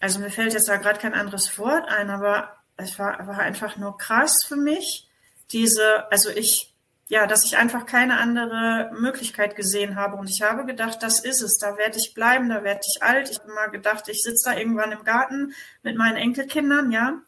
also 0.00 0.18
mir 0.18 0.30
fällt 0.30 0.54
jetzt 0.54 0.68
da 0.68 0.76
gerade 0.76 0.98
kein 0.98 1.14
anderes 1.14 1.58
Wort 1.58 1.88
ein, 1.88 2.10
aber 2.10 2.56
es 2.76 2.98
war, 2.98 3.26
war 3.26 3.38
einfach 3.38 3.76
nur 3.76 3.98
krass 3.98 4.44
für 4.46 4.56
mich, 4.56 5.08
diese, 5.52 6.10
also 6.10 6.30
ich, 6.30 6.74
ja, 7.08 7.26
dass 7.26 7.44
ich 7.44 7.56
einfach 7.56 7.86
keine 7.86 8.18
andere 8.18 8.90
Möglichkeit 8.94 9.56
gesehen 9.56 9.96
habe. 9.96 10.16
Und 10.16 10.30
ich 10.30 10.42
habe 10.42 10.64
gedacht, 10.64 11.02
das 11.02 11.20
ist 11.20 11.42
es, 11.42 11.58
da 11.58 11.76
werde 11.76 11.98
ich 11.98 12.14
bleiben, 12.14 12.48
da 12.48 12.62
werde 12.62 12.80
ich 12.86 13.02
alt. 13.02 13.28
Ich 13.30 13.40
habe 13.40 13.52
mal 13.52 13.70
gedacht, 13.70 14.08
ich 14.08 14.22
sitze 14.22 14.50
da 14.50 14.56
irgendwann 14.56 14.92
im 14.92 15.04
Garten 15.04 15.52
mit 15.82 15.96
meinen 15.96 16.16
Enkelkindern, 16.16 16.92
ja, 16.92 17.20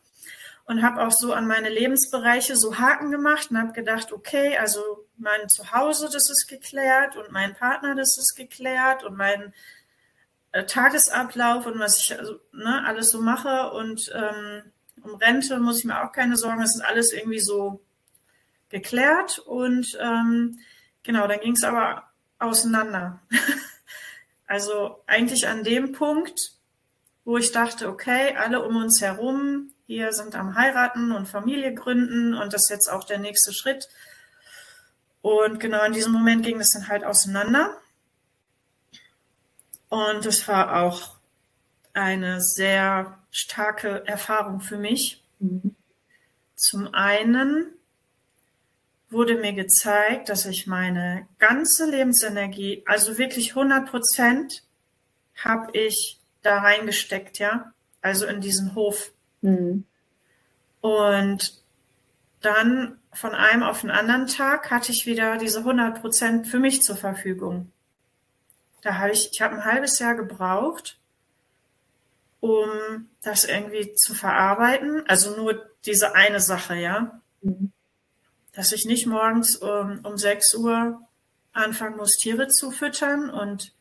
und 0.65 0.83
habe 0.83 1.05
auch 1.05 1.11
so 1.11 1.33
an 1.33 1.47
meine 1.47 1.69
Lebensbereiche 1.69 2.57
so 2.57 2.79
Haken 2.79 3.11
gemacht 3.11 3.51
und 3.51 3.59
habe 3.59 3.73
gedacht, 3.73 4.13
okay, 4.13 4.57
also 4.57 4.81
mein 5.19 5.49
Zuhause, 5.49 6.07
das 6.07 6.31
ist 6.31 6.47
geklärt 6.49 7.17
und 7.17 7.33
mein 7.33 7.55
Partner, 7.55 7.95
das 7.95 8.17
ist 8.17 8.35
geklärt 8.37 9.03
und 9.03 9.17
mein 9.17 9.53
Tagesablauf 10.53 11.67
und 11.67 11.79
was 11.79 11.99
ich 11.99 12.19
also, 12.19 12.39
ne, 12.53 12.85
alles 12.87 13.11
so 13.11 13.21
mache 13.21 13.73
und 13.73 14.11
ähm, 14.15 14.63
um 15.03 15.15
Rente 15.15 15.59
muss 15.59 15.79
ich 15.79 15.85
mir 15.85 16.05
auch 16.05 16.13
keine 16.13 16.37
Sorgen, 16.37 16.61
das 16.61 16.77
ist 16.77 16.85
alles 16.85 17.13
irgendwie 17.13 17.41
so 17.41 17.81
geklärt 18.69 19.39
und 19.41 19.87
ähm, 20.01 20.59
genau, 21.03 21.27
dann 21.27 21.41
ging 21.41 21.55
es 21.55 21.65
aber 21.65 22.05
auseinander. 22.39 23.21
also 24.47 25.03
eigentlich 25.07 25.49
an 25.49 25.65
dem 25.65 25.93
Punkt, 25.93 26.53
wo 27.25 27.37
ich 27.39 27.53
dachte, 27.53 27.89
okay, 27.89 28.37
alle 28.37 28.63
um 28.63 28.77
uns 28.77 29.01
herum 29.01 29.73
hier 29.87 30.13
sind 30.13 30.35
am 30.35 30.55
heiraten 30.55 31.13
und 31.13 31.29
Familie 31.29 31.75
gründen 31.75 32.35
und 32.35 32.53
das 32.53 32.63
ist 32.63 32.71
jetzt 32.71 32.91
auch 32.91 33.05
der 33.05 33.19
nächste 33.19 33.53
Schritt. 33.53 33.89
Und 35.21 35.61
genau 35.61 35.85
in 35.85 35.93
diesem 35.93 36.13
Moment 36.13 36.45
ging 36.45 36.59
das 36.59 36.71
dann 36.71 36.89
halt 36.89 37.05
auseinander. 37.05 37.77
Und 39.93 40.25
es 40.25 40.49
war 40.49 40.81
auch 40.81 41.17
eine 41.93 42.41
sehr 42.41 43.19
starke 43.31 44.07
Erfahrung 44.07 44.61
für 44.61 44.79
mich. 44.79 45.23
Mhm. 45.39 45.77
Zum 46.55 46.95
einen 46.95 47.67
wurde 49.11 49.35
mir 49.35 49.53
gezeigt, 49.53 50.31
dass 50.31 50.47
ich 50.47 50.67
meine 50.67 51.29
ganze 51.39 51.91
Lebensenergie, 51.91 52.83
also 52.87 53.19
wirklich 53.19 53.51
100 53.51 53.91
Prozent, 53.91 54.63
habe 55.37 55.77
ich 55.77 56.19
da 56.41 56.61
reingesteckt, 56.61 57.39
ja, 57.39 57.75
also 58.01 58.25
in 58.25 58.41
diesen 58.41 58.75
Hof. 58.75 59.13
Mhm. 59.43 59.85
Und 60.81 61.63
dann 62.41 62.99
von 63.13 63.35
einem 63.35 63.63
auf 63.63 63.83
den 63.83 63.91
anderen 63.91 64.27
Tag 64.27 64.71
hatte 64.71 64.91
ich 64.91 65.05
wieder 65.05 65.37
diese 65.37 65.59
100 65.59 66.01
Prozent 66.01 66.47
für 66.47 66.59
mich 66.59 66.83
zur 66.83 66.97
Verfügung. 66.97 67.71
Da 68.83 68.99
habe 68.99 69.13
ich, 69.13 69.31
ich 69.33 69.41
habe 69.41 69.55
ein 69.55 69.65
halbes 69.65 69.99
Jahr 69.99 70.15
gebraucht, 70.15 70.99
um 72.41 73.09
das 73.23 73.45
irgendwie 73.45 73.95
zu 73.95 74.15
verarbeiten. 74.15 75.05
Also 75.09 75.37
nur 75.37 75.71
diese 75.87 76.15
eine 76.15 76.41
Sache, 76.41 76.75
ja. 76.75 77.21
Mhm. 77.41 77.73
Dass 78.53 78.73
ich 78.73 78.85
nicht 78.85 79.07
morgens 79.07 79.57
um, 79.57 80.01
um 80.05 80.19
6 80.19 80.55
Uhr 80.57 81.01
anfangen 81.53 81.97
muss, 81.97 82.17
Tiere 82.17 82.49
zu 82.49 82.71
füttern. 82.71 83.31
Und 83.31 83.73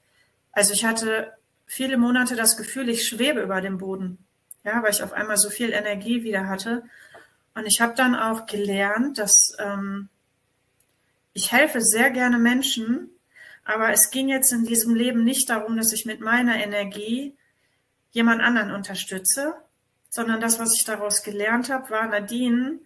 also 0.52 0.74
ich 0.74 0.86
hatte 0.86 1.34
viele 1.66 1.98
Monate 1.98 2.36
das 2.36 2.56
Gefühl, 2.56 2.88
ich 2.88 3.08
schwebe 3.08 3.42
über 3.42 3.60
dem 3.60 3.80
Boden. 3.80 4.20
Ja, 4.64 4.84
weil 4.84 4.92
ich 4.92 5.02
auf 5.02 5.14
einmal 5.14 5.38
so 5.38 5.50
viel 5.50 5.72
Energie 5.72 6.24
wieder 6.24 6.48
hatte. 6.48 6.84
Und 7.56 7.66
ich 7.66 7.82
habe 7.82 7.96
dann 7.96 8.16
auch 8.16 8.46
gelernt, 8.46 9.18
dass 9.18 9.56
ähm, 9.58 10.10
ich 11.34 11.52
helfe 11.52 11.82
sehr 11.82 12.12
gerne 12.12 12.38
Menschen, 12.38 13.10
aber 13.64 13.92
es 13.92 14.12
ging 14.12 14.30
jetzt 14.30 14.52
in 14.52 14.66
diesem 14.66 14.96
Leben 14.96 15.24
nicht 15.24 15.50
darum, 15.50 15.78
dass 15.78 15.94
ich 15.94 16.06
mit 16.06 16.20
meiner 16.20 16.64
Energie 16.64 17.36
jemand 18.12 18.42
anderen 18.42 18.72
unterstütze, 18.72 19.56
sondern 20.10 20.42
das, 20.42 20.60
was 20.60 20.76
ich 20.76 20.84
daraus 20.84 21.24
gelernt 21.24 21.70
habe, 21.70 21.90
war, 21.90 22.08
Nadine, 22.08 22.80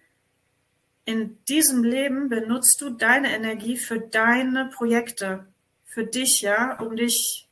in 1.05 1.37
diesem 1.47 1.83
Leben 1.83 2.29
benutzt 2.29 2.81
du 2.81 2.89
deine 2.89 3.35
Energie 3.35 3.77
für 3.77 3.99
deine 3.99 4.69
Projekte, 4.75 5.45
für 5.85 6.05
dich, 6.05 6.41
ja, 6.41 6.79
um 6.79 6.95
dich, 6.95 7.47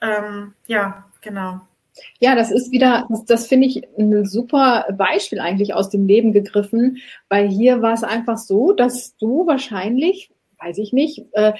ähm, 0.00 0.54
ja, 0.66 1.10
genau. 1.20 1.60
Ja, 2.18 2.34
das 2.34 2.50
ist 2.50 2.70
wieder, 2.70 3.06
das, 3.08 3.24
das 3.24 3.46
finde 3.46 3.66
ich 3.66 3.82
ein 3.98 4.24
super 4.26 4.86
Beispiel 4.96 5.40
eigentlich 5.40 5.74
aus 5.74 5.90
dem 5.90 6.06
Leben 6.06 6.32
gegriffen, 6.32 6.98
weil 7.28 7.48
hier 7.48 7.82
war 7.82 7.94
es 7.94 8.04
einfach 8.04 8.38
so, 8.38 8.72
dass 8.72 9.16
du 9.16 9.46
wahrscheinlich, 9.46 10.29
weiß 10.60 10.78
ich 10.78 10.92
nicht, 10.92 11.24
äh, 11.32 11.52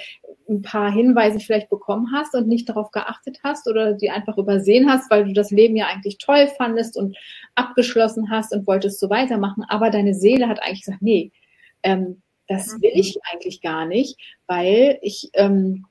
ein 0.48 0.62
paar 0.62 0.90
Hinweise 0.90 1.40
vielleicht 1.40 1.70
bekommen 1.70 2.12
hast 2.12 2.34
und 2.34 2.48
nicht 2.48 2.68
darauf 2.68 2.90
geachtet 2.90 3.38
hast 3.42 3.68
oder 3.68 3.94
die 3.94 4.11
einfach 4.11 4.36
übersehen 4.38 4.90
hast, 4.90 5.11
weil 5.11 5.24
du 5.24 5.32
das 5.32 5.51
Leben 5.51 5.76
ja 5.76 5.86
eigentlich 5.86 6.18
toll 6.18 6.48
fandest 6.57 6.96
und 6.96 7.16
abgeschlossen 7.55 8.30
hast 8.30 8.53
und 8.53 8.66
wolltest 8.66 9.01
so 9.01 9.11
weitermachen. 9.11 9.64
Aber 9.68 9.90
deine 9.90 10.14
Seele 10.14 10.48
hat 10.48 10.62
eigentlich 10.62 10.84
gesagt, 10.84 11.03
nee, 11.03 11.32
ähm, 11.82 12.22
das 12.48 12.80
will 12.82 12.90
ich 12.94 13.18
eigentlich 13.30 13.61
gar 13.61 13.86
nicht, 13.86 14.18
weil 14.48 14.98
ich 15.03 15.30
ähm, 15.34 15.86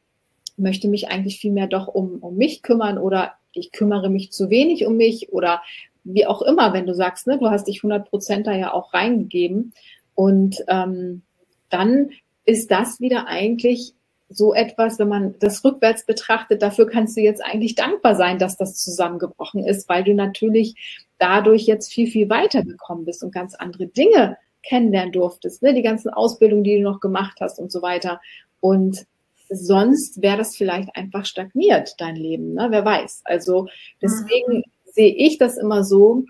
möchte 0.57 0.89
mich 0.89 1.07
eigentlich 1.07 1.39
viel 1.39 1.53
mehr 1.53 1.67
doch 1.67 1.87
um, 1.87 2.19
um 2.19 2.35
mich 2.35 2.61
kümmern 2.61 2.97
oder 2.97 3.33
ich 3.53 3.71
kümmere 3.71 4.09
mich 4.09 4.31
zu 4.31 4.49
wenig 4.49 4.85
um 4.85 4.97
mich 4.97 5.31
oder 5.31 5.61
wie 6.03 6.25
auch 6.25 6.41
immer, 6.41 6.73
wenn 6.73 6.85
du 6.85 6.93
sagst, 6.93 7.27
ne, 7.27 7.37
du 7.37 7.49
hast 7.49 7.67
dich 7.67 7.77
100 7.77 8.09
Prozent 8.09 8.47
da 8.47 8.55
ja 8.55 8.73
auch 8.73 8.93
reingegeben 8.93 9.73
und 10.15 10.57
ähm, 10.67 11.21
dann 11.69 12.09
ist 12.49 12.71
das 12.71 12.99
wieder 12.99 13.27
eigentlich 13.27 13.93
so 14.29 14.53
etwas, 14.53 14.99
wenn 14.99 15.07
man 15.07 15.35
das 15.39 15.63
rückwärts 15.63 16.05
betrachtet, 16.05 16.61
dafür 16.61 16.87
kannst 16.87 17.17
du 17.17 17.21
jetzt 17.21 17.43
eigentlich 17.43 17.75
dankbar 17.75 18.15
sein, 18.15 18.37
dass 18.37 18.57
das 18.57 18.75
zusammengebrochen 18.75 19.63
ist, 19.63 19.89
weil 19.89 20.03
du 20.03 20.13
natürlich 20.13 20.75
dadurch 21.17 21.63
jetzt 21.63 21.91
viel, 21.91 22.07
viel 22.07 22.29
weiter 22.29 22.63
gekommen 22.63 23.05
bist 23.05 23.23
und 23.23 23.33
ganz 23.33 23.55
andere 23.55 23.87
Dinge 23.87 24.37
kennenlernen 24.63 25.13
durftest, 25.13 25.63
ne? 25.63 25.73
die 25.73 25.81
ganzen 25.81 26.09
Ausbildungen, 26.09 26.63
die 26.63 26.77
du 26.77 26.83
noch 26.83 26.99
gemacht 26.99 27.37
hast 27.41 27.59
und 27.59 27.71
so 27.71 27.81
weiter. 27.81 28.21
Und 28.59 29.05
sonst 29.49 30.21
wäre 30.21 30.37
das 30.37 30.55
vielleicht 30.55 30.95
einfach 30.95 31.25
stagniert, 31.25 31.95
dein 31.97 32.15
Leben, 32.15 32.53
ne? 32.53 32.67
wer 32.69 32.85
weiß. 32.85 33.21
Also 33.25 33.67
deswegen 34.01 34.57
mhm. 34.57 34.63
sehe 34.85 35.13
ich 35.15 35.37
das 35.37 35.57
immer 35.57 35.83
so, 35.83 36.25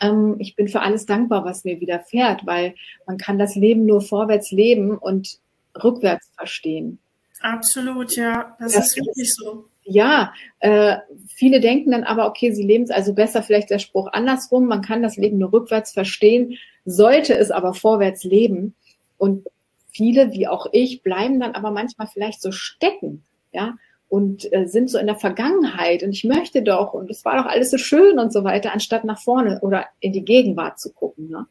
ähm, 0.00 0.36
ich 0.38 0.56
bin 0.56 0.68
für 0.68 0.80
alles 0.80 1.06
dankbar, 1.06 1.44
was 1.44 1.64
mir 1.64 1.80
widerfährt, 1.80 2.46
weil 2.46 2.74
man 3.06 3.18
kann 3.18 3.38
das 3.38 3.54
Leben 3.54 3.86
nur 3.86 4.00
vorwärts 4.00 4.50
leben 4.50 4.96
und 4.96 5.38
rückwärts 5.82 6.30
verstehen. 6.36 6.98
Absolut, 7.40 8.16
ja, 8.16 8.56
das, 8.58 8.72
das 8.72 8.88
ist 8.88 8.96
wirklich 8.96 9.34
so. 9.34 9.66
Ja, 9.84 10.34
äh, 10.60 10.96
viele 11.28 11.60
denken 11.60 11.92
dann 11.92 12.04
aber, 12.04 12.28
okay, 12.28 12.52
sie 12.52 12.62
leben 12.62 12.84
es 12.84 12.90
also 12.90 13.14
besser, 13.14 13.42
vielleicht 13.42 13.70
der 13.70 13.78
Spruch 13.78 14.08
andersrum, 14.12 14.66
man 14.66 14.82
kann 14.82 15.02
das 15.02 15.16
Leben 15.16 15.38
nur 15.38 15.52
rückwärts 15.52 15.92
verstehen, 15.92 16.58
sollte 16.84 17.34
es 17.34 17.50
aber 17.50 17.72
vorwärts 17.72 18.24
leben. 18.24 18.74
Und 19.16 19.46
viele, 19.90 20.32
wie 20.32 20.46
auch 20.46 20.66
ich, 20.72 21.02
bleiben 21.02 21.40
dann 21.40 21.54
aber 21.54 21.70
manchmal 21.70 22.06
vielleicht 22.06 22.42
so 22.42 22.52
stecken, 22.52 23.24
ja, 23.52 23.76
und 24.08 24.50
äh, 24.52 24.66
sind 24.66 24.90
so 24.90 24.98
in 24.98 25.06
der 25.06 25.16
Vergangenheit 25.16 26.02
und 26.02 26.10
ich 26.10 26.24
möchte 26.24 26.62
doch 26.62 26.94
und 26.94 27.10
es 27.10 27.24
war 27.24 27.36
doch 27.36 27.50
alles 27.50 27.70
so 27.70 27.78
schön 27.78 28.18
und 28.18 28.32
so 28.32 28.44
weiter, 28.44 28.72
anstatt 28.72 29.04
nach 29.04 29.20
vorne 29.20 29.60
oder 29.60 29.86
in 30.00 30.12
die 30.12 30.24
Gegenwart 30.24 30.80
zu 30.80 30.92
gucken. 30.92 31.28
Ne? 31.28 31.46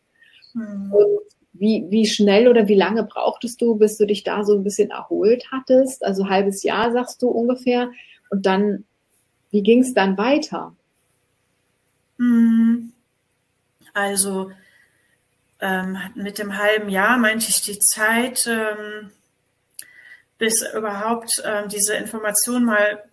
Mhm. 0.54 0.92
Und 0.92 1.20
wie, 1.54 1.86
wie 1.90 2.06
schnell 2.06 2.48
oder 2.48 2.68
wie 2.68 2.76
lange 2.76 3.04
brauchtest 3.04 3.62
du, 3.62 3.76
bis 3.76 3.98
du 3.98 4.06
dich 4.06 4.24
da 4.24 4.44
so 4.44 4.54
ein 4.56 4.64
bisschen 4.64 4.92
erholt 4.92 5.46
hattest? 5.52 6.04
Also 6.04 6.30
halbes 6.30 6.64
Jahr, 6.64 6.92
sagst 6.92 7.22
du 7.22 7.30
ungefähr. 7.30 7.92
Und 8.30 8.46
dann, 8.46 8.86
wie 9.52 9.64
ging 9.64 9.82
es 9.82 9.94
dann 9.94 10.18
weiter? 10.18 10.76
Hm. 12.18 12.92
Also 13.94 14.52
ähm, 15.60 15.98
mit 16.16 16.38
dem 16.38 16.58
halben 16.58 16.90
Jahr 16.90 17.18
meinte 17.18 17.48
ich 17.50 17.62
die 17.62 17.80
Zeit, 17.80 18.48
ähm, 18.48 19.12
bis 20.38 20.62
überhaupt 20.74 21.32
ähm, 21.44 21.68
diese 21.70 21.96
Information 21.96 22.66
mal, 22.66 23.04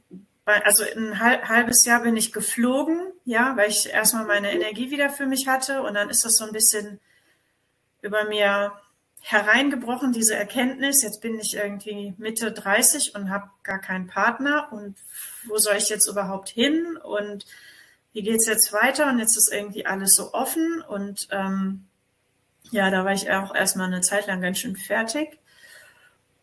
bei, 0.45 0.64
also 0.64 0.85
ein 0.85 1.18
halbes 1.20 1.85
Jahr 1.85 2.03
bin 2.03 2.16
ich 2.16 2.33
geflogen, 2.33 3.01
ja, 3.25 3.57
weil 3.57 3.70
ich 3.70 3.89
erstmal 3.89 4.27
meine 4.27 4.53
Energie 4.53 4.91
wieder 4.91 5.09
für 5.09 5.27
mich 5.27 5.49
hatte 5.49 5.83
und 5.83 5.95
dann 5.95 6.11
ist 6.11 6.25
das 6.25 6.35
so 6.35 6.45
ein 6.45 6.53
bisschen 6.53 7.01
über 8.03 8.25
mir 8.25 8.72
hereingebrochen, 9.22 10.12
diese 10.12 10.37
Erkenntnis. 10.37 11.03
Jetzt 11.03 11.22
bin 11.22 11.41
ich 11.41 11.57
irgendwie 11.57 12.14
Mitte 12.18 12.53
30 12.53 13.14
und 13.14 13.31
habe 13.31 13.49
gar 13.62 13.81
keinen 13.81 14.07
Partner 14.07 14.68
und 14.70 14.97
wo 15.47 15.57
soll 15.57 15.77
ich 15.77 15.89
jetzt 15.89 16.07
überhaupt 16.07 16.51
hin 16.51 16.99
und 16.99 17.47
wie 18.12 18.22
geht's 18.22 18.47
jetzt 18.47 18.72
weiter? 18.75 19.09
Und 19.09 19.18
jetzt 19.18 19.39
ist 19.39 19.51
irgendwie 19.51 19.87
alles 19.87 20.14
so 20.14 20.35
offen 20.35 20.83
und 20.83 21.27
ähm, 21.31 21.87
ja, 22.70 22.91
da 22.91 23.07
war 23.07 23.12
ich 23.12 23.31
auch 23.31 23.55
erstmal 23.55 23.87
eine 23.87 24.03
Zeit 24.03 24.27
lang 24.27 24.43
ganz 24.43 24.59
schön 24.59 24.77
fertig 24.77 25.39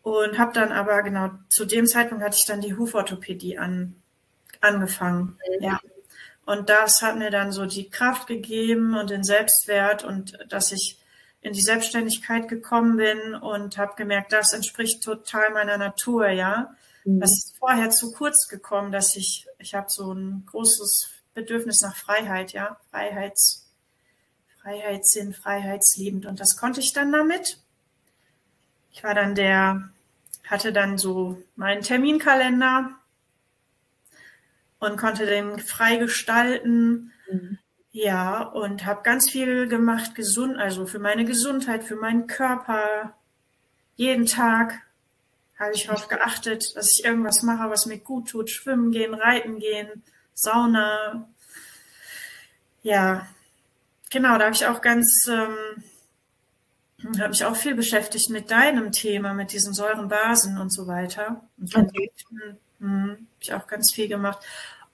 und 0.02 0.38
habe 0.38 0.52
dann 0.52 0.72
aber 0.72 1.02
genau 1.02 1.30
zu 1.48 1.64
dem 1.64 1.86
Zeitpunkt 1.86 2.24
hatte 2.24 2.36
ich 2.36 2.46
dann 2.46 2.60
die 2.60 2.76
Huforthopädie 2.76 3.58
an, 3.58 3.96
angefangen. 4.60 5.38
Mhm. 5.58 5.64
Ja. 5.64 5.80
Und 6.44 6.68
das 6.68 7.02
hat 7.02 7.16
mir 7.16 7.30
dann 7.30 7.52
so 7.52 7.66
die 7.66 7.88
Kraft 7.88 8.26
gegeben 8.26 8.96
und 8.98 9.10
den 9.10 9.22
Selbstwert 9.22 10.04
und 10.04 10.38
dass 10.48 10.72
ich 10.72 10.98
in 11.40 11.52
die 11.52 11.62
Selbstständigkeit 11.62 12.48
gekommen 12.48 12.96
bin 12.96 13.34
und 13.34 13.78
habe 13.78 13.94
gemerkt, 13.96 14.32
das 14.32 14.52
entspricht 14.52 15.02
total 15.02 15.50
meiner 15.50 15.78
Natur, 15.78 16.28
ja. 16.28 16.74
Mhm. 17.04 17.20
Das 17.20 17.30
ist 17.30 17.56
vorher 17.58 17.90
zu 17.90 18.12
kurz 18.12 18.48
gekommen, 18.48 18.92
dass 18.92 19.16
ich, 19.16 19.46
ich 19.58 19.74
habe 19.74 19.86
so 19.88 20.12
ein 20.12 20.44
großes 20.46 21.10
Bedürfnis 21.34 21.80
nach 21.80 21.96
Freiheit, 21.96 22.52
ja, 22.52 22.78
Freiheits, 22.90 23.68
Freiheitssinn, 24.62 25.32
freiheitsliebend. 25.32 26.26
Und 26.26 26.38
das 26.40 26.56
konnte 26.56 26.80
ich 26.80 26.92
dann 26.92 27.10
damit. 27.10 27.58
Ich 28.92 29.02
war 29.02 29.14
dann 29.14 29.34
der, 29.34 29.90
hatte 30.46 30.72
dann 30.72 30.98
so 30.98 31.42
meinen 31.56 31.82
Terminkalender 31.82 32.90
und 34.78 34.96
konnte 34.96 35.26
den 35.26 35.58
frei 35.58 35.96
gestalten. 35.96 37.12
Mhm. 37.30 37.58
Ja, 37.92 38.42
und 38.42 38.86
habe 38.86 39.02
ganz 39.02 39.30
viel 39.30 39.68
gemacht, 39.68 40.14
gesund, 40.14 40.56
also 40.58 40.86
für 40.86 40.98
meine 40.98 41.24
Gesundheit, 41.24 41.84
für 41.84 41.96
meinen 41.96 42.26
Körper. 42.26 43.14
Jeden 43.96 44.26
Tag 44.26 44.80
habe 45.58 45.74
ich 45.74 45.86
darauf 45.86 46.08
geachtet, 46.08 46.74
dass 46.74 46.96
ich 46.96 47.04
irgendwas 47.04 47.42
mache, 47.42 47.70
was 47.70 47.86
mir 47.86 47.98
gut 47.98 48.30
tut. 48.30 48.50
Schwimmen 48.50 48.90
gehen, 48.90 49.14
reiten 49.14 49.58
gehen, 49.58 50.02
Sauna. 50.34 51.28
Ja, 52.82 53.28
genau, 54.10 54.38
da 54.38 54.46
habe 54.46 54.54
ich 54.54 54.66
auch 54.66 54.80
ganz, 54.80 55.26
ähm, 55.30 55.84
habe 57.20 57.32
ich 57.32 57.44
auch 57.44 57.56
viel 57.56 57.74
beschäftigt 57.74 58.30
mit 58.30 58.50
deinem 58.50 58.92
Thema, 58.92 59.34
mit 59.34 59.52
diesen 59.52 59.74
Säurenbasen 59.74 60.58
und 60.58 60.70
so 60.72 60.86
weiter. 60.86 61.42
Und 61.58 61.74
okay. 61.76 62.12
hm, 62.78 63.10
habe 63.10 63.18
ich 63.40 63.54
auch 63.54 63.66
ganz 63.66 63.92
viel 63.92 64.08
gemacht. 64.08 64.38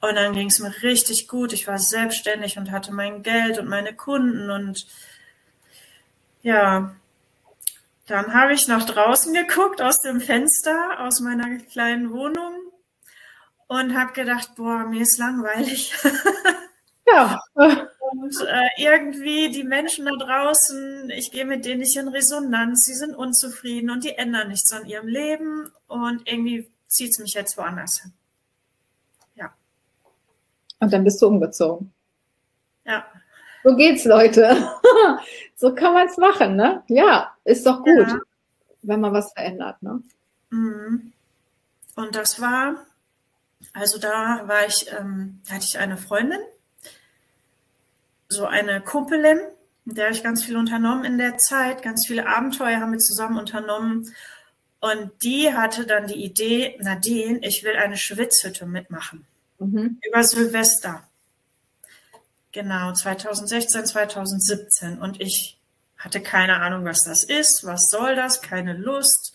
Und 0.01 0.15
dann 0.15 0.33
ging 0.33 0.49
es 0.49 0.59
mir 0.61 0.73
richtig 0.83 1.29
gut. 1.29 1.53
Ich 1.53 1.67
war 1.67 1.79
selbstständig 1.79 2.57
und 2.57 2.71
hatte 2.71 2.93
mein 2.93 3.23
Geld 3.23 3.59
und 3.59 3.69
meine 3.69 3.95
Kunden 3.95 4.51
und 4.51 4.87
ja, 6.43 6.95
dann 8.07 8.33
habe 8.33 8.55
ich 8.55 8.69
nach 8.69 8.87
draußen 8.87 9.35
geguckt 9.35 9.83
aus 9.83 10.01
dem 10.01 10.21
Fenster 10.21 11.01
aus 11.01 11.21
meiner 11.21 11.59
kleinen 11.59 12.11
Wohnung 12.11 12.55
und 13.67 13.95
habe 13.99 14.13
gedacht, 14.13 14.55
boah, 14.57 14.85
mir 14.85 15.03
ist 15.03 15.19
langweilig. 15.19 15.95
Ja. 17.11 17.41
Und 18.11 18.35
äh, 18.47 18.69
irgendwie 18.77 19.51
die 19.51 19.65
Menschen 19.65 20.07
da 20.07 20.13
draußen, 20.13 21.11
ich 21.11 21.31
gehe 21.31 21.45
mit 21.45 21.65
denen 21.65 21.81
nicht 21.81 21.97
in 21.97 22.09
Resonanz, 22.09 22.85
sie 22.85 22.95
sind 22.95 23.15
unzufrieden 23.15 23.91
und 23.91 24.05
die 24.05 24.15
ändern 24.15 24.49
nichts 24.49 24.73
an 24.73 24.87
ihrem 24.87 25.09
Leben 25.09 25.71
und 25.87 26.27
irgendwie 26.29 26.71
zieht 26.87 27.11
es 27.11 27.19
mich 27.19 27.35
jetzt 27.35 27.57
woanders 27.59 28.01
hin. 28.03 28.13
Und 30.81 30.93
dann 30.93 31.05
bist 31.05 31.21
du 31.21 31.27
umgezogen. 31.27 31.93
Ja. 32.85 33.05
So 33.65 33.75
geht's, 33.77 34.05
Leute. 34.05 34.57
so 35.57 35.75
kann 35.75 35.93
man 35.93 36.07
es 36.07 36.17
machen, 36.17 36.57
ne? 36.57 36.83
Ja, 36.89 37.35
ist 37.45 37.67
doch 37.67 37.83
gut, 37.83 38.09
ja. 38.09 38.19
wenn 38.83 39.01
man 39.01 39.13
was 39.13 39.33
verändert, 39.33 39.83
ne? 39.83 40.03
Mhm. 40.51 41.13
Und 41.97 42.15
das 42.15 42.41
war, 42.41 42.77
also 43.73 43.99
da 43.99 44.43
war 44.47 44.67
ich, 44.67 44.91
ähm, 44.93 45.41
hatte 45.51 45.65
ich 45.65 45.79
eine 45.79 45.97
Freundin, 45.97 46.41
so 48.29 48.47
eine 48.47 48.81
Kumpelin, 48.81 49.39
mit 49.85 49.97
der 49.97 50.11
ich 50.11 50.23
ganz 50.23 50.45
viel 50.45 50.57
unternommen 50.57 51.05
in 51.05 51.19
der 51.19 51.39
Zeit, 51.39 51.83
ganz 51.83 52.07
viele 52.07 52.29
Abenteuer 52.29 52.81
haben 52.81 52.93
wir 52.93 52.99
zusammen 52.99 53.39
unternommen. 53.39 54.13
Und 54.81 55.11
die 55.23 55.53
hatte 55.53 55.87
dann 55.87 56.07
die 56.07 56.23
Idee, 56.25 56.79
Nadine, 56.81 57.41
ich 57.43 57.65
will 57.65 57.77
eine 57.77 57.97
Schwitzhütte 57.97 58.67
mitmachen. 58.67 59.27
Mhm. 59.59 59.99
Über 60.07 60.23
Silvester. 60.23 61.09
Genau, 62.53 62.93
2016, 62.93 63.87
2017. 63.87 64.99
Und 64.99 65.21
ich 65.21 65.59
hatte 65.97 66.21
keine 66.21 66.61
Ahnung, 66.61 66.85
was 66.85 67.05
das 67.05 67.25
ist, 67.25 67.65
was 67.65 67.89
soll 67.91 68.15
das, 68.15 68.41
keine 68.41 68.75
Lust. 68.75 69.35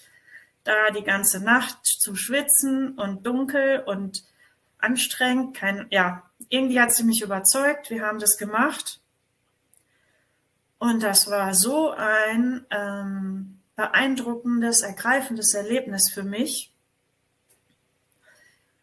Da 0.64 0.92
die 0.92 1.04
ganze 1.04 1.42
Nacht 1.42 1.86
zu 1.86 2.16
schwitzen 2.16 2.98
und 2.98 3.26
dunkel 3.26 3.84
und 3.86 4.24
anstrengend. 4.84 5.56
Kein, 5.56 5.88
ja, 5.90 6.24
irgendwie 6.50 6.80
hat 6.80 6.94
sie 6.94 7.04
mich 7.04 7.22
überzeugt. 7.22 7.90
Wir 7.90 8.06
haben 8.06 8.20
das 8.20 8.38
gemacht. 8.38 9.00
Und 10.78 11.02
das 11.02 11.30
war 11.30 11.54
so 11.54 11.92
ein 11.92 12.66
ähm, 12.70 13.60
beeindruckendes, 13.76 14.82
ergreifendes 14.82 15.54
Erlebnis 15.54 16.12
für 16.12 16.24
mich. 16.24 16.74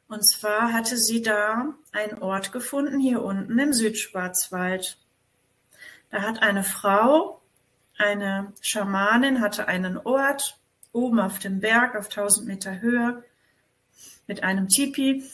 Und 0.08 0.26
zwar 0.26 0.72
hatte 0.72 0.96
sie 0.96 1.22
da 1.22 1.74
einen 1.92 2.20
Ort 2.20 2.52
gefunden, 2.52 2.98
hier 2.98 3.22
unten 3.22 3.56
im 3.58 3.72
Südschwarzwald. 3.72 4.98
Da 6.10 6.22
hat 6.22 6.42
eine 6.42 6.64
Frau, 6.64 7.40
eine 7.96 8.52
Schamanin, 8.60 9.40
hatte 9.40 9.68
einen 9.68 9.98
Ort 9.98 10.58
oben 10.92 11.20
auf 11.20 11.38
dem 11.38 11.60
Berg 11.60 11.94
auf 11.94 12.06
1000 12.06 12.46
Meter 12.46 12.80
Höhe 12.80 13.22
mit 14.26 14.42
einem 14.42 14.68
Tipi. 14.68 15.24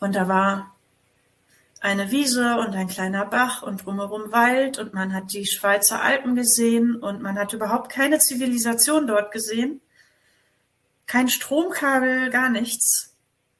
Und 0.00 0.14
da 0.14 0.28
war 0.28 0.74
eine 1.80 2.10
Wiese 2.10 2.56
und 2.56 2.74
ein 2.74 2.88
kleiner 2.88 3.26
Bach 3.26 3.62
und 3.62 3.84
drumherum 3.84 4.32
Wald 4.32 4.78
und 4.78 4.94
man 4.94 5.12
hat 5.12 5.32
die 5.32 5.46
Schweizer 5.46 6.02
Alpen 6.02 6.34
gesehen 6.34 6.96
und 6.96 7.20
man 7.20 7.38
hat 7.38 7.52
überhaupt 7.52 7.90
keine 7.90 8.18
Zivilisation 8.18 9.06
dort 9.06 9.32
gesehen. 9.32 9.80
Kein 11.06 11.28
Stromkabel, 11.28 12.30
gar 12.30 12.48
nichts 12.48 13.14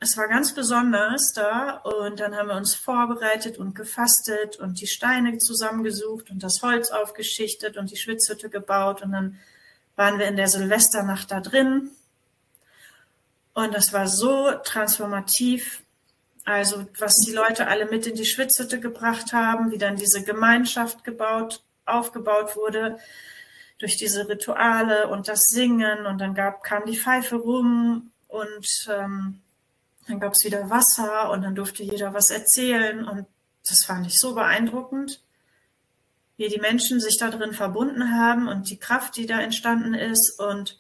es 0.05 0.19
war 0.19 0.29
ganz 0.29 0.55
besonders 0.55 1.33
da 1.33 1.77
und 1.79 2.21
dann 2.21 2.37
haben 2.37 2.49
wir 2.49 2.57
uns 2.57 2.75
vorbereitet 2.75 3.57
und 3.57 3.75
gefastet 3.75 4.57
und 4.57 4.81
die 4.83 4.87
Steine 4.87 5.39
zusammengesucht 5.39 6.31
und 6.31 6.43
das 6.43 6.61
Holz 6.63 6.91
aufgeschichtet 6.91 7.79
und 7.79 7.91
die 7.91 7.97
Schwitzhütte 7.97 8.51
gebaut 8.51 9.01
und 9.03 9.13
dann 9.13 9.39
waren 9.97 10.19
wir 10.19 10.27
in 10.27 10.37
der 10.37 10.49
Silvesternacht 10.49 11.31
da 11.31 11.41
drin 11.41 11.91
und 13.55 13.75
das 13.75 13.95
war 13.95 14.07
so 14.07 14.51
transformativ. 14.63 15.84
Also 16.45 16.87
was 16.99 17.17
die 17.27 17.33
Leute 17.33 17.69
alle 17.69 17.87
mit 17.87 18.07
in 18.07 18.15
die 18.15 18.27
Schwitzhütte 18.27 18.79
gebracht 18.79 19.33
haben, 19.33 19.71
wie 19.71 19.79
dann 19.79 19.97
diese 19.97 20.23
Gemeinschaft 20.23 21.05
gebaut, 21.05 21.63
aufgebaut 21.87 22.57
wurde 22.57 22.99
durch 23.79 23.97
diese 23.97 24.29
Rituale 24.29 25.09
und 25.09 25.29
das 25.29 25.47
Singen 25.49 26.07
und 26.07 26.21
dann 26.21 26.35
gab, 26.35 26.63
kam 26.63 26.85
die 26.87 26.99
Pfeife 26.99 27.37
rum 27.37 28.11
und 28.29 28.67
ähm, 28.89 29.41
dann 30.07 30.21
gab 30.21 30.33
es 30.35 30.45
wieder 30.45 30.71
Wasser 30.71 31.31
und 31.31 31.43
dann 31.43 31.55
durfte 31.55 31.83
jeder 31.83 32.13
was 32.13 32.31
erzählen. 32.31 33.07
Und 33.07 33.27
das 33.69 33.85
fand 33.85 34.07
ich 34.07 34.19
so 34.19 34.35
beeindruckend, 34.35 35.23
wie 36.37 36.49
die 36.49 36.61
Menschen 36.61 37.01
sich 37.01 37.17
da 37.19 37.31
drin 37.31 37.53
verbunden 37.53 38.19
haben 38.19 38.49
und 38.49 38.69
die 38.71 38.79
Kraft, 38.79 39.17
die 39.17 39.27
da 39.27 39.41
entstanden 39.41 39.95
ist. 39.95 40.39
Und 40.39 40.79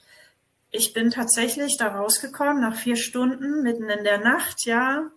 ich 0.71 0.93
bin 0.93 1.11
tatsächlich 1.11 1.77
da 1.79 1.89
rausgekommen 1.89 2.61
nach 2.61 2.77
vier 2.77 2.97
Stunden, 2.97 3.63
mitten 3.63 3.89
in 3.89 4.05
der 4.05 4.19
Nacht, 4.19 4.67
ja. 4.67 5.11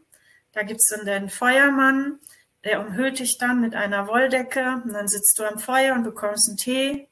Da 0.57 0.63
gibt 0.63 0.81
es 0.81 0.87
dann 0.87 1.05
den 1.05 1.29
Feuermann, 1.29 2.19
der 2.63 2.81
umhüllt 2.81 3.19
dich 3.19 3.37
dann 3.37 3.61
mit 3.61 3.75
einer 3.75 4.07
Wolldecke 4.07 4.81
und 4.83 4.91
dann 4.91 5.07
sitzt 5.07 5.37
du 5.37 5.43
am 5.43 5.59
Feuer 5.59 5.93
und 5.93 6.01
bekommst 6.01 6.49
einen 6.49 6.57
Tee. 6.57 7.07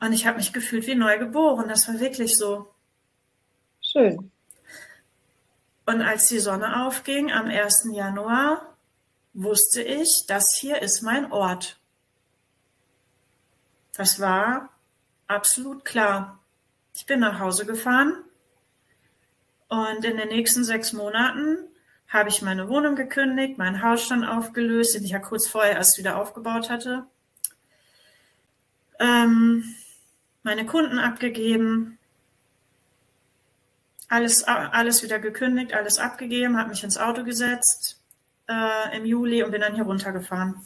Und 0.00 0.12
ich 0.12 0.26
habe 0.26 0.38
mich 0.38 0.52
gefühlt 0.52 0.88
wie 0.88 0.96
neu 0.96 1.20
geboren. 1.20 1.68
Das 1.68 1.86
war 1.86 2.00
wirklich 2.00 2.36
so. 2.36 2.74
Schön. 3.80 4.32
Und 5.86 6.02
als 6.02 6.26
die 6.26 6.40
Sonne 6.40 6.84
aufging 6.84 7.30
am 7.30 7.46
1. 7.46 7.90
Januar, 7.92 8.76
wusste 9.32 9.80
ich, 9.80 10.24
das 10.26 10.46
hier 10.58 10.82
ist 10.82 11.02
mein 11.02 11.30
Ort. 11.30 11.78
Das 13.92 14.18
war 14.18 14.70
absolut 15.28 15.84
klar. 15.84 16.40
Ich 16.96 17.06
bin 17.06 17.20
nach 17.20 17.38
Hause 17.38 17.66
gefahren 17.66 18.24
und 19.68 20.04
in 20.04 20.16
den 20.16 20.28
nächsten 20.30 20.64
sechs 20.64 20.92
Monaten 20.92 21.68
habe 22.10 22.28
ich 22.28 22.42
meine 22.42 22.68
Wohnung 22.68 22.96
gekündigt, 22.96 23.56
meinen 23.56 23.82
Hausstand 23.82 24.26
aufgelöst, 24.26 24.94
den 24.94 25.04
ich 25.04 25.12
ja 25.12 25.20
kurz 25.20 25.48
vorher 25.48 25.76
erst 25.76 25.96
wieder 25.96 26.20
aufgebaut 26.20 26.68
hatte, 26.68 27.04
ähm, 28.98 29.64
meine 30.42 30.66
Kunden 30.66 30.98
abgegeben, 30.98 31.98
alles, 34.08 34.42
alles 34.44 35.04
wieder 35.04 35.20
gekündigt, 35.20 35.72
alles 35.72 35.98
abgegeben, 35.98 36.58
habe 36.58 36.70
mich 36.70 36.82
ins 36.82 36.98
Auto 36.98 37.22
gesetzt 37.22 38.00
äh, 38.48 38.96
im 38.96 39.04
Juli 39.04 39.44
und 39.44 39.52
bin 39.52 39.60
dann 39.60 39.76
hier 39.76 39.84
runtergefahren. 39.84 40.56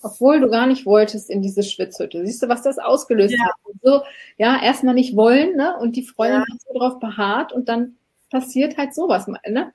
Obwohl 0.00 0.40
du 0.40 0.48
gar 0.48 0.66
nicht 0.66 0.86
wolltest 0.86 1.28
in 1.28 1.42
diese 1.42 1.62
Schwitzhütte. 1.62 2.24
Siehst 2.24 2.42
du, 2.42 2.48
was 2.48 2.62
das 2.62 2.78
ausgelöst 2.78 3.34
ja. 3.36 3.44
hat? 3.44 3.54
So, 3.82 4.02
ja, 4.36 4.60
erstmal 4.62 4.94
nicht 4.94 5.16
wollen, 5.16 5.56
ne? 5.56 5.76
Und 5.78 5.96
die 5.96 6.04
Freundin 6.04 6.40
ja. 6.40 6.52
hat 6.52 6.60
so 6.60 6.78
drauf 6.78 7.00
beharrt 7.00 7.52
und 7.52 7.68
dann 7.68 7.96
passiert 8.30 8.76
halt 8.78 8.94
sowas. 8.94 9.28
Ne? 9.46 9.72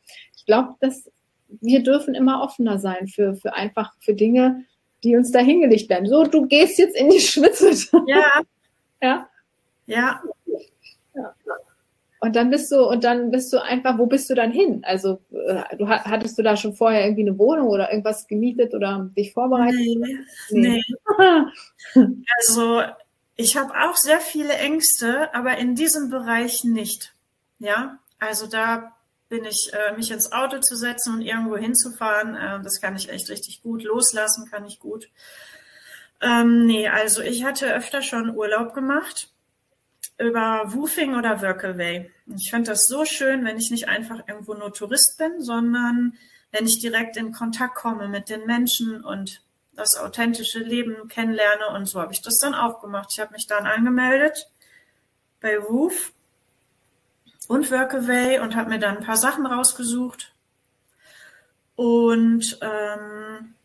Ich 0.47 0.53
glaube, 0.53 0.75
dass 0.79 1.11
wir 1.49 1.83
dürfen 1.83 2.15
immer 2.15 2.41
offener 2.41 2.79
sein 2.79 3.09
für, 3.09 3.35
für 3.35 3.53
einfach 3.53 3.93
für 3.99 4.13
Dinge, 4.13 4.63
die 5.03 5.17
uns 5.17 5.29
da 5.29 5.39
hingelegt 5.39 5.89
werden. 5.89 6.07
So, 6.07 6.23
du 6.23 6.47
gehst 6.47 6.77
jetzt 6.77 6.95
in 6.95 7.09
die 7.09 7.19
Schwitzhütte. 7.19 8.01
Ja. 8.07 8.31
ja. 9.01 9.29
Ja. 9.87 10.21
ja. 11.13 11.35
Und 12.21 12.37
dann 12.37 12.49
bist 12.49 12.71
du, 12.71 12.87
und 12.87 13.03
dann 13.03 13.29
bist 13.29 13.51
du 13.51 13.61
einfach, 13.61 13.97
wo 13.97 14.05
bist 14.05 14.29
du 14.29 14.35
dann 14.35 14.53
hin? 14.53 14.83
Also, 14.85 15.19
äh, 15.31 15.75
du 15.75 15.89
hattest 15.89 16.37
du 16.37 16.43
da 16.43 16.55
schon 16.55 16.73
vorher 16.73 17.03
irgendwie 17.03 17.27
eine 17.27 17.37
Wohnung 17.37 17.67
oder 17.67 17.91
irgendwas 17.91 18.25
gemietet 18.25 18.73
oder 18.73 19.09
dich 19.17 19.33
vorbereitet? 19.33 19.75
Nee. 19.75 20.17
nee. 20.51 20.81
nee. 21.93 22.05
also, 22.39 22.83
ich 23.35 23.57
habe 23.57 23.73
auch 23.73 23.97
sehr 23.97 24.21
viele 24.21 24.53
Ängste, 24.53 25.33
aber 25.35 25.57
in 25.57 25.75
diesem 25.75 26.09
Bereich 26.09 26.63
nicht. 26.63 27.13
Ja, 27.59 27.99
also 28.17 28.47
da 28.47 28.96
bin 29.29 29.45
ich, 29.45 29.71
äh, 29.73 29.95
mich 29.95 30.11
ins 30.11 30.31
Auto 30.31 30.59
zu 30.59 30.75
setzen 30.75 31.15
und 31.15 31.21
irgendwo 31.21 31.57
hinzufahren. 31.57 32.35
Äh, 32.35 32.61
das 32.63 32.81
kann 32.81 32.95
ich 32.95 33.09
echt 33.09 33.29
richtig 33.29 33.61
gut. 33.61 33.83
Loslassen 33.83 34.49
kann 34.49 34.65
ich 34.65 34.79
gut. 34.79 35.09
Ähm, 36.21 36.65
nee, 36.65 36.87
also 36.87 37.21
ich 37.21 37.43
hatte 37.43 37.73
öfter 37.73 38.01
schon 38.01 38.35
Urlaub 38.35 38.73
gemacht 38.73 39.29
über 40.17 40.63
Woofing 40.73 41.15
oder 41.15 41.41
Workaway. 41.41 42.09
Ich 42.35 42.49
finde 42.49 42.71
das 42.71 42.85
so 42.85 43.05
schön, 43.05 43.45
wenn 43.45 43.57
ich 43.57 43.69
nicht 43.69 43.87
einfach 43.87 44.27
irgendwo 44.27 44.55
nur 44.55 44.73
Tourist 44.73 45.17
bin, 45.19 45.41
sondern 45.41 46.17
wenn 46.51 46.65
ich 46.65 46.79
direkt 46.79 47.17
in 47.17 47.31
Kontakt 47.31 47.75
komme 47.75 48.07
mit 48.07 48.29
den 48.29 48.45
Menschen 48.45 49.03
und 49.03 49.41
das 49.73 49.95
authentische 49.95 50.59
Leben 50.59 51.07
kennenlerne. 51.07 51.69
Und 51.75 51.85
so 51.85 52.01
habe 52.01 52.13
ich 52.13 52.21
das 52.21 52.39
dann 52.39 52.55
auch 52.55 52.81
gemacht. 52.81 53.09
Ich 53.11 53.19
habe 53.19 53.33
mich 53.33 53.45
dann 53.45 53.67
angemeldet 53.67 54.49
bei 55.39 55.61
Woof 55.61 56.13
und 57.47 57.71
Workaway 57.71 58.39
und 58.39 58.55
habe 58.55 58.69
mir 58.69 58.79
dann 58.79 58.97
ein 58.97 59.03
paar 59.03 59.17
Sachen 59.17 59.45
rausgesucht. 59.45 60.33
Und 61.75 62.57
ähm, 62.61 63.55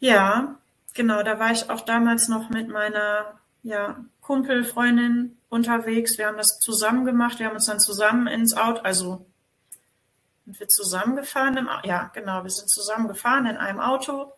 ja, 0.00 0.56
genau, 0.94 1.22
da 1.22 1.38
war 1.38 1.52
ich 1.52 1.70
auch 1.70 1.82
damals 1.82 2.28
noch 2.28 2.50
mit 2.50 2.68
meiner 2.68 3.38
ja, 3.62 4.04
Kumpel, 4.20 4.64
unterwegs. 5.48 6.18
Wir 6.18 6.26
haben 6.26 6.36
das 6.36 6.58
zusammen 6.60 7.04
gemacht. 7.04 7.38
Wir 7.38 7.46
haben 7.46 7.54
uns 7.54 7.66
dann 7.66 7.80
zusammen 7.80 8.26
ins 8.26 8.54
Auto, 8.54 8.80
also 8.82 9.24
sind 10.44 10.60
wir 10.60 10.68
zusammengefahren 10.68 11.56
im, 11.56 11.68
ja, 11.84 12.10
genau, 12.14 12.44
wir 12.44 12.50
sind 12.50 12.70
zusammengefahren 12.70 13.46
in 13.46 13.56
einem 13.56 13.80
Auto. 13.80 14.32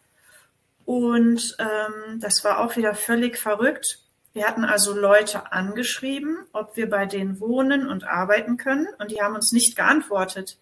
Und 0.85 1.57
ähm, 1.59 2.21
das 2.21 2.45
war 2.45 2.61
auch 2.61 2.77
wieder 2.77 2.95
völlig 2.95 3.37
verrückt. 3.37 3.99
Wir 4.39 4.47
hatten 4.47 4.65
also 4.65 4.95
Leute 4.95 5.51
angeschrieben, 5.51 6.39
ob 6.53 6.77
wir 6.77 6.89
bei 6.89 7.07
denen 7.07 7.41
wohnen 7.41 7.89
und 7.89 8.05
arbeiten 8.05 8.57
können. 8.57 8.87
Und 9.01 9.11
die 9.11 9.21
haben 9.21 9.35
uns 9.35 9.51
nicht 9.51 9.75
geantwortet. 9.75 10.61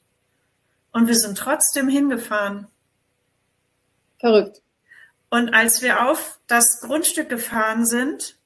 Und 0.93 1.09
wir 1.09 1.15
sind 1.15 1.37
trotzdem 1.37 1.87
hingefahren. 1.87 2.69
Verrückt. 4.19 4.63
Und 5.29 5.53
als 5.53 5.83
wir 5.83 6.09
auf 6.09 6.41
das 6.47 6.81
Grundstück 6.81 7.29
gefahren 7.29 7.85
sind, 7.85 8.39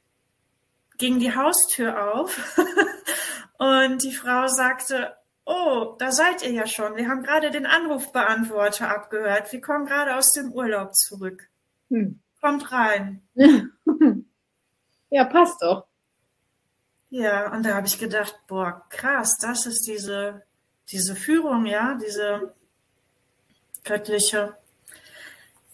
ging 0.99 1.21
die 1.21 1.33
Haustür 1.33 2.13
auf 2.13 2.59
und 3.59 4.03
die 4.03 4.13
Frau 4.13 4.49
sagte, 4.49 5.15
oh, 5.45 5.95
da 6.01 6.11
seid 6.11 6.43
ihr 6.43 6.51
ja 6.51 6.67
schon. 6.67 6.97
Wir 6.97 7.09
haben 7.09 7.23
gerade 7.23 7.53
den 7.53 7.67
Anrufbeantworter 7.67 8.91
abgehört. 8.91 9.53
Wir 9.53 9.61
kommen 9.61 9.87
gerade 9.87 10.17
aus 10.17 10.33
dem 10.33 10.51
Urlaub 10.51 10.97
zurück. 10.97 11.49
Hm. 11.89 12.19
Kommt 12.41 12.73
rein. 12.73 13.23
ja, 15.11 15.25
passt 15.25 15.61
doch. 15.63 15.87
Ja, 17.11 17.53
und 17.53 17.65
da 17.65 17.75
habe 17.75 17.89
ich 17.89 17.99
gedacht, 17.99 18.35
boah, 18.47 18.85
krass, 18.89 19.37
das 19.39 19.67
ist 19.67 19.87
diese, 19.87 20.43
diese 20.91 21.17
Führung, 21.17 21.67
ja, 21.67 21.99
diese 22.01 22.55
göttliche. 23.83 24.57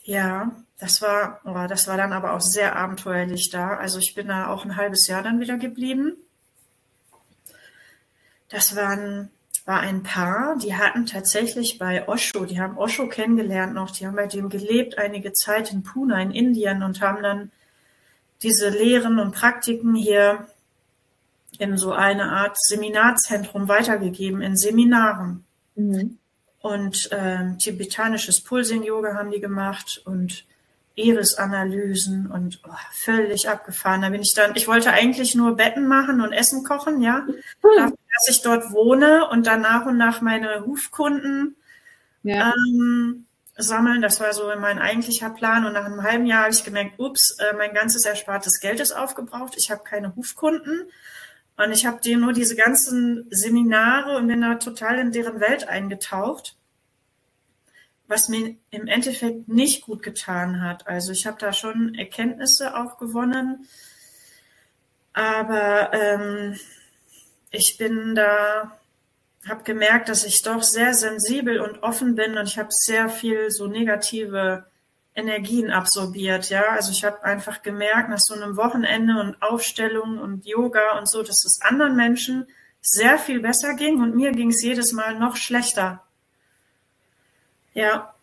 Ja, 0.03 0.53
das 0.79 1.03
war, 1.03 1.41
oh, 1.45 1.67
das 1.69 1.89
war 1.89 1.97
dann 1.99 2.13
aber 2.13 2.33
auch 2.33 2.41
sehr 2.41 2.77
abenteuerlich 2.77 3.51
da. 3.51 3.77
Also 3.77 3.99
ich 3.99 4.15
bin 4.15 4.29
da 4.29 4.49
auch 4.49 4.65
ein 4.65 4.77
halbes 4.77 5.07
Jahr 5.09 5.23
dann 5.23 5.41
wieder 5.41 5.59
geblieben. 5.59 6.17
Das 8.49 8.77
waren, 8.77 9.31
war 9.67 9.81
ein 9.81 10.03
Paar, 10.05 10.57
die 10.57 10.77
hatten 10.77 11.05
tatsächlich 11.07 11.79
bei 11.79 12.09
Osho, 12.09 12.45
die 12.47 12.61
haben 12.61 12.79
Osho 12.79 13.09
kennengelernt 13.09 13.75
noch, 13.75 13.91
die 13.91 14.07
haben 14.07 14.17
bei 14.17 14.29
dem 14.29 14.49
gelebt 14.49 14.97
einige 14.97 15.33
Zeit 15.33 15.73
in 15.73 15.83
Pune 15.83 16.23
in 16.23 16.31
Indien 16.31 16.83
und 16.83 17.01
haben 17.01 17.23
dann 17.23 17.51
diese 18.43 18.69
Lehren 18.69 19.19
und 19.19 19.33
Praktiken 19.33 19.95
hier 19.95 20.47
in 21.59 21.77
so 21.77 21.93
eine 21.93 22.25
Art 22.25 22.57
Seminarzentrum 22.59 23.69
weitergegeben, 23.69 24.43
in 24.43 24.57
Seminaren. 24.57 25.45
Mhm. 25.75 26.19
Und 26.61 27.09
ähm, 27.13 27.59
tibetanisches 27.59 28.41
Pulsing-Yoga 28.41 29.15
haben 29.15 29.31
die 29.31 29.41
gemacht 29.41 30.03
und 30.05 30.45
Iris-Analysen 30.97 32.27
und 32.27 32.61
oh, 32.67 32.75
völlig 32.93 33.49
abgefahren. 33.49 34.03
Da 34.03 34.09
bin 34.09 34.23
ich 34.23 34.33
dann, 34.35 34.57
ich 34.57 34.67
wollte 34.67 34.91
eigentlich 34.91 35.35
nur 35.35 35.55
Betten 35.55 35.87
machen 35.87 36.21
und 36.21 36.33
Essen 36.33 36.65
kochen, 36.65 37.03
ja, 37.03 37.27
hm. 37.27 37.35
dass 37.63 38.29
ich 38.29 38.43
dort 38.43 38.73
wohne 38.73 39.29
und 39.29 39.47
dann 39.47 39.61
nach 39.61 39.87
und 39.87 39.99
nach 39.99 40.23
meine 40.23 40.65
Hufkunden 40.65 41.57
ja. 42.23 42.53
ähm, 42.55 43.26
sammeln. 43.57 44.03
Das 44.03 44.21
war 44.21 44.33
so 44.33 44.51
mein 44.59 44.79
eigentlicher 44.79 45.31
Plan. 45.31 45.65
Und 45.65 45.73
nach 45.73 45.85
einem 45.85 46.03
halben 46.03 46.27
Jahr 46.27 46.45
habe 46.45 46.53
ich 46.53 46.65
gemerkt, 46.65 46.99
ups, 46.99 47.37
äh, 47.39 47.55
mein 47.57 47.75
ganzes 47.75 48.05
erspartes 48.05 48.61
Geld 48.61 48.81
ist 48.81 48.93
aufgebraucht. 48.93 49.55
Ich 49.57 49.71
habe 49.71 49.85
keine 49.85 50.15
Hufkunden. 50.15 50.91
Und 51.57 51.73
ich 51.73 51.87
habe 51.87 52.01
dir 52.01 52.19
nur 52.19 52.33
diese 52.33 52.55
ganzen 52.55 53.27
Seminare 53.31 54.17
und 54.17 54.27
bin 54.27 54.43
da 54.43 54.57
total 54.57 54.99
in 54.99 55.13
deren 55.13 55.41
Welt 55.41 55.69
eingetaucht 55.69 56.57
was 58.09 58.29
mir 58.29 58.57
im 58.71 58.87
Endeffekt 58.87 59.49
nicht 59.49 59.83
gut 59.83 60.03
getan 60.03 60.63
hat. 60.63 60.87
Also 60.87 61.13
ich 61.13 61.27
habe 61.27 61.39
da 61.39 61.53
schon 61.53 61.95
Erkenntnisse 61.95 62.77
auch 62.77 62.99
gewonnen, 62.99 63.67
aber 65.13 65.93
ähm, 65.93 66.59
ich 67.51 67.79
bin 67.79 68.15
da, 68.15 68.79
habe 69.49 69.63
gemerkt, 69.65 70.09
dass 70.09 70.25
ich 70.25 70.43
doch 70.43 70.63
sehr 70.63 70.95
sensibel 70.95 71.61
und 71.61 71.83
offen 71.83 72.15
bin 72.15 72.37
und 72.37 72.49
ich 72.49 72.59
habe 72.59 72.69
sehr 72.71 73.09
viel 73.09 73.51
so 73.51 73.67
negative 73.67 74.67
Energien 75.15 75.71
absorbiert. 75.71 76.51
Ja, 76.51 76.65
also 76.71 76.93
ich 76.93 77.05
habe 77.05 77.23
einfach 77.25 77.63
gemerkt, 77.63 78.11
nach 78.11 78.21
so 78.21 78.35
einem 78.35 78.57
Wochenende 78.57 79.19
und 79.21 79.41
Aufstellung 79.43 80.19
und 80.19 80.47
Yoga 80.47 80.99
und 80.99 81.09
so, 81.09 81.23
dass 81.23 81.45
es 81.45 81.61
anderen 81.63 81.97
Menschen 81.97 82.47
sehr 82.81 83.19
viel 83.19 83.41
besser 83.41 83.75
ging 83.75 84.01
und 84.01 84.15
mir 84.15 84.33
ging 84.33 84.51
es 84.51 84.63
jedes 84.63 84.93
Mal 84.93 85.19
noch 85.19 85.37
schlechter. 85.37 86.03
Ja. 87.75 88.15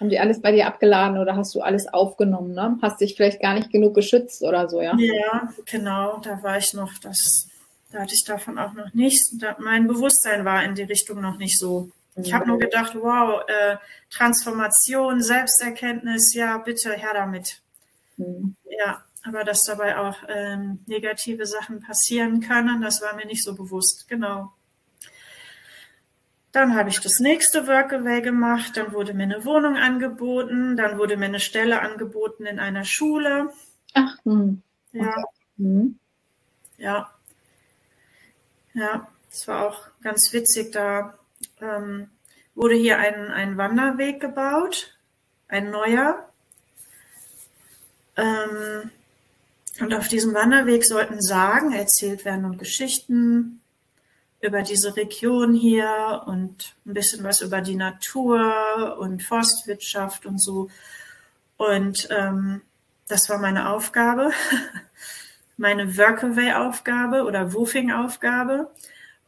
Haben 0.00 0.10
die 0.10 0.18
alles 0.18 0.42
bei 0.42 0.50
dir 0.50 0.66
abgeladen 0.66 1.18
oder 1.18 1.36
hast 1.36 1.54
du 1.54 1.60
alles 1.60 1.86
aufgenommen? 1.92 2.52
Ne? 2.52 2.78
Hast 2.82 3.00
dich 3.00 3.14
vielleicht 3.14 3.40
gar 3.40 3.54
nicht 3.54 3.70
genug 3.70 3.94
geschützt 3.94 4.42
oder 4.42 4.68
so, 4.68 4.80
ja? 4.80 4.96
Ja, 4.98 5.48
genau. 5.64 6.18
Da 6.18 6.42
war 6.42 6.58
ich 6.58 6.74
noch, 6.74 6.92
das, 6.98 7.48
da 7.94 8.00
hatte 8.00 8.14
ich 8.14 8.24
davon 8.24 8.58
auch 8.58 8.72
noch 8.72 8.92
nichts. 8.92 9.36
Mein 9.60 9.86
Bewusstsein 9.86 10.44
war 10.44 10.64
in 10.64 10.74
die 10.74 10.82
Richtung 10.82 11.20
noch 11.20 11.38
nicht 11.38 11.56
so. 11.56 11.92
Ich 12.16 12.32
habe 12.32 12.48
nur 12.48 12.58
gedacht, 12.58 12.96
wow, 12.96 13.42
äh, 13.46 13.76
Transformation, 14.10 15.22
Selbsterkenntnis, 15.22 16.34
ja, 16.34 16.58
bitte 16.58 16.92
her 16.92 17.12
damit. 17.14 17.62
Mhm. 18.16 18.56
Ja, 18.68 19.04
aber 19.22 19.44
dass 19.44 19.60
dabei 19.64 19.96
auch 19.96 20.16
ähm, 20.28 20.80
negative 20.86 21.46
Sachen 21.46 21.80
passieren 21.80 22.40
können, 22.40 22.82
das 22.82 23.00
war 23.00 23.14
mir 23.14 23.26
nicht 23.26 23.44
so 23.44 23.54
bewusst. 23.54 24.08
Genau. 24.08 24.52
Dann 26.50 26.74
habe 26.74 26.88
ich 26.88 26.98
das 26.98 27.20
nächste 27.20 27.68
Workaway 27.68 28.22
gemacht, 28.22 28.76
dann 28.76 28.92
wurde 28.92 29.14
mir 29.14 29.24
eine 29.24 29.44
Wohnung 29.44 29.76
angeboten, 29.76 30.76
dann 30.76 30.98
wurde 30.98 31.16
mir 31.16 31.26
eine 31.26 31.40
Stelle 31.40 31.80
angeboten 31.80 32.44
in 32.46 32.58
einer 32.58 32.84
Schule. 32.84 33.52
Ach, 33.92 34.16
hm. 34.24 34.62
ja. 34.92 35.14
Hm. 35.58 35.96
Ja. 36.76 37.13
Ja, 38.74 39.08
es 39.30 39.46
war 39.46 39.66
auch 39.66 39.86
ganz 40.02 40.32
witzig, 40.32 40.72
da 40.72 41.16
ähm, 41.60 42.08
wurde 42.54 42.74
hier 42.74 42.98
ein, 42.98 43.30
ein 43.30 43.56
Wanderweg 43.56 44.20
gebaut, 44.20 44.96
ein 45.48 45.70
neuer. 45.70 46.28
Ähm, 48.16 48.90
und 49.80 49.94
auf 49.94 50.08
diesem 50.08 50.34
Wanderweg 50.34 50.84
sollten 50.84 51.20
Sagen 51.20 51.72
erzählt 51.72 52.24
werden 52.24 52.44
und 52.44 52.58
Geschichten 52.58 53.60
über 54.40 54.62
diese 54.62 54.96
Region 54.96 55.54
hier 55.54 56.22
und 56.26 56.74
ein 56.84 56.94
bisschen 56.94 57.24
was 57.24 57.40
über 57.40 57.60
die 57.60 57.76
Natur 57.76 58.96
und 58.98 59.22
Forstwirtschaft 59.22 60.26
und 60.26 60.40
so. 60.40 60.68
Und 61.56 62.08
ähm, 62.10 62.60
das 63.08 63.28
war 63.28 63.38
meine 63.38 63.70
Aufgabe, 63.70 64.32
meine 65.56 65.96
Workaway-Aufgabe 65.96 67.24
oder 67.24 67.52
Woofing-Aufgabe. 67.52 68.70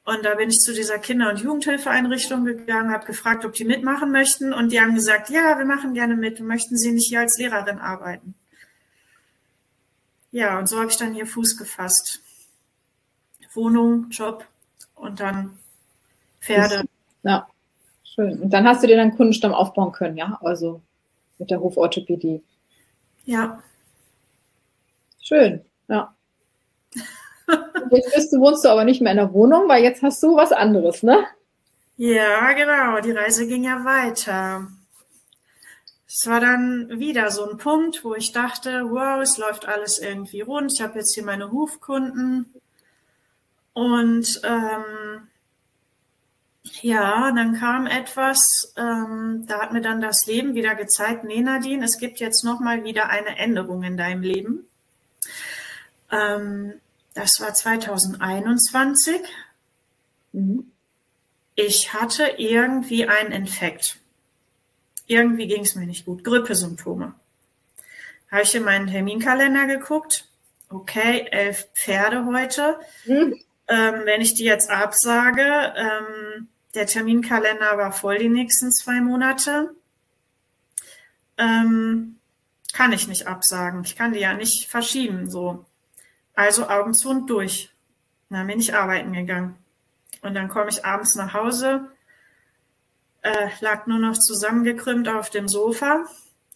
Und 0.04 0.24
da 0.24 0.36
bin 0.36 0.50
ich 0.50 0.58
zu 0.60 0.72
dieser 0.72 0.98
Kinder- 0.98 1.30
und 1.30 1.40
Jugendhilfeeinrichtung 1.40 2.44
gegangen, 2.44 2.92
habe 2.92 3.06
gefragt, 3.06 3.44
ob 3.44 3.54
die 3.54 3.64
mitmachen 3.64 4.12
möchten. 4.12 4.52
Und 4.52 4.70
die 4.70 4.80
haben 4.80 4.94
gesagt, 4.94 5.30
ja, 5.30 5.58
wir 5.58 5.64
machen 5.64 5.94
gerne 5.94 6.16
mit. 6.16 6.40
Möchten 6.40 6.76
Sie 6.76 6.92
nicht 6.92 7.08
hier 7.08 7.20
als 7.20 7.38
Lehrerin 7.38 7.78
arbeiten? 7.78 8.34
Ja, 10.30 10.58
und 10.58 10.68
so 10.68 10.78
habe 10.78 10.90
ich 10.90 10.96
dann 10.96 11.14
hier 11.14 11.26
Fuß 11.26 11.56
gefasst. 11.56 12.20
Wohnung, 13.54 14.10
Job, 14.10 14.46
und 14.94 15.18
dann 15.18 15.58
Pferde. 16.40 16.84
Ja, 17.22 17.48
schön. 18.04 18.40
Und 18.40 18.50
dann 18.50 18.66
hast 18.66 18.82
du 18.82 18.86
dir 18.86 18.96
dann 18.96 19.16
Kundenstamm 19.16 19.54
aufbauen 19.54 19.92
können, 19.92 20.16
ja? 20.16 20.38
Also 20.42 20.80
mit 21.38 21.50
der 21.50 21.60
Hoforthopädie. 21.60 22.42
Ja. 23.24 23.62
Schön, 25.20 25.64
ja. 25.88 26.14
Jetzt 27.90 28.14
bist 28.14 28.32
du, 28.32 28.40
wohnst 28.40 28.64
du 28.64 28.68
aber 28.68 28.84
nicht 28.84 29.00
mehr 29.00 29.12
in 29.12 29.18
der 29.18 29.32
Wohnung, 29.32 29.68
weil 29.68 29.82
jetzt 29.82 30.02
hast 30.02 30.22
du 30.22 30.36
was 30.36 30.52
anderes, 30.52 31.02
ne? 31.02 31.26
Ja, 31.96 32.52
genau. 32.52 33.00
Die 33.00 33.12
Reise 33.12 33.46
ging 33.46 33.64
ja 33.64 33.84
weiter. 33.84 34.68
Es 36.08 36.26
war 36.26 36.40
dann 36.40 36.88
wieder 37.00 37.30
so 37.30 37.48
ein 37.48 37.58
Punkt, 37.58 38.04
wo 38.04 38.14
ich 38.14 38.32
dachte, 38.32 38.84
wow, 38.90 39.20
es 39.22 39.38
läuft 39.38 39.66
alles 39.68 39.98
irgendwie 39.98 40.40
rund. 40.40 40.72
Ich 40.74 40.80
habe 40.80 40.98
jetzt 40.98 41.14
hier 41.14 41.24
meine 41.24 41.50
Hufkunden. 41.52 42.52
Und 43.74 44.40
ähm, 44.44 45.28
Ja, 46.82 47.32
dann 47.32 47.54
kam 47.58 47.86
etwas, 47.86 48.72
ähm, 48.76 49.44
da 49.46 49.60
hat 49.60 49.72
mir 49.72 49.80
dann 49.80 50.00
das 50.00 50.26
Leben 50.26 50.54
wieder 50.54 50.74
gezeigt, 50.74 51.24
nee 51.24 51.40
Nadine, 51.40 51.84
es 51.84 51.98
gibt 51.98 52.18
jetzt 52.20 52.44
nochmal 52.44 52.84
wieder 52.84 53.08
eine 53.08 53.38
Änderung 53.38 53.82
in 53.82 53.96
deinem 53.96 54.22
Leben. 54.22 54.66
Ähm, 56.10 56.74
das 57.16 57.40
war 57.40 57.52
2021. 57.52 59.22
Mhm. 60.32 60.70
Ich 61.54 61.94
hatte 61.94 62.34
irgendwie 62.36 63.08
einen 63.08 63.32
Infekt. 63.32 63.96
Irgendwie 65.06 65.46
ging 65.46 65.62
es 65.62 65.74
mir 65.74 65.86
nicht 65.86 66.04
gut. 66.04 66.22
Grippesymptome. 66.24 67.14
Habe 68.30 68.42
ich 68.42 68.54
in 68.54 68.64
meinen 68.64 68.88
Terminkalender 68.88 69.66
geguckt. 69.66 70.28
Okay, 70.68 71.26
elf 71.30 71.68
Pferde 71.74 72.26
heute. 72.26 72.78
Mhm. 73.06 73.40
Ähm, 73.68 74.02
wenn 74.04 74.20
ich 74.20 74.34
die 74.34 74.44
jetzt 74.44 74.68
absage, 74.68 75.72
ähm, 75.74 76.48
der 76.74 76.86
Terminkalender 76.86 77.78
war 77.78 77.92
voll 77.92 78.18
die 78.18 78.28
nächsten 78.28 78.70
zwei 78.72 79.00
Monate. 79.00 79.74
Ähm, 81.38 82.18
kann 82.74 82.92
ich 82.92 83.08
nicht 83.08 83.26
absagen. 83.26 83.84
Ich 83.84 83.96
kann 83.96 84.12
die 84.12 84.20
ja 84.20 84.34
nicht 84.34 84.68
verschieben, 84.68 85.30
so. 85.30 85.64
Also 86.36 86.68
Augen 86.68 86.94
zu 86.94 87.10
und 87.10 87.26
durch. 87.28 87.72
Dann 88.30 88.46
bin 88.46 88.60
ich 88.60 88.74
arbeiten 88.74 89.12
gegangen. 89.12 89.56
Und 90.22 90.34
dann 90.34 90.48
komme 90.48 90.70
ich 90.70 90.84
abends 90.84 91.14
nach 91.16 91.34
Hause, 91.34 91.90
äh, 93.22 93.48
lag 93.60 93.86
nur 93.86 93.98
noch 93.98 94.18
zusammengekrümmt 94.18 95.08
auf 95.08 95.30
dem 95.30 95.48
Sofa, 95.48 96.04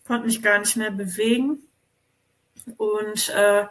konnte 0.06 0.26
mich 0.26 0.42
gar 0.42 0.58
nicht 0.58 0.76
mehr 0.76 0.90
bewegen. 0.90 1.58
Und 2.76 3.28
äh, 3.30 3.66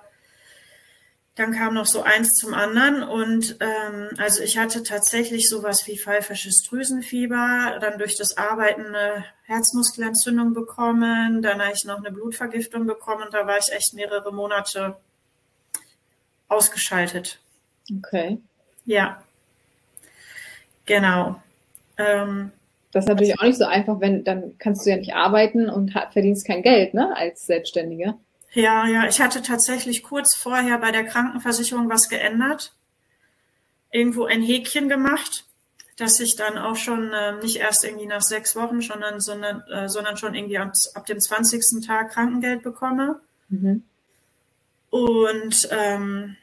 dann 1.36 1.53
kam 1.53 1.74
noch 1.74 1.86
so 1.86 2.01
eins 2.01 2.36
zum 2.36 2.53
anderen 2.53 3.01
und 3.01 3.55
ähm, 3.62 4.10
also 4.18 4.43
ich 4.43 4.57
hatte 4.57 4.84
tatsächlich 4.84 5.47
sowas 5.47 5.88
wie 5.88 5.97
pfeifisches 5.97 6.64
Drüsenfieber, 6.64 7.78
dann 7.80 7.97
durch 7.97 8.18
das 8.18 8.38
Arbeiten 8.38 8.88
eine 8.88 9.24
Herzmuskelentzündung 9.43 10.53
bekommen, 10.53 11.41
dann 11.41 11.62
habe 11.62 11.72
ich 11.74 11.86
noch 11.86 11.99
eine 11.99 12.12
Blutvergiftung 12.12 12.86
bekommen 12.86 13.24
und 13.24 13.34
da 13.34 13.47
war 13.47 13.57
ich 13.57 13.72
echt 13.72 13.93
mehrere 13.93 14.34
Monate 14.34 14.97
ausgeschaltet. 16.50 17.39
Okay. 17.89 18.39
Ja. 18.86 19.24
Genau. 20.86 21.41
Ähm, 21.97 22.52
das 22.91 23.06
ist 23.06 23.10
natürlich 23.10 23.39
auch 23.39 23.43
nicht 23.43 23.58
so 23.58 23.66
einfach, 23.66 24.00
wenn 24.00 24.24
dann 24.24 24.58
kannst 24.58 24.86
du 24.86 24.89
ja 24.89 24.97
nicht 24.97 25.14
arbeiten 25.14 25.70
und 25.70 25.91
verdienst 26.12 26.45
kein 26.47 26.64
Geld, 26.64 26.93
ne, 26.93 27.16
als 27.16 27.45
Selbstständige. 27.45 28.16
Ja, 28.54 28.88
ja, 28.88 29.08
ich 29.08 29.22
hatte 29.22 29.43
tatsächlich 29.43 30.02
kurz 30.02 30.36
vorher 30.36 30.80
bei 30.80 30.91
der 30.91 31.06
Krankenversicherung 31.06 31.88
was 31.89 32.10
geändert. 32.10 32.74
Irgendwo 33.91 34.26
ein 34.26 34.41
Häkchen 34.41 34.89
gemacht, 34.89 35.45
dass 35.97 36.20
ich 36.20 36.36
dann 36.36 36.58
auch 36.58 36.76
schon 36.76 37.12
äh, 37.12 37.34
nicht 37.43 37.58
erst 37.58 37.84
irgendwie 37.84 38.08
nach 38.08 38.22
sechs 38.22 38.56
Wochen, 38.56 38.82
sondern, 38.82 39.20
sondern, 39.20 39.62
äh, 39.72 39.88
sondern 39.88 40.18
schon 40.18 40.34
irgendwie 40.34 40.58
ab, 40.58 40.74
ab 40.95 41.06
dem 41.06 41.20
20. 41.20 41.86
Tag 41.86 42.12
Krankengeld 42.12 42.64
bekomme. 42.64 43.20
Mhm. 43.50 43.84
Und 44.90 45.70
ähm, 45.72 46.36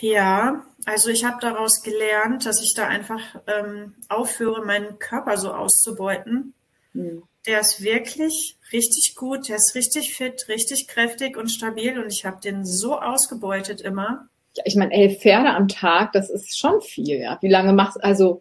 ja, 0.00 0.64
also 0.86 1.10
ich 1.10 1.24
habe 1.24 1.38
daraus 1.40 1.82
gelernt, 1.82 2.46
dass 2.46 2.62
ich 2.62 2.74
da 2.74 2.86
einfach 2.86 3.20
ähm, 3.46 3.94
aufhöre, 4.08 4.64
meinen 4.64 4.98
Körper 4.98 5.36
so 5.36 5.52
auszubeuten. 5.52 6.54
Mhm 6.92 7.22
der 7.46 7.60
ist 7.60 7.82
wirklich 7.82 8.56
richtig 8.72 9.14
gut, 9.16 9.48
der 9.48 9.56
ist 9.56 9.74
richtig 9.74 10.14
fit, 10.14 10.46
richtig 10.48 10.86
kräftig 10.88 11.36
und 11.36 11.48
stabil 11.50 11.98
und 11.98 12.12
ich 12.12 12.24
habe 12.24 12.40
den 12.40 12.64
so 12.64 12.98
ausgebeutet 12.98 13.80
immer. 13.80 14.28
Ja, 14.56 14.64
ich 14.66 14.76
meine, 14.76 14.92
elf 14.92 15.20
Pferde 15.20 15.50
am 15.50 15.68
Tag, 15.68 16.12
das 16.12 16.28
ist 16.28 16.58
schon 16.58 16.80
viel, 16.82 17.20
ja. 17.20 17.38
Wie 17.40 17.48
lange 17.48 17.72
machst 17.72 18.02
also 18.02 18.40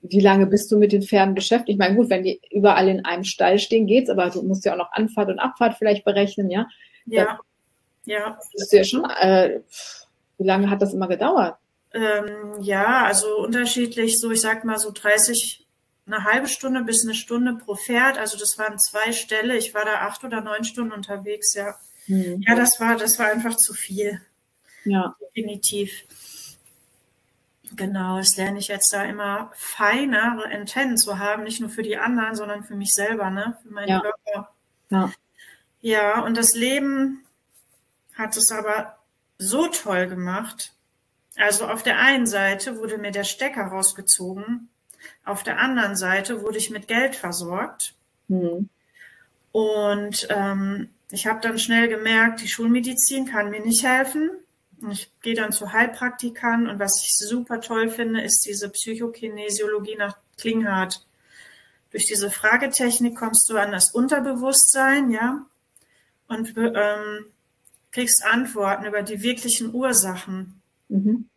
wie 0.00 0.20
lange 0.20 0.46
bist 0.46 0.70
du 0.70 0.78
mit 0.78 0.92
den 0.92 1.02
Pferden 1.02 1.34
beschäftigt? 1.34 1.70
Ich 1.70 1.78
meine, 1.78 1.96
gut, 1.96 2.08
wenn 2.08 2.22
die 2.22 2.40
überall 2.52 2.88
in 2.88 3.04
einem 3.04 3.24
Stall 3.24 3.58
stehen, 3.58 3.88
geht's, 3.88 4.08
aber 4.08 4.30
du 4.30 4.42
musst 4.42 4.64
ja 4.64 4.74
auch 4.74 4.78
noch 4.78 4.92
Anfahrt 4.92 5.28
und 5.28 5.40
Abfahrt 5.40 5.76
vielleicht 5.76 6.04
berechnen, 6.04 6.50
ja? 6.50 6.68
Ja. 7.10 7.40
Ja. 8.04 8.38
Das 8.52 8.62
ist 8.64 8.72
ja 8.72 8.84
schon, 8.84 9.04
äh, 9.04 9.60
wie 10.38 10.46
lange 10.46 10.70
hat 10.70 10.80
das 10.80 10.94
immer 10.94 11.08
gedauert? 11.08 11.56
Ähm, 11.92 12.60
ja, 12.60 13.04
also 13.04 13.38
unterschiedlich, 13.38 14.18
so 14.18 14.30
ich 14.30 14.40
sag 14.40 14.64
mal 14.64 14.78
so 14.78 14.90
30 14.92 15.66
eine 16.06 16.24
halbe 16.24 16.48
Stunde 16.48 16.82
bis 16.84 17.04
eine 17.04 17.14
Stunde 17.14 17.54
pro 17.54 17.74
Pferd. 17.74 18.18
Also 18.18 18.38
das 18.38 18.58
waren 18.58 18.78
zwei 18.78 19.12
Ställe. 19.12 19.56
Ich 19.56 19.74
war 19.74 19.84
da 19.84 20.06
acht 20.06 20.24
oder 20.24 20.40
neun 20.40 20.64
Stunden 20.64 20.92
unterwegs, 20.92 21.54
ja. 21.54 21.76
Mhm. 22.06 22.42
Ja, 22.46 22.54
das 22.54 22.80
war, 22.80 22.96
das 22.96 23.18
war 23.18 23.26
einfach 23.26 23.56
zu 23.56 23.74
viel. 23.74 24.20
Ja. 24.84 25.14
Definitiv. 25.20 25.92
Genau, 27.76 28.16
das 28.16 28.36
lerne 28.36 28.58
ich 28.58 28.68
jetzt 28.68 28.92
da 28.92 29.04
immer 29.04 29.52
feinere 29.54 30.46
Antennen 30.46 30.96
zu 30.96 31.18
haben, 31.18 31.42
nicht 31.42 31.60
nur 31.60 31.68
für 31.68 31.82
die 31.82 31.98
anderen, 31.98 32.34
sondern 32.34 32.64
für 32.64 32.74
mich 32.74 32.92
selber, 32.92 33.28
ne? 33.28 33.58
Für 33.62 33.70
meinen 33.70 33.88
ja. 33.88 34.00
Körper. 34.00 34.50
Ja. 34.90 35.12
Ja, 35.80 36.20
und 36.22 36.36
das 36.36 36.54
Leben 36.54 37.24
hat 38.14 38.36
es 38.36 38.50
aber 38.50 38.98
so 39.38 39.68
toll 39.68 40.06
gemacht. 40.08 40.72
Also 41.36 41.66
auf 41.66 41.82
der 41.82 41.98
einen 41.98 42.26
Seite 42.26 42.78
wurde 42.78 42.98
mir 42.98 43.12
der 43.12 43.24
Stecker 43.24 43.64
rausgezogen 43.66 44.68
auf 45.24 45.42
der 45.42 45.58
anderen 45.58 45.96
Seite 45.96 46.42
wurde 46.42 46.58
ich 46.58 46.70
mit 46.70 46.88
Geld 46.88 47.14
versorgt. 47.16 47.94
Mhm. 48.28 48.68
Und 49.52 50.28
ähm, 50.30 50.90
ich 51.10 51.26
habe 51.26 51.40
dann 51.40 51.58
schnell 51.58 51.88
gemerkt, 51.88 52.42
die 52.42 52.48
Schulmedizin 52.48 53.26
kann 53.26 53.50
mir 53.50 53.60
nicht 53.60 53.84
helfen. 53.84 54.30
Ich 54.90 55.10
gehe 55.22 55.34
dann 55.34 55.52
zu 55.52 55.72
Heilpraktikern 55.72 56.68
und 56.68 56.78
was 56.78 57.02
ich 57.02 57.16
super 57.16 57.60
toll 57.60 57.90
finde, 57.90 58.22
ist 58.22 58.46
diese 58.46 58.68
Psychokinesiologie 58.70 59.96
nach 59.96 60.16
Klinghardt. 60.38 61.04
Durch 61.90 62.06
diese 62.06 62.30
Fragetechnik 62.30 63.16
kommst 63.16 63.48
du 63.48 63.56
an 63.56 63.72
das 63.72 63.90
Unterbewusstsein, 63.92 65.10
ja, 65.10 65.44
und 66.28 66.54
ähm, 66.56 67.26
kriegst 67.90 68.24
Antworten 68.24 68.84
über 68.84 69.02
die 69.02 69.22
wirklichen 69.22 69.74
Ursachen. 69.74 70.60
Mhm. 70.88 71.28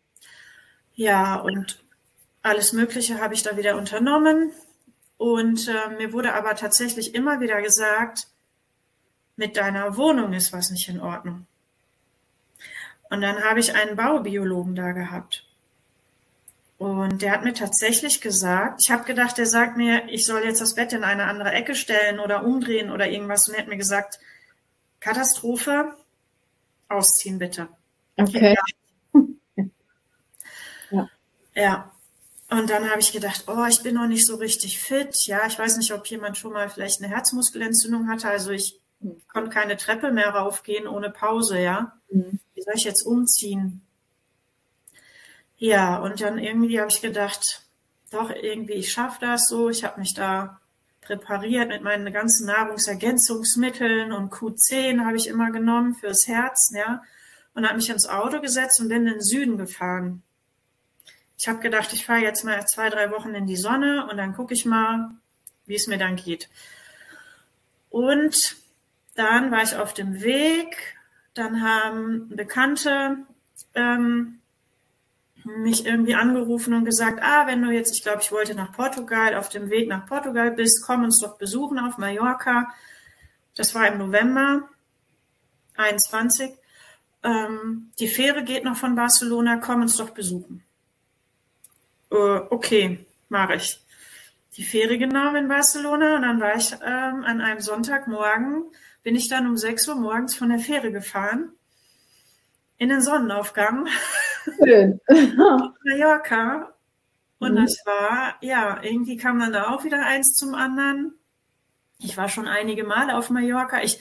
Ja, 0.94 1.36
und 1.36 1.82
alles 2.42 2.72
Mögliche 2.72 3.20
habe 3.20 3.34
ich 3.34 3.42
da 3.42 3.56
wieder 3.56 3.76
unternommen. 3.76 4.52
Und 5.16 5.68
äh, 5.68 5.96
mir 5.96 6.12
wurde 6.12 6.34
aber 6.34 6.54
tatsächlich 6.54 7.14
immer 7.14 7.40
wieder 7.40 7.62
gesagt, 7.62 8.26
mit 9.36 9.56
deiner 9.56 9.96
Wohnung 9.96 10.32
ist 10.32 10.52
was 10.52 10.70
nicht 10.70 10.88
in 10.88 11.00
Ordnung. 11.00 11.46
Und 13.08 13.20
dann 13.20 13.44
habe 13.44 13.60
ich 13.60 13.74
einen 13.74 13.96
Baubiologen 13.96 14.74
da 14.74 14.92
gehabt. 14.92 15.44
Und 16.78 17.22
der 17.22 17.30
hat 17.30 17.44
mir 17.44 17.54
tatsächlich 17.54 18.20
gesagt, 18.20 18.80
ich 18.84 18.90
habe 18.90 19.04
gedacht, 19.04 19.38
der 19.38 19.46
sagt 19.46 19.76
mir, 19.76 20.08
ich 20.08 20.26
soll 20.26 20.44
jetzt 20.44 20.60
das 20.60 20.74
Bett 20.74 20.92
in 20.92 21.04
eine 21.04 21.24
andere 21.24 21.52
Ecke 21.52 21.76
stellen 21.76 22.18
oder 22.18 22.44
umdrehen 22.44 22.90
oder 22.90 23.08
irgendwas. 23.08 23.48
Und 23.48 23.54
er 23.54 23.60
hat 23.60 23.68
mir 23.68 23.76
gesagt, 23.76 24.18
Katastrophe, 25.02 25.96
ausziehen 26.88 27.38
bitte. 27.38 27.68
Okay. 28.16 28.56
Ja. 30.90 31.08
ja. 31.54 31.90
Und 32.50 32.68
dann 32.68 32.90
habe 32.90 33.00
ich 33.00 33.12
gedacht, 33.12 33.44
oh, 33.46 33.64
ich 33.64 33.82
bin 33.82 33.94
noch 33.94 34.06
nicht 34.06 34.26
so 34.26 34.36
richtig 34.36 34.78
fit. 34.78 35.16
Ja, 35.24 35.46
ich 35.46 35.58
weiß 35.58 35.78
nicht, 35.78 35.90
ob 35.94 36.06
jemand 36.06 36.36
schon 36.36 36.52
mal 36.52 36.68
vielleicht 36.68 37.00
eine 37.00 37.10
Herzmuskelentzündung 37.10 38.10
hatte. 38.10 38.28
Also 38.28 38.50
ich 38.50 38.78
konnte 39.32 39.48
keine 39.48 39.78
Treppe 39.78 40.12
mehr 40.12 40.28
raufgehen 40.28 40.86
ohne 40.86 41.08
Pause, 41.08 41.58
ja. 41.62 41.98
Mhm. 42.10 42.40
Wie 42.54 42.60
soll 42.60 42.74
ich 42.76 42.84
jetzt 42.84 43.06
umziehen? 43.06 43.80
Ja, 45.56 45.96
und 45.96 46.20
dann 46.20 46.36
irgendwie 46.36 46.78
habe 46.78 46.90
ich 46.90 47.00
gedacht, 47.00 47.62
doch, 48.10 48.28
irgendwie, 48.28 48.74
ich 48.74 48.92
schaffe 48.92 49.20
das 49.22 49.48
so. 49.48 49.70
Ich 49.70 49.82
habe 49.82 49.98
mich 49.98 50.12
da 50.12 50.60
präpariert 51.16 51.68
mit 51.68 51.82
meinen 51.82 52.12
ganzen 52.12 52.46
Nahrungsergänzungsmitteln 52.46 54.12
und 54.12 54.32
Q10 54.32 55.04
habe 55.04 55.16
ich 55.16 55.28
immer 55.28 55.50
genommen 55.50 55.94
fürs 55.94 56.26
Herz, 56.26 56.72
ja. 56.74 57.02
Und 57.54 57.66
habe 57.66 57.76
mich 57.76 57.90
ins 57.90 58.08
Auto 58.08 58.40
gesetzt 58.40 58.80
und 58.80 58.88
bin 58.88 59.06
in 59.06 59.14
den 59.14 59.22
Süden 59.22 59.58
gefahren 59.58 60.22
ich 61.42 61.48
habe 61.48 61.58
gedacht, 61.58 61.92
ich 61.92 62.06
fahre 62.06 62.20
jetzt 62.20 62.44
mal 62.44 62.64
zwei, 62.68 62.88
drei 62.88 63.10
Wochen 63.10 63.34
in 63.34 63.46
die 63.46 63.56
Sonne 63.56 64.06
und 64.08 64.16
dann 64.16 64.32
gucke 64.32 64.54
ich 64.54 64.64
mal, 64.64 65.10
wie 65.66 65.74
es 65.74 65.88
mir 65.88 65.98
dann 65.98 66.14
geht. 66.14 66.48
Und 67.90 68.56
dann 69.16 69.50
war 69.50 69.64
ich 69.64 69.74
auf 69.74 69.92
dem 69.92 70.22
Weg, 70.22 70.96
dann 71.34 71.60
haben 71.60 72.28
Bekannte 72.28 73.26
ähm, 73.74 74.38
mich 75.44 75.86
irgendwie 75.86 76.14
angerufen 76.14 76.74
und 76.74 76.84
gesagt, 76.84 77.20
ah, 77.22 77.46
wenn 77.46 77.62
du 77.62 77.70
jetzt, 77.70 77.94
ich 77.94 78.02
glaube, 78.02 78.20
ich 78.22 78.32
wollte 78.32 78.54
nach 78.54 78.72
Portugal, 78.72 79.34
auf 79.34 79.48
dem 79.48 79.70
Weg 79.70 79.88
nach 79.88 80.06
Portugal 80.06 80.50
bist, 80.50 80.84
komm 80.86 81.04
uns 81.04 81.20
doch 81.20 81.38
besuchen 81.38 81.78
auf 81.78 81.98
Mallorca. 81.98 82.72
Das 83.54 83.74
war 83.74 83.86
im 83.88 83.98
November 83.98 84.68
21. 85.76 86.52
Ähm, 87.24 87.90
die 87.98 88.08
Fähre 88.08 88.44
geht 88.44 88.64
noch 88.64 88.76
von 88.76 88.94
Barcelona, 88.94 89.56
komm 89.56 89.82
uns 89.82 89.96
doch 89.96 90.10
besuchen 90.10 90.64
äh, 92.12 92.40
okay, 92.50 93.06
mache 93.28 93.54
ich. 93.56 93.80
Die 94.56 94.64
Fähre 94.64 94.98
genommen 94.98 95.36
in 95.36 95.48
Barcelona 95.48 96.16
und 96.16 96.22
dann 96.22 96.40
war 96.40 96.54
ich 96.56 96.72
ähm, 96.72 97.24
an 97.24 97.40
einem 97.40 97.60
Sonntagmorgen, 97.60 98.64
bin 99.02 99.16
ich 99.16 99.28
dann 99.28 99.46
um 99.46 99.56
6 99.56 99.88
Uhr 99.88 99.94
morgens 99.94 100.34
von 100.36 100.50
der 100.50 100.58
Fähre 100.58 100.92
gefahren 100.92 101.52
in 102.76 102.90
den 102.90 103.00
Sonnenaufgang 103.00 103.88
Schön. 104.44 105.00
Mallorca 105.84 106.74
Und 107.38 107.52
mhm. 107.52 107.56
das 107.56 107.76
war, 107.84 108.36
ja, 108.40 108.82
irgendwie 108.82 109.16
kam 109.16 109.40
dann 109.40 109.52
da 109.52 109.70
auch 109.70 109.84
wieder 109.84 110.04
eins 110.04 110.34
zum 110.34 110.54
anderen. 110.54 111.14
Ich 111.98 112.16
war 112.16 112.28
schon 112.28 112.48
einige 112.48 112.84
Male 112.84 113.16
auf 113.16 113.30
Mallorca. 113.30 113.82
Ich, 113.82 114.00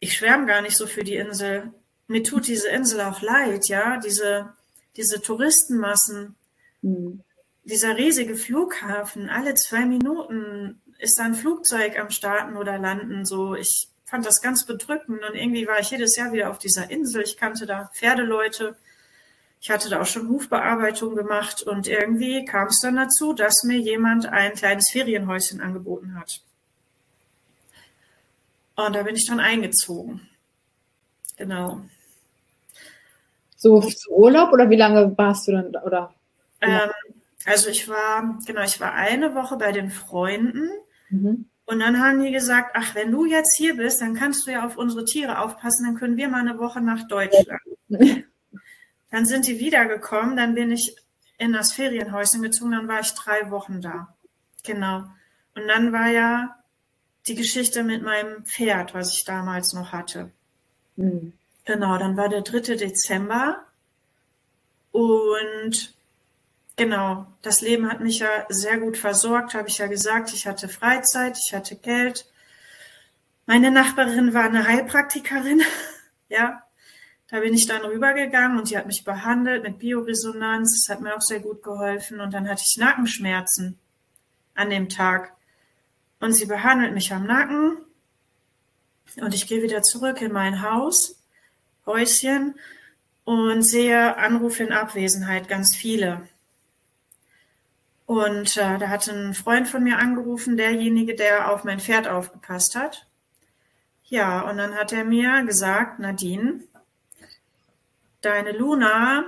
ich 0.00 0.14
schwärme 0.16 0.46
gar 0.46 0.62
nicht 0.62 0.76
so 0.76 0.86
für 0.86 1.04
die 1.04 1.16
Insel. 1.16 1.72
Mir 2.06 2.22
tut 2.22 2.46
diese 2.46 2.68
Insel 2.68 3.00
auch 3.00 3.22
leid, 3.22 3.68
ja, 3.68 3.96
diese, 3.98 4.52
diese 4.96 5.22
Touristenmassen, 5.22 6.36
mhm. 6.82 7.22
dieser 7.64 7.96
riesige 7.96 8.34
Flughafen, 8.34 9.30
alle 9.30 9.54
zwei 9.54 9.86
Minuten 9.86 10.82
ist 10.98 11.18
da 11.18 11.24
ein 11.24 11.34
Flugzeug 11.34 11.98
am 11.98 12.10
Starten 12.10 12.56
oder 12.56 12.78
Landen, 12.78 13.24
so. 13.24 13.54
Ich 13.54 13.88
fand 14.04 14.26
das 14.26 14.40
ganz 14.42 14.66
bedrückend 14.66 15.22
und 15.24 15.34
irgendwie 15.34 15.66
war 15.66 15.80
ich 15.80 15.90
jedes 15.90 16.16
Jahr 16.16 16.32
wieder 16.32 16.50
auf 16.50 16.58
dieser 16.58 16.90
Insel. 16.90 17.22
Ich 17.22 17.36
kannte 17.36 17.66
da 17.66 17.90
Pferdeleute. 17.94 18.76
Ich 19.62 19.70
hatte 19.70 19.88
da 19.88 20.02
auch 20.02 20.06
schon 20.06 20.28
Hufbearbeitung 20.28 21.14
gemacht 21.14 21.62
und 21.62 21.86
irgendwie 21.86 22.44
kam 22.44 22.66
es 22.66 22.80
dann 22.80 22.96
dazu, 22.96 23.32
dass 23.32 23.62
mir 23.62 23.78
jemand 23.78 24.26
ein 24.26 24.54
kleines 24.54 24.90
Ferienhäuschen 24.90 25.60
angeboten 25.60 26.18
hat. 26.18 26.40
Und 28.74 28.96
da 28.96 29.04
bin 29.04 29.14
ich 29.14 29.24
dann 29.24 29.38
eingezogen. 29.38 30.28
Genau. 31.36 31.80
So 33.54 33.80
zu 33.80 34.10
Urlaub 34.10 34.52
oder 34.52 34.68
wie 34.68 34.76
lange 34.76 35.16
warst 35.16 35.46
du 35.46 35.52
dann 35.52 35.66
oder? 35.76 36.12
Ähm, 36.60 36.90
also 37.44 37.70
ich 37.70 37.88
war, 37.88 38.40
genau, 38.44 38.62
ich 38.62 38.80
war 38.80 38.94
eine 38.94 39.36
Woche 39.36 39.56
bei 39.58 39.70
den 39.70 39.92
Freunden 39.92 40.70
mhm. 41.08 41.48
und 41.66 41.78
dann 41.78 42.00
haben 42.00 42.20
die 42.20 42.32
gesagt, 42.32 42.72
ach, 42.74 42.96
wenn 42.96 43.12
du 43.12 43.26
jetzt 43.26 43.56
hier 43.56 43.76
bist, 43.76 44.00
dann 44.00 44.14
kannst 44.14 44.44
du 44.44 44.50
ja 44.50 44.66
auf 44.66 44.76
unsere 44.76 45.04
Tiere 45.04 45.38
aufpassen, 45.38 45.86
dann 45.86 45.94
können 45.94 46.16
wir 46.16 46.28
mal 46.28 46.40
eine 46.40 46.58
Woche 46.58 46.80
nach 46.80 47.06
Deutschland. 47.06 47.62
dann 49.12 49.26
sind 49.26 49.46
die 49.46 49.60
wiedergekommen, 49.60 50.36
dann 50.36 50.54
bin 50.54 50.72
ich 50.72 50.96
in 51.38 51.52
das 51.52 51.72
Ferienhäuschen 51.72 52.42
gezogen, 52.42 52.72
dann 52.72 52.88
war 52.88 53.00
ich 53.00 53.12
drei 53.12 53.50
Wochen 53.50 53.80
da. 53.80 54.14
Genau. 54.64 55.04
Und 55.54 55.68
dann 55.68 55.92
war 55.92 56.08
ja 56.08 56.56
die 57.26 57.34
Geschichte 57.34 57.84
mit 57.84 58.02
meinem 58.02 58.44
Pferd, 58.44 58.94
was 58.94 59.12
ich 59.12 59.24
damals 59.24 59.74
noch 59.74 59.92
hatte. 59.92 60.30
Mhm. 60.96 61.34
Genau, 61.64 61.98
dann 61.98 62.16
war 62.16 62.28
der 62.28 62.40
3. 62.40 62.76
Dezember 62.76 63.62
und 64.90 65.94
genau, 66.76 67.26
das 67.42 67.60
Leben 67.60 67.90
hat 67.90 68.00
mich 68.00 68.20
ja 68.20 68.46
sehr 68.48 68.78
gut 68.78 68.96
versorgt, 68.96 69.54
habe 69.54 69.68
ich 69.68 69.78
ja 69.78 69.86
gesagt. 69.86 70.32
Ich 70.32 70.46
hatte 70.46 70.68
Freizeit, 70.68 71.38
ich 71.38 71.54
hatte 71.54 71.76
Geld. 71.76 72.26
Meine 73.46 73.70
Nachbarin 73.70 74.32
war 74.32 74.44
eine 74.44 74.66
Heilpraktikerin, 74.66 75.62
ja. 76.28 76.62
Da 77.32 77.40
bin 77.40 77.54
ich 77.54 77.66
dann 77.66 77.80
rübergegangen 77.80 78.58
und 78.58 78.68
die 78.68 78.76
hat 78.76 78.86
mich 78.86 79.04
behandelt 79.04 79.62
mit 79.62 79.78
Bioresonanz. 79.78 80.84
Das 80.84 80.94
hat 80.94 81.02
mir 81.02 81.16
auch 81.16 81.22
sehr 81.22 81.40
gut 81.40 81.62
geholfen. 81.62 82.20
Und 82.20 82.34
dann 82.34 82.46
hatte 82.46 82.62
ich 82.62 82.76
Nackenschmerzen 82.76 83.78
an 84.54 84.68
dem 84.68 84.90
Tag. 84.90 85.32
Und 86.20 86.34
sie 86.34 86.44
behandelt 86.44 86.92
mich 86.92 87.10
am 87.10 87.26
Nacken. 87.26 87.78
Und 89.16 89.32
ich 89.32 89.46
gehe 89.46 89.62
wieder 89.62 89.80
zurück 89.80 90.20
in 90.20 90.30
mein 90.30 90.60
Haus, 90.60 91.22
Häuschen, 91.86 92.54
und 93.24 93.62
sehe 93.62 94.18
Anrufe 94.18 94.64
in 94.64 94.72
Abwesenheit, 94.72 95.48
ganz 95.48 95.74
viele. 95.74 96.28
Und 98.04 98.58
äh, 98.58 98.76
da 98.76 98.88
hat 98.90 99.08
ein 99.08 99.32
Freund 99.32 99.68
von 99.68 99.82
mir 99.82 99.96
angerufen, 99.96 100.58
derjenige, 100.58 101.14
der 101.14 101.50
auf 101.50 101.64
mein 101.64 101.80
Pferd 101.80 102.08
aufgepasst 102.08 102.76
hat. 102.76 103.06
Ja, 104.04 104.42
und 104.42 104.58
dann 104.58 104.74
hat 104.74 104.92
er 104.92 105.04
mir 105.04 105.42
gesagt, 105.44 105.98
Nadine, 105.98 106.60
deine 108.22 108.52
Luna, 108.52 109.24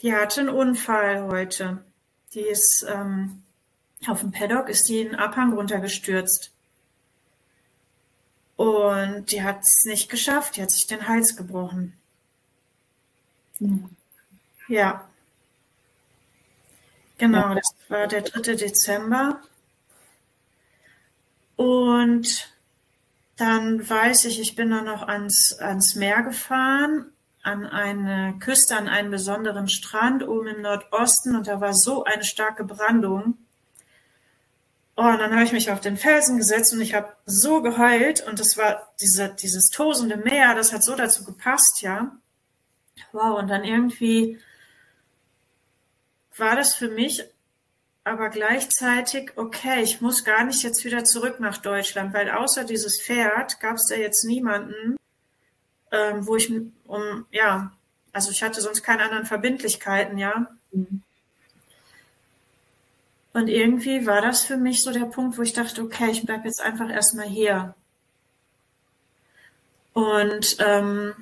die 0.00 0.14
hatte 0.14 0.40
einen 0.40 0.50
Unfall 0.50 1.28
heute. 1.28 1.84
Die 2.34 2.40
ist 2.40 2.84
ähm, 2.88 3.42
auf 4.08 4.20
dem 4.20 4.32
Paddock 4.32 4.68
ist 4.68 4.88
die 4.88 5.00
einen 5.00 5.14
Abhang 5.14 5.52
runtergestürzt. 5.52 6.52
Und 8.56 9.30
die 9.30 9.42
hat 9.42 9.60
es 9.60 9.84
nicht 9.84 10.10
geschafft, 10.10 10.56
die 10.56 10.62
hat 10.62 10.70
sich 10.70 10.86
den 10.86 11.08
Hals 11.08 11.36
gebrochen. 11.36 11.94
Mhm. 13.58 13.90
Ja. 14.68 15.08
Genau, 17.18 17.54
das 17.54 17.74
war 17.88 18.06
der 18.06 18.22
3. 18.22 18.56
Dezember. 18.56 19.40
Und 21.56 22.52
dann 23.36 23.88
weiß 23.88 24.24
ich, 24.24 24.40
ich 24.40 24.56
bin 24.56 24.70
dann 24.70 24.86
noch 24.86 25.02
ans, 25.02 25.56
ans 25.60 25.94
Meer 25.94 26.22
gefahren, 26.22 27.11
an 27.42 27.66
eine 27.66 28.38
Küste, 28.38 28.76
an 28.76 28.88
einen 28.88 29.10
besonderen 29.10 29.68
Strand 29.68 30.26
oben 30.26 30.46
im 30.48 30.62
Nordosten 30.62 31.34
und 31.36 31.46
da 31.48 31.60
war 31.60 31.74
so 31.74 32.04
eine 32.04 32.24
starke 32.24 32.64
Brandung. 32.64 33.36
Oh, 34.96 35.02
und 35.02 35.18
dann 35.18 35.32
habe 35.32 35.44
ich 35.44 35.52
mich 35.52 35.70
auf 35.70 35.80
den 35.80 35.96
Felsen 35.96 36.36
gesetzt 36.36 36.72
und 36.72 36.80
ich 36.80 36.94
habe 36.94 37.16
so 37.26 37.62
geheult 37.62 38.26
und 38.26 38.38
das 38.38 38.56
war 38.56 38.92
diese, 39.00 39.30
dieses 39.30 39.70
tosende 39.70 40.16
Meer, 40.16 40.54
das 40.54 40.72
hat 40.72 40.84
so 40.84 40.94
dazu 40.94 41.24
gepasst, 41.24 41.80
ja. 41.80 42.16
Wow, 43.12 43.38
und 43.38 43.48
dann 43.48 43.64
irgendwie 43.64 44.38
war 46.36 46.56
das 46.56 46.74
für 46.74 46.88
mich 46.88 47.24
aber 48.04 48.30
gleichzeitig, 48.30 49.32
okay, 49.36 49.82
ich 49.82 50.00
muss 50.00 50.24
gar 50.24 50.44
nicht 50.44 50.62
jetzt 50.62 50.84
wieder 50.84 51.04
zurück 51.04 51.38
nach 51.38 51.58
Deutschland, 51.58 52.12
weil 52.12 52.30
außer 52.30 52.64
dieses 52.64 53.00
Pferd 53.00 53.60
gab 53.60 53.76
es 53.76 53.86
da 53.88 53.94
jetzt 53.94 54.24
niemanden, 54.24 54.96
ähm, 55.92 56.26
wo 56.26 56.36
ich 56.36 56.50
um, 56.86 57.26
ja, 57.30 57.72
also 58.12 58.30
ich 58.30 58.42
hatte 58.42 58.60
sonst 58.60 58.82
keine 58.82 59.04
anderen 59.04 59.26
Verbindlichkeiten, 59.26 60.18
ja. 60.18 60.48
Mhm. 60.72 61.02
Und 63.34 63.48
irgendwie 63.48 64.06
war 64.06 64.20
das 64.20 64.44
für 64.44 64.56
mich 64.56 64.82
so 64.82 64.92
der 64.92 65.06
Punkt, 65.06 65.38
wo 65.38 65.42
ich 65.42 65.54
dachte, 65.54 65.82
okay, 65.82 66.10
ich 66.10 66.24
bleibe 66.24 66.44
jetzt 66.44 66.60
einfach 66.60 66.90
erstmal 66.90 67.26
hier. 67.26 67.74
Und 69.94 70.56
ähm, 70.58 71.14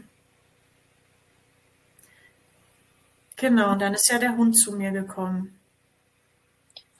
genau, 3.36 3.72
und 3.72 3.80
dann 3.80 3.94
ist 3.94 4.08
ja 4.10 4.18
der 4.18 4.36
Hund 4.36 4.58
zu 4.58 4.72
mir 4.72 4.90
gekommen. 4.90 5.56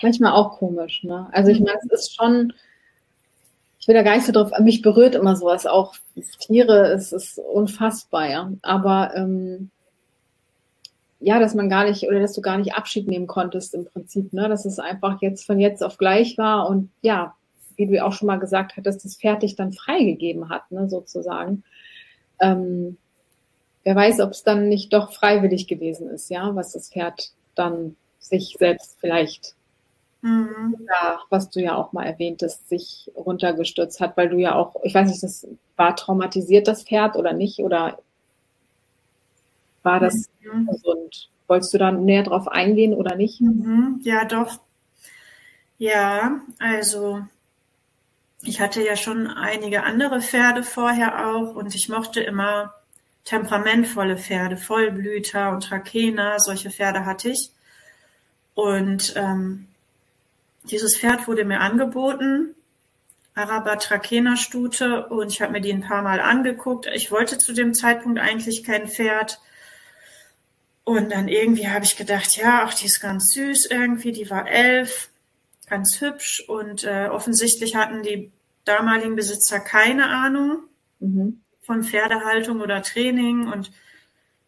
Manchmal 0.02 0.32
auch 0.32 0.58
komisch, 0.58 1.02
ne? 1.04 1.28
Also 1.32 1.50
ich 1.50 1.60
mhm. 1.60 1.66
meine, 1.66 1.78
es 1.84 2.06
ist 2.06 2.14
schon, 2.14 2.52
ich 3.81 3.89
will 3.89 3.95
da 3.95 4.03
gar 4.03 4.14
nicht 4.14 4.26
so 4.26 4.33
drauf, 4.33 4.53
mich 4.61 4.83
berührt 4.83 5.14
immer 5.14 5.37
sowas, 5.37 5.66
auch 5.66 5.95
Tiere, 6.39 6.93
es 6.93 7.12
ist 7.12 7.39
unfassbar, 7.39 8.31
ja. 8.31 8.53
Aber 8.62 9.14
ähm, 9.16 9.70
ja, 11.18 11.39
dass 11.39 11.55
man 11.55 11.70
gar 11.70 11.85
nicht 11.85 12.07
oder 12.07 12.20
dass 12.20 12.35
du 12.35 12.43
gar 12.43 12.59
nicht 12.59 12.74
Abschied 12.74 13.09
nehmen 13.09 13.26
konntest 13.26 13.74
im 13.74 13.87
Prinzip, 13.87 14.33
ne? 14.33 14.49
Dass 14.49 14.66
es 14.66 14.78
einfach 14.78 15.20
jetzt 15.22 15.47
von 15.47 15.59
jetzt 15.59 15.83
auf 15.83 15.97
gleich 15.97 16.37
war 16.39 16.68
und 16.68 16.91
ja, 17.01 17.35
wie 17.76 17.87
du 17.87 18.05
auch 18.05 18.12
schon 18.12 18.26
mal 18.26 18.39
gesagt 18.39 18.76
hattest, 18.76 19.05
das 19.05 19.16
Pferd 19.16 19.43
dich 19.43 19.57
dann 19.57 19.72
freigegeben 19.72 20.51
hat, 20.51 20.70
ne, 20.70 20.89
sozusagen. 20.89 21.64
Ähm, 22.39 22.99
wer 23.85 23.97
weiß, 23.97 24.20
ob 24.20 24.31
es 24.33 24.43
dann 24.43 24.68
nicht 24.68 24.93
doch 24.93 25.12
freiwillig 25.12 25.66
gewesen 25.66 26.09
ist, 26.11 26.28
ja, 26.31 26.55
was 26.55 26.72
das 26.72 26.91
Pferd 26.91 27.31
dann 27.55 27.97
sich 28.18 28.57
selbst 28.59 28.99
vielleicht, 29.01 29.55
mhm. 30.22 30.76
ja, 30.86 31.20
was 31.30 31.50
du 31.50 31.60
ja 31.60 31.76
auch 31.76 31.92
mal 31.92 32.04
erwähntest, 32.04 32.68
sich 32.68 33.10
runtergestürzt 33.16 34.00
hat, 34.00 34.16
weil 34.16 34.28
du 34.28 34.38
ja 34.38 34.54
auch, 34.54 34.76
ich 34.82 34.94
weiß 34.94 35.08
nicht, 35.08 35.22
das 35.22 35.46
war 35.76 35.96
traumatisiert 35.96 36.68
das 36.68 36.82
Pferd 36.82 37.16
oder 37.16 37.32
nicht 37.32 37.60
oder 37.60 37.98
war 39.82 40.00
das 40.00 40.28
mhm. 40.40 40.66
gesund? 40.66 41.30
Wolltest 41.46 41.74
du 41.74 41.78
da 41.78 41.90
näher 41.90 42.22
drauf 42.22 42.48
eingehen 42.48 42.94
oder 42.94 43.16
nicht? 43.16 43.40
Mhm. 43.40 44.00
Ja, 44.02 44.24
doch. 44.24 44.60
Ja, 45.78 46.40
also 46.58 47.22
ich 48.42 48.60
hatte 48.60 48.84
ja 48.84 48.96
schon 48.96 49.26
einige 49.26 49.82
andere 49.82 50.20
Pferde 50.20 50.62
vorher 50.62 51.28
auch 51.28 51.54
und 51.54 51.74
ich 51.74 51.88
mochte 51.88 52.20
immer 52.20 52.74
temperamentvolle 53.24 54.16
Pferde, 54.16 54.56
Vollblüter 54.56 55.50
und 55.50 55.64
Trakehner, 55.64 56.38
solche 56.38 56.70
Pferde 56.70 57.04
hatte 57.04 57.30
ich. 57.30 57.50
Und 58.54 59.14
ähm, 59.16 59.66
dieses 60.70 60.98
Pferd 60.98 61.28
wurde 61.28 61.44
mir 61.44 61.60
angeboten, 61.60 62.54
Araber 63.34 63.78
Trakehner 63.78 64.36
Stute, 64.36 65.06
und 65.06 65.32
ich 65.32 65.40
habe 65.40 65.52
mir 65.52 65.60
die 65.60 65.72
ein 65.72 65.82
paar 65.82 66.02
Mal 66.02 66.20
angeguckt. 66.20 66.88
Ich 66.94 67.10
wollte 67.10 67.38
zu 67.38 67.52
dem 67.52 67.74
Zeitpunkt 67.74 68.18
eigentlich 68.18 68.64
kein 68.64 68.88
Pferd, 68.88 69.40
und 70.84 71.12
dann 71.12 71.28
irgendwie 71.28 71.68
habe 71.68 71.84
ich 71.84 71.96
gedacht, 71.96 72.36
ja, 72.36 72.64
ach, 72.64 72.74
die 72.74 72.86
ist 72.86 73.00
ganz 73.00 73.32
süß 73.32 73.66
irgendwie, 73.66 74.12
die 74.12 74.28
war 74.30 74.48
elf, 74.48 75.10
ganz 75.68 76.00
hübsch 76.00 76.42
und 76.48 76.82
äh, 76.84 77.08
offensichtlich 77.08 77.76
hatten 77.76 78.02
die 78.02 78.32
damaligen 78.64 79.14
Besitzer 79.14 79.60
keine 79.60 80.08
Ahnung 80.08 80.64
mhm. 80.98 81.40
von 81.62 81.84
Pferdehaltung 81.84 82.60
oder 82.60 82.82
Training 82.82 83.46
und 83.46 83.70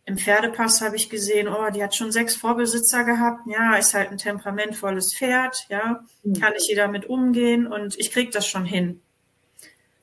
im 0.04 0.18
Pferdepass 0.18 0.80
habe 0.80 0.96
ich 0.96 1.10
gesehen, 1.10 1.46
oh, 1.48 1.70
die 1.70 1.82
hat 1.82 1.94
schon 1.94 2.10
sechs 2.10 2.34
Vorbesitzer 2.34 3.04
gehabt. 3.04 3.46
Ja, 3.46 3.76
ist 3.76 3.94
halt 3.94 4.10
ein 4.10 4.18
temperamentvolles 4.18 5.14
Pferd, 5.14 5.66
ja, 5.68 6.04
mhm. 6.24 6.40
kann 6.40 6.54
ich 6.56 6.64
hier 6.66 6.76
damit 6.76 7.06
umgehen 7.06 7.66
und 7.66 7.98
ich 7.98 8.10
krieg 8.10 8.32
das 8.32 8.46
schon 8.46 8.64
hin. 8.64 9.00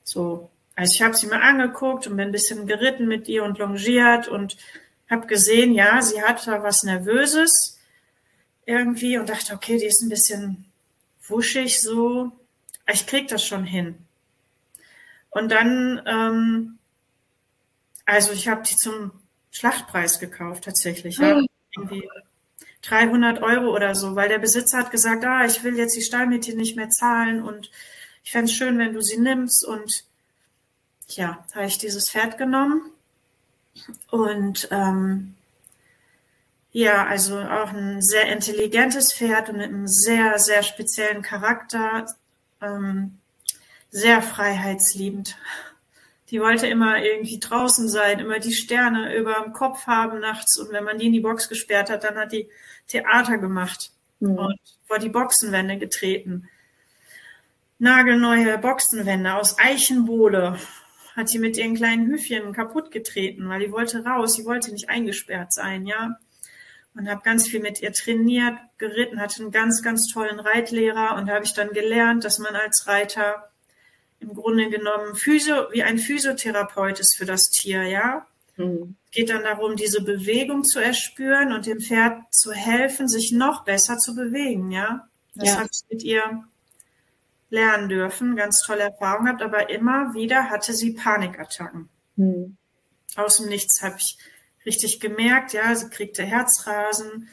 So, 0.02 0.50
also 0.74 0.94
ich 0.94 1.02
habe 1.02 1.14
sie 1.14 1.26
mir 1.26 1.42
angeguckt 1.42 2.06
und 2.06 2.16
bin 2.16 2.28
ein 2.28 2.32
bisschen 2.32 2.66
geritten 2.66 3.06
mit 3.06 3.28
ihr 3.28 3.44
und 3.44 3.58
longiert 3.58 4.28
und 4.28 4.56
habe 5.10 5.26
gesehen, 5.26 5.72
ja, 5.74 6.00
sie 6.00 6.22
hat 6.22 6.46
da 6.46 6.62
was 6.62 6.82
Nervöses. 6.82 7.76
irgendwie 8.66 9.18
und 9.18 9.28
dachte, 9.28 9.52
okay, 9.52 9.78
die 9.78 9.86
ist 9.86 10.02
ein 10.02 10.08
bisschen 10.08 10.64
wuschig 11.26 11.80
so. 11.82 12.32
Ich 12.90 13.06
krieg 13.06 13.28
das 13.28 13.44
schon 13.44 13.64
hin. 13.64 13.96
Und 15.30 15.50
dann, 15.50 16.02
ähm, 16.06 16.78
also 18.04 18.32
ich 18.32 18.48
habe 18.48 18.62
die 18.62 18.76
zum 18.76 19.12
Schlachtpreis 19.50 20.18
gekauft 20.18 20.64
tatsächlich. 20.64 21.18
Ja. 21.18 21.36
Mhm. 21.36 21.46
Irgendwie 21.76 22.08
300 22.82 23.42
Euro 23.42 23.74
oder 23.74 23.94
so, 23.94 24.16
weil 24.16 24.28
der 24.28 24.38
Besitzer 24.38 24.78
hat 24.78 24.90
gesagt, 24.90 25.24
ah, 25.24 25.44
ich 25.44 25.62
will 25.62 25.76
jetzt 25.76 25.96
die 25.96 26.02
Stallmädchen 26.02 26.56
nicht 26.56 26.76
mehr 26.76 26.88
zahlen 26.90 27.42
und 27.42 27.70
ich 28.24 28.32
fände 28.32 28.50
es 28.50 28.56
schön, 28.56 28.78
wenn 28.78 28.92
du 28.92 29.02
sie 29.02 29.18
nimmst. 29.18 29.64
Und 29.64 30.04
ja, 31.08 31.44
habe 31.54 31.66
ich 31.66 31.78
dieses 31.78 32.10
Pferd 32.10 32.38
genommen. 32.38 32.90
Und 34.10 34.68
ähm, 34.70 35.34
ja, 36.72 37.06
also 37.06 37.38
auch 37.38 37.72
ein 37.72 38.00
sehr 38.02 38.26
intelligentes 38.32 39.12
Pferd 39.12 39.48
und 39.48 39.58
mit 39.58 39.68
einem 39.68 39.86
sehr, 39.86 40.38
sehr 40.38 40.62
speziellen 40.62 41.22
Charakter. 41.22 42.06
Ähm, 42.60 43.18
sehr 43.90 44.22
freiheitsliebend. 44.22 45.36
Die 46.30 46.40
wollte 46.40 46.66
immer 46.68 47.02
irgendwie 47.02 47.40
draußen 47.40 47.88
sein, 47.88 48.20
immer 48.20 48.38
die 48.38 48.52
Sterne 48.52 49.16
über 49.16 49.42
dem 49.44 49.52
Kopf 49.52 49.86
haben 49.86 50.20
nachts. 50.20 50.58
Und 50.58 50.72
wenn 50.72 50.84
man 50.84 50.98
die 50.98 51.06
in 51.06 51.12
die 51.12 51.20
Box 51.20 51.48
gesperrt 51.48 51.90
hat, 51.90 52.04
dann 52.04 52.16
hat 52.16 52.32
die 52.32 52.48
Theater 52.86 53.38
gemacht 53.38 53.90
mhm. 54.20 54.38
und 54.38 54.60
vor 54.86 54.98
die 54.98 55.08
Boxenwände 55.08 55.78
getreten. 55.78 56.48
Nagelneue 57.78 58.58
Boxenwände 58.58 59.34
aus 59.34 59.58
Eichenbohle 59.58 60.58
hat 61.16 61.28
sie 61.28 61.38
mit 61.38 61.56
ihren 61.56 61.74
kleinen 61.74 62.06
Hüfchen 62.06 62.52
kaputt 62.52 62.90
getreten, 62.90 63.48
weil 63.48 63.60
die 63.60 63.72
wollte 63.72 64.04
raus, 64.04 64.34
sie 64.34 64.44
wollte 64.44 64.72
nicht 64.72 64.88
eingesperrt 64.88 65.52
sein, 65.52 65.86
ja. 65.86 66.16
Und 66.94 67.08
habe 67.08 67.22
ganz 67.22 67.48
viel 67.48 67.60
mit 67.60 67.80
ihr 67.82 67.92
trainiert, 67.92 68.58
geritten, 68.78 69.20
hatte 69.20 69.42
einen 69.42 69.52
ganz, 69.52 69.82
ganz 69.82 70.08
tollen 70.08 70.40
Reitlehrer 70.40 71.16
und 71.16 71.30
habe 71.30 71.44
ich 71.44 71.54
dann 71.54 71.70
gelernt, 71.70 72.24
dass 72.24 72.38
man 72.38 72.54
als 72.54 72.86
Reiter 72.86 73.49
im 74.20 74.34
Grunde 74.34 74.68
genommen 74.70 75.16
Physio, 75.16 75.70
wie 75.72 75.82
ein 75.82 75.98
Physiotherapeut 75.98 77.00
ist 77.00 77.16
für 77.16 77.24
das 77.24 77.44
Tier, 77.50 77.82
ja. 77.84 78.26
Mhm. 78.56 78.96
Geht 79.10 79.30
dann 79.30 79.42
darum, 79.42 79.76
diese 79.76 80.02
Bewegung 80.02 80.64
zu 80.64 80.78
erspüren 80.78 81.52
und 81.52 81.66
dem 81.66 81.80
Pferd 81.80 82.22
zu 82.32 82.52
helfen, 82.52 83.08
sich 83.08 83.32
noch 83.32 83.64
besser 83.64 83.98
zu 83.98 84.14
bewegen, 84.14 84.70
ja. 84.70 85.08
Das 85.34 85.50
ja. 85.50 85.56
habe 85.56 85.68
ich 85.72 85.80
mit 85.90 86.02
ihr 86.02 86.44
lernen 87.48 87.88
dürfen, 87.88 88.36
ganz 88.36 88.60
tolle 88.64 88.82
Erfahrung 88.82 89.24
gehabt, 89.24 89.42
aber 89.42 89.70
immer 89.70 90.14
wieder 90.14 90.50
hatte 90.50 90.72
sie 90.72 90.92
Panikattacken. 90.92 91.88
Mhm. 92.16 92.56
Aus 93.16 93.38
dem 93.38 93.48
Nichts 93.48 93.82
habe 93.82 93.96
ich 93.98 94.18
richtig 94.64 95.00
gemerkt, 95.00 95.52
ja, 95.52 95.74
sie 95.74 95.88
kriegte 95.88 96.22
Herzrasen, 96.22 97.28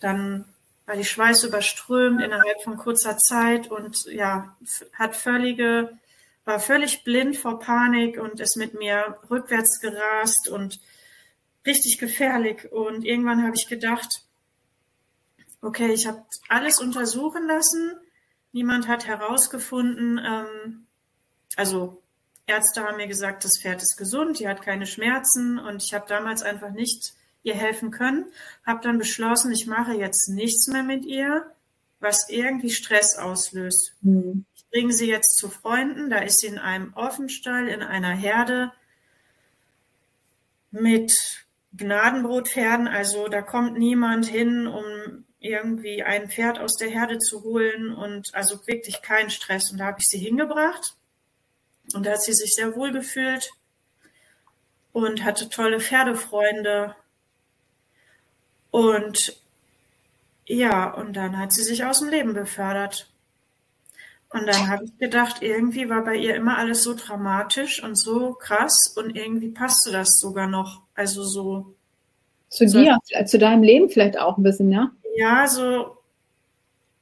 dann 0.00 0.46
war 0.86 0.96
die 0.96 1.04
Schweiß 1.04 1.44
überströmt 1.44 2.20
innerhalb 2.20 2.62
von 2.62 2.76
kurzer 2.76 3.16
Zeit 3.16 3.70
und 3.70 4.04
ja, 4.06 4.56
hat 4.94 5.14
völlige 5.14 5.90
war 6.44 6.58
völlig 6.58 7.04
blind 7.04 7.36
vor 7.36 7.58
Panik 7.58 8.18
und 8.20 8.40
ist 8.40 8.56
mit 8.56 8.74
mir 8.74 9.18
rückwärts 9.30 9.80
gerast 9.80 10.48
und 10.48 10.80
richtig 11.66 11.98
gefährlich. 11.98 12.70
Und 12.72 13.04
irgendwann 13.04 13.44
habe 13.44 13.54
ich 13.54 13.68
gedacht, 13.68 14.08
okay, 15.60 15.92
ich 15.92 16.06
habe 16.06 16.24
alles 16.48 16.80
untersuchen 16.80 17.46
lassen. 17.46 17.96
Niemand 18.52 18.88
hat 18.88 19.06
herausgefunden, 19.06 20.18
ähm, 20.18 20.86
also 21.56 22.02
Ärzte 22.46 22.82
haben 22.82 22.96
mir 22.96 23.06
gesagt, 23.06 23.44
das 23.44 23.58
Pferd 23.60 23.80
ist 23.80 23.96
gesund, 23.96 24.40
die 24.40 24.48
hat 24.48 24.62
keine 24.62 24.86
Schmerzen 24.86 25.58
und 25.58 25.82
ich 25.82 25.94
habe 25.94 26.06
damals 26.08 26.42
einfach 26.42 26.70
nicht 26.70 27.14
ihr 27.44 27.54
helfen 27.54 27.92
können. 27.92 28.26
Habe 28.66 28.80
dann 28.82 28.98
beschlossen, 28.98 29.52
ich 29.52 29.66
mache 29.66 29.94
jetzt 29.94 30.28
nichts 30.28 30.66
mehr 30.66 30.82
mit 30.82 31.06
ihr, 31.06 31.46
was 32.00 32.28
irgendwie 32.28 32.70
Stress 32.70 33.16
auslöst. 33.16 33.94
Mhm 34.00 34.44
bringe 34.72 34.92
sie 34.92 35.08
jetzt 35.08 35.36
zu 35.36 35.48
Freunden. 35.48 36.10
Da 36.10 36.18
ist 36.18 36.40
sie 36.40 36.48
in 36.48 36.58
einem 36.58 36.94
Offenstall, 36.94 37.68
in 37.68 37.82
einer 37.82 38.14
Herde 38.14 38.72
mit 40.70 41.46
Gnadenbrotpferden. 41.74 42.88
Also 42.88 43.28
da 43.28 43.42
kommt 43.42 43.78
niemand 43.78 44.26
hin, 44.26 44.66
um 44.66 45.24
irgendwie 45.38 46.02
ein 46.02 46.30
Pferd 46.30 46.58
aus 46.58 46.76
der 46.76 46.88
Herde 46.88 47.18
zu 47.18 47.42
holen 47.42 47.94
und 47.94 48.34
also 48.34 48.66
wirklich 48.66 49.02
kein 49.02 49.30
Stress. 49.30 49.70
Und 49.70 49.78
da 49.78 49.86
habe 49.86 49.98
ich 50.00 50.06
sie 50.06 50.18
hingebracht 50.18 50.96
und 51.94 52.06
da 52.06 52.12
hat 52.12 52.22
sie 52.22 52.32
sich 52.32 52.54
sehr 52.54 52.74
wohl 52.74 52.92
gefühlt 52.92 53.50
und 54.92 55.24
hatte 55.24 55.48
tolle 55.48 55.80
Pferdefreunde. 55.80 56.94
Und 58.70 59.42
ja, 60.46 60.90
und 60.90 61.14
dann 61.14 61.36
hat 61.38 61.52
sie 61.52 61.62
sich 61.62 61.84
aus 61.84 61.98
dem 61.98 62.08
Leben 62.08 62.32
befördert. 62.32 63.11
Und 64.32 64.46
dann 64.46 64.68
habe 64.68 64.84
ich 64.84 64.98
gedacht, 64.98 65.42
irgendwie 65.42 65.90
war 65.90 66.04
bei 66.04 66.16
ihr 66.16 66.34
immer 66.34 66.56
alles 66.56 66.82
so 66.82 66.94
dramatisch 66.94 67.82
und 67.82 67.96
so 67.96 68.32
krass 68.32 68.94
und 68.96 69.14
irgendwie 69.14 69.50
passte 69.50 69.92
das 69.92 70.18
sogar 70.18 70.46
noch. 70.46 70.80
Also 70.94 71.22
so. 71.22 71.74
Zu 72.48 72.66
so, 72.66 72.80
dir, 72.80 72.98
zu 73.26 73.38
deinem 73.38 73.62
Leben 73.62 73.90
vielleicht 73.90 74.18
auch 74.18 74.38
ein 74.38 74.42
bisschen, 74.42 74.72
ja? 74.72 74.90
Ja, 75.16 75.46
so, 75.46 75.98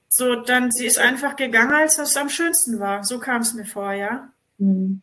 so 0.08 0.34
dann, 0.34 0.72
sie 0.72 0.86
ist 0.86 0.98
einfach 0.98 1.36
gegangen, 1.36 1.72
als 1.72 1.96
das 1.96 2.16
am 2.16 2.28
schönsten 2.28 2.80
war. 2.80 3.04
So 3.04 3.20
kam 3.20 3.42
es 3.42 3.54
mir 3.54 3.64
vor, 3.64 3.92
ja. 3.92 4.28
Mhm. 4.58 5.00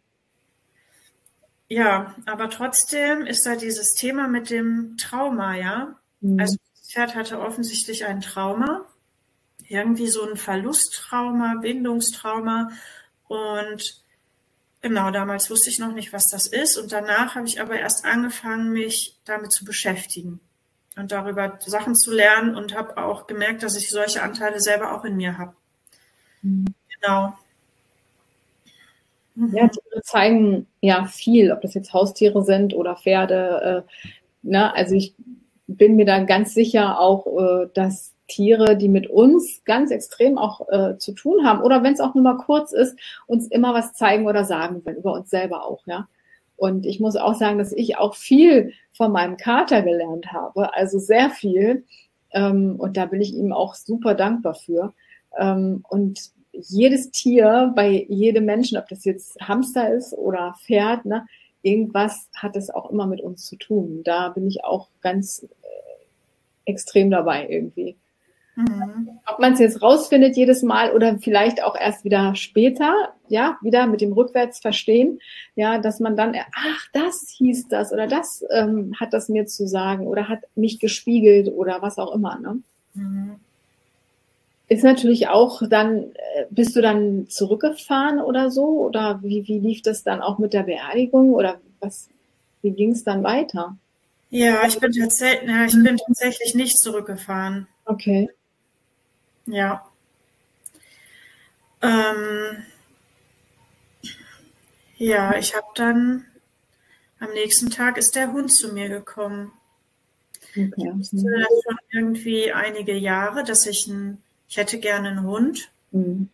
Ja, 1.70 2.14
aber 2.26 2.50
trotzdem 2.50 3.26
ist 3.26 3.46
da 3.46 3.56
dieses 3.56 3.94
Thema 3.94 4.28
mit 4.28 4.50
dem 4.50 4.98
Trauma, 4.98 5.56
ja. 5.56 5.96
Mhm. 6.20 6.40
Also 6.40 6.58
das 6.76 6.92
Pferd 6.92 7.16
hatte 7.16 7.40
offensichtlich 7.40 8.06
ein 8.06 8.20
Trauma 8.20 8.86
irgendwie 9.68 10.08
so 10.08 10.28
ein 10.28 10.38
Verlusttrauma, 10.38 11.56
Bindungstrauma. 11.62 12.72
Und 13.28 14.04
genau, 14.82 15.12
damals 15.12 15.50
wusste 15.50 15.70
ich 15.70 15.80
noch 15.80 15.94
nicht, 15.94 16.14
was 16.14 16.28
das 16.28 16.48
ist. 16.48 16.78
Und 16.78 16.92
danach 16.92 17.36
habe 17.36 17.48
ich 17.48 17.62
aber 17.62 17.78
erst 17.78 18.06
angefangen, 18.06 18.72
mich 18.72 19.18
damit 19.26 19.52
zu 19.52 19.66
beschäftigen 19.66 20.40
und 20.96 21.12
darüber 21.12 21.60
Sachen 21.66 21.96
zu 21.96 22.12
lernen 22.12 22.56
und 22.56 22.76
habe 22.76 22.98
auch 22.98 23.28
gemerkt, 23.28 23.64
dass 23.64 23.76
ich 23.76 23.90
solche 23.90 24.24
Anteile 24.24 24.60
selber 24.60 24.94
auch 24.94 25.06
in 25.06 25.16
mir 25.16 25.38
habe. 25.38 25.54
Genau. 26.42 27.34
Mhm. 29.36 29.56
Ja, 29.56 29.68
Tiere 29.68 30.02
zeigen 30.04 30.68
ja 30.82 31.06
viel, 31.06 31.52
ob 31.52 31.62
das 31.62 31.74
jetzt 31.74 31.94
Haustiere 31.94 32.44
sind 32.44 32.74
oder 32.74 32.96
Pferde. 32.96 33.86
Äh, 33.86 33.92
ne? 34.42 34.74
Also 34.74 34.96
ich 34.96 35.14
bin 35.68 35.96
mir 35.96 36.06
da 36.06 36.24
ganz 36.24 36.54
sicher 36.54 37.00
auch, 37.00 37.28
äh, 37.38 37.70
dass 37.74 38.14
Tiere, 38.28 38.76
die 38.76 38.90
mit 38.90 39.08
uns 39.08 39.64
ganz 39.66 39.92
extrem 39.92 40.38
auch 40.38 40.68
äh, 40.70 40.98
zu 40.98 41.14
tun 41.14 41.46
haben 41.46 41.62
oder 41.62 41.84
wenn 41.84 41.94
es 41.94 42.00
auch 42.00 42.14
nur 42.14 42.24
mal 42.24 42.38
kurz 42.38 42.72
ist, 42.74 42.98
uns 43.26 43.48
immer 43.48 43.74
was 43.74 43.94
zeigen 43.94 44.28
oder 44.28 44.44
sagen 44.44 44.86
wollen, 44.86 44.98
über 44.98 45.14
uns 45.14 45.30
selber 45.30 45.66
auch, 45.66 45.86
ja. 45.88 46.08
Und 46.58 46.88
ich 46.88 47.00
muss 47.00 47.16
auch 47.16 47.36
sagen, 47.36 47.60
dass 47.60 47.72
ich 47.72 47.98
auch 47.98 48.16
viel 48.16 48.74
von 48.92 49.12
meinem 49.12 49.38
Kater 49.38 49.84
gelernt 49.84 50.34
habe, 50.34 50.74
also 50.74 50.98
sehr 50.98 51.30
viel. 51.30 51.86
Ähm, 52.32 52.76
und 52.78 52.98
da 52.98 53.06
bin 53.06 53.22
ich 53.22 53.34
ihm 53.34 53.54
auch 53.54 53.76
super 53.76 54.16
dankbar 54.16 54.56
für. 54.56 54.94
Ähm, 55.38 55.84
und 55.88 56.32
jedes 56.52 57.12
Tier, 57.12 57.72
bei 57.76 58.06
jedem 58.10 58.46
Menschen, 58.46 58.78
ob 58.78 58.88
das 58.88 59.06
jetzt 59.06 59.40
Hamster 59.40 59.94
ist 59.94 60.14
oder 60.14 60.56
Pferd, 60.66 61.06
ne, 61.06 61.28
irgendwas 61.62 62.30
hat 62.36 62.56
es 62.56 62.72
auch 62.72 62.90
immer 62.90 63.06
mit 63.06 63.22
uns 63.22 63.46
zu 63.46 63.56
tun. 63.56 64.02
Da 64.04 64.30
bin 64.30 64.48
ich 64.48 64.64
auch 64.64 64.90
ganz 65.02 65.44
äh, 65.44 66.72
extrem 66.72 67.12
dabei 67.12 67.48
irgendwie. 67.48 67.96
Mhm. 68.58 69.20
Ob 69.28 69.38
man 69.38 69.54
es 69.54 69.60
jetzt 69.60 69.84
rausfindet 69.84 70.36
jedes 70.36 70.64
Mal 70.64 70.92
oder 70.92 71.20
vielleicht 71.20 71.64
auch 71.64 71.76
erst 71.76 72.04
wieder 72.04 72.34
später, 72.34 73.14
ja, 73.30 73.60
wieder 73.62 73.86
mit 73.86 74.02
dem 74.02 74.14
Rückwärts 74.14 74.58
verstehen, 74.58 75.20
ja, 75.56 75.78
dass 75.78 76.00
man 76.00 76.18
dann, 76.18 76.36
ach, 76.56 76.88
das 76.92 77.30
hieß 77.38 77.68
das 77.68 77.94
oder 77.94 78.08
das 78.08 78.44
ähm, 78.50 78.96
hat 79.00 79.14
das 79.14 79.30
mir 79.30 79.46
zu 79.46 79.68
sagen 79.68 80.08
oder 80.08 80.28
hat 80.28 80.40
mich 80.56 80.80
gespiegelt 80.80 81.50
oder 81.54 81.84
was 81.84 82.00
auch 82.00 82.16
immer, 82.16 82.40
ne? 82.40 82.58
Mhm. 82.96 83.36
Ist 84.70 84.84
natürlich 84.84 85.28
auch 85.28 85.62
dann, 85.70 86.12
äh, 86.36 86.46
bist 86.50 86.76
du 86.76 86.82
dann 86.82 87.28
zurückgefahren 87.30 88.20
oder 88.20 88.52
so? 88.52 88.66
Oder 88.66 89.22
wie, 89.22 89.48
wie 89.48 89.60
lief 89.60 89.82
das 89.82 90.04
dann 90.04 90.22
auch 90.22 90.40
mit 90.40 90.52
der 90.52 90.64
Beerdigung 90.64 91.34
oder 91.34 91.62
was, 91.80 92.10
wie 92.64 92.72
ging 92.72 92.92
es 92.92 93.04
dann 93.04 93.24
weiter? 93.24 93.78
Ja, 94.30 94.68
ich 94.68 94.78
bin 94.80 94.92
tatsächlich, 94.92 95.50
ja, 95.50 95.66
ich 95.66 95.74
bin 95.74 95.96
tatsächlich 95.96 96.54
nicht 96.54 96.78
zurückgefahren. 96.80 97.68
Okay. 97.86 98.30
Ja. 99.48 99.90
Ähm, 101.82 102.64
ja, 104.98 105.36
ich 105.38 105.56
habe 105.56 105.68
dann 105.76 106.26
am 107.20 107.32
nächsten 107.34 107.70
Tag 107.70 107.98
ist 107.98 108.16
der 108.16 108.32
Hund 108.32 108.54
zu 108.54 108.74
mir 108.74 108.90
gekommen. 108.90 109.52
Okay. 110.52 110.72
Ich 110.78 111.14
wusste 111.14 111.18
das 111.40 111.64
schon 111.64 111.78
irgendwie 111.92 112.52
einige 112.52 112.94
Jahre, 112.94 113.44
dass 113.44 113.66
ich 113.66 113.88
ein, 113.88 114.22
ich 114.48 114.58
hätte 114.58 114.80
gerne 114.80 115.10
einen 115.10 115.24
Hund. 115.24 115.70
Mhm. 115.92 116.30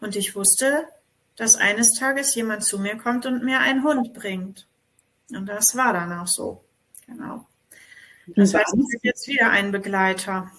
Und 0.00 0.16
ich 0.16 0.36
wusste, 0.36 0.86
dass 1.36 1.56
eines 1.56 1.94
Tages 1.94 2.34
jemand 2.34 2.62
zu 2.64 2.78
mir 2.78 2.96
kommt 2.96 3.26
und 3.26 3.44
mir 3.44 3.60
einen 3.60 3.82
Hund 3.82 4.12
bringt. 4.12 4.66
Und 5.30 5.46
das 5.46 5.76
war 5.76 5.92
dann 5.92 6.12
auch 6.12 6.26
so. 6.26 6.62
Genau. 7.06 7.46
Das 8.26 8.54
heißt, 8.54 8.74
ich 8.74 9.02
jetzt 9.02 9.26
wieder 9.28 9.50
ein 9.50 9.72
Begleiter. 9.72 10.50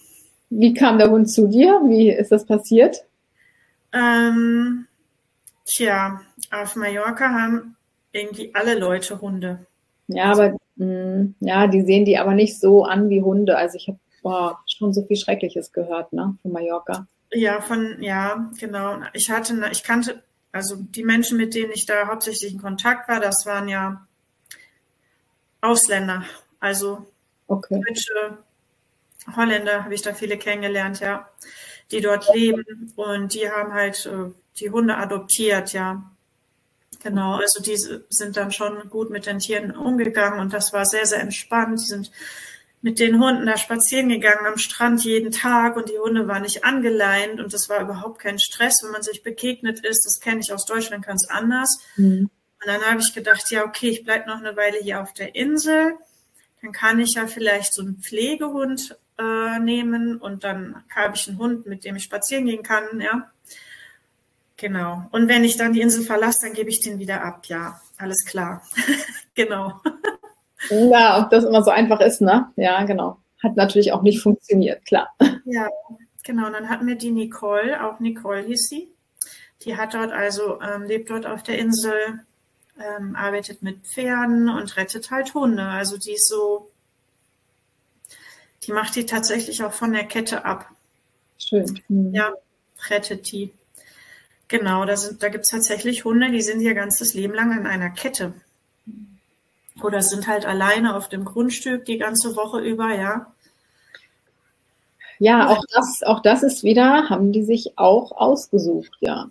Wie 0.50 0.74
kam 0.74 0.98
der 0.98 1.10
Hund 1.10 1.30
zu 1.30 1.48
dir? 1.48 1.82
Wie 1.86 2.12
ist 2.12 2.32
das 2.32 2.46
passiert? 2.46 3.06
Ähm, 3.94 4.88
tja, 5.66 6.22
auf 6.52 6.76
Mallorca 6.76 7.30
haben 7.30 7.76
irgendwie 8.12 8.54
alle 8.54 8.78
Leute 8.78 9.20
Hunde. 9.22 9.66
Ja, 10.08 10.32
aber 10.32 10.56
mh, 10.76 10.86
hm, 10.86 11.36
ja, 11.40 11.68
die 11.68 11.82
sehen 11.82 12.06
die 12.06 12.18
aber 12.18 12.34
nicht 12.34 12.60
so 12.60 12.84
an 12.86 13.10
wie 13.10 13.22
Hunde. 13.22 13.58
Also 13.58 13.78
ich 13.78 13.88
habe 13.88 14.00
schon 14.68 14.94
so 14.94 15.04
viel 15.06 15.18
Schreckliches 15.18 15.72
gehört, 15.72 16.14
ne, 16.14 16.38
von 16.42 16.52
Mallorca. 16.52 17.08
Ja, 17.32 17.62
von, 17.62 18.02
ja, 18.02 18.50
genau. 18.60 19.00
Ich 19.14 19.30
hatte, 19.30 19.54
ich 19.72 19.84
kannte, 19.84 20.24
also 20.52 20.76
die 20.78 21.04
Menschen, 21.04 21.38
mit 21.38 21.54
denen 21.54 21.72
ich 21.72 21.86
da 21.86 22.08
hauptsächlich 22.08 22.54
in 22.54 22.62
Kontakt 22.62 23.10
war, 23.10 23.20
das 23.20 23.46
waren 23.46 23.68
ja 23.68 24.06
Ausländer. 25.62 26.24
Also 26.60 27.06
okay. 27.48 27.82
Deutsche, 27.86 28.38
Holländer 29.36 29.84
habe 29.84 29.94
ich 29.94 30.02
da 30.02 30.14
viele 30.14 30.38
kennengelernt, 30.38 31.00
ja, 31.00 31.30
die 31.92 32.02
dort 32.02 32.34
leben 32.34 32.94
und 32.96 33.34
die 33.34 33.50
haben 33.50 33.74
halt 33.74 34.06
äh, 34.06 34.32
die 34.60 34.70
Hunde 34.70 34.98
adoptiert, 34.98 35.74
ja. 35.74 36.04
Genau, 37.04 37.36
also 37.36 37.62
die 37.62 37.78
sind 38.10 38.36
dann 38.36 38.52
schon 38.52 38.90
gut 38.90 39.12
mit 39.12 39.28
den 39.28 39.38
Tieren 39.40 39.76
umgegangen 39.76 40.40
und 40.40 40.54
das 40.54 40.74
war 40.74 40.86
sehr, 40.86 41.06
sehr 41.06 41.22
entspannt. 41.22 41.80
Die 41.80 41.86
sind 41.86 42.12
mit 42.82 43.00
den 43.00 43.20
Hunden 43.20 43.46
da 43.46 43.58
spazieren 43.58 44.10
gegangen 44.10 44.46
am 44.46 44.58
Strand 44.58 45.04
jeden 45.04 45.32
Tag 45.32 45.76
und 45.76 45.90
die 45.90 46.00
Hunde 46.00 46.28
waren 46.28 46.44
nicht 46.44 46.64
angeleint 46.64 47.40
und 47.40 47.54
das 47.54 47.70
war 47.70 47.82
überhaupt 47.82 48.20
kein 48.20 48.40
Stress, 48.40 48.82
wenn 48.84 48.92
man 48.92 49.04
sich 49.04 49.24
begegnet 49.24 49.86
ist. 49.86 50.06
Das 50.06 50.20
kenne 50.20 50.42
ich 50.42 50.54
aus 50.54 50.66
Deutschland 50.66 51.06
ganz 51.06 51.28
anders. 51.30 51.80
Mhm. 51.96 52.30
Und 52.62 52.68
dann 52.68 52.82
habe 52.82 53.02
ich 53.02 53.14
gedacht, 53.14 53.52
ja, 53.52 53.66
okay, 53.66 53.90
ich 53.90 54.04
bleibe 54.04 54.28
noch 54.28 54.38
eine 54.38 54.56
Weile 54.56 54.80
hier 54.80 55.02
auf 55.02 55.14
der 55.14 55.36
Insel. 55.36 55.94
Dann 56.62 56.72
kann 56.72 57.00
ich 57.00 57.14
ja 57.14 57.28
vielleicht 57.28 57.74
so 57.74 57.82
einen 57.84 57.98
Pflegehund 57.98 58.98
äh, 59.18 59.60
nehmen 59.60 60.18
und 60.18 60.44
dann 60.44 60.84
habe 60.94 61.16
ich 61.16 61.28
einen 61.28 61.38
Hund, 61.38 61.66
mit 61.66 61.86
dem 61.86 61.96
ich 61.96 62.04
spazieren 62.04 62.46
gehen 62.46 62.64
kann, 62.64 63.00
ja. 63.00 63.30
Genau. 64.58 65.04
Und 65.12 65.28
wenn 65.28 65.44
ich 65.44 65.58
dann 65.58 65.74
die 65.74 65.82
Insel 65.82 66.04
verlasse, 66.04 66.46
dann 66.46 66.54
gebe 66.54 66.70
ich 66.70 66.80
den 66.80 67.00
wieder 67.00 67.24
ab. 67.24 67.46
Ja, 67.48 67.82
alles 67.98 68.26
klar. 68.26 68.62
genau. 69.36 69.82
Ja, 70.70 71.22
ob 71.22 71.30
das 71.30 71.44
immer 71.44 71.62
so 71.64 71.72
einfach 71.72 72.00
ist, 72.00 72.22
ne? 72.22 72.52
Ja, 72.56 72.84
genau. 72.84 73.20
Hat 73.44 73.58
natürlich 73.58 73.92
auch 73.92 74.02
nicht 74.02 74.22
funktioniert, 74.22 74.86
klar. 74.86 75.10
Ja, 75.48 75.70
genau. 76.24 76.48
Und 76.48 76.54
dann 76.54 76.70
hatten 76.70 76.88
wir 76.88 76.96
die 76.96 77.12
Nicole, 77.12 77.84
auch 77.84 78.00
Nicole 78.00 78.42
hieß 78.42 78.68
sie. 78.68 78.92
Die 79.62 79.78
hat 79.78 79.94
dort 79.94 80.12
also, 80.12 80.60
ähm, 80.60 80.84
lebt 80.84 81.12
dort 81.12 81.28
auf 81.28 81.44
der 81.44 81.60
Insel, 81.60 81.94
ähm, 82.80 83.16
arbeitet 83.16 83.62
mit 83.62 83.86
Pferden 83.86 84.50
und 84.50 84.76
rettet 84.76 85.12
halt 85.12 85.36
Hunde. 85.36 85.64
Also 85.64 85.98
die 85.98 86.14
ist 86.14 86.28
so, 86.28 86.72
die 88.66 88.72
macht 88.72 88.96
die 88.96 89.06
tatsächlich 89.06 89.64
auch 89.64 89.74
von 89.74 89.94
der 89.94 90.06
Kette 90.06 90.46
ab. 90.46 90.70
Schön. 91.38 91.80
Mhm. 91.88 92.14
Ja, 92.14 92.34
rettet 92.90 93.32
die. 93.32 93.54
Genau, 94.48 94.86
da, 94.86 94.96
da 95.20 95.30
gibt 95.30 95.46
es 95.46 95.50
tatsächlich 95.50 96.06
Hunde, 96.06 96.32
die 96.32 96.42
sind 96.42 96.62
ihr 96.62 96.76
ganzes 96.76 97.14
Leben 97.14 97.34
lang 97.34 97.52
an 97.52 97.66
einer 97.66 97.90
Kette 97.90 98.34
oder 99.84 100.02
sind 100.02 100.28
halt 100.28 100.46
alleine 100.46 100.96
auf 100.96 101.10
dem 101.10 101.26
Grundstück 101.26 101.86
die 101.86 101.98
ganze 101.98 102.36
Woche 102.36 102.60
über, 102.60 102.94
ja. 102.94 103.32
Ja, 105.18 105.50
auch 105.50 105.64
das, 105.74 106.04
auch 106.04 106.22
das 106.22 106.44
ist 106.44 106.64
wieder, 106.64 107.10
haben 107.10 107.32
die 107.32 107.44
sich 107.44 107.78
auch 107.78 108.12
ausgesucht, 108.12 108.92
ja. 109.00 109.30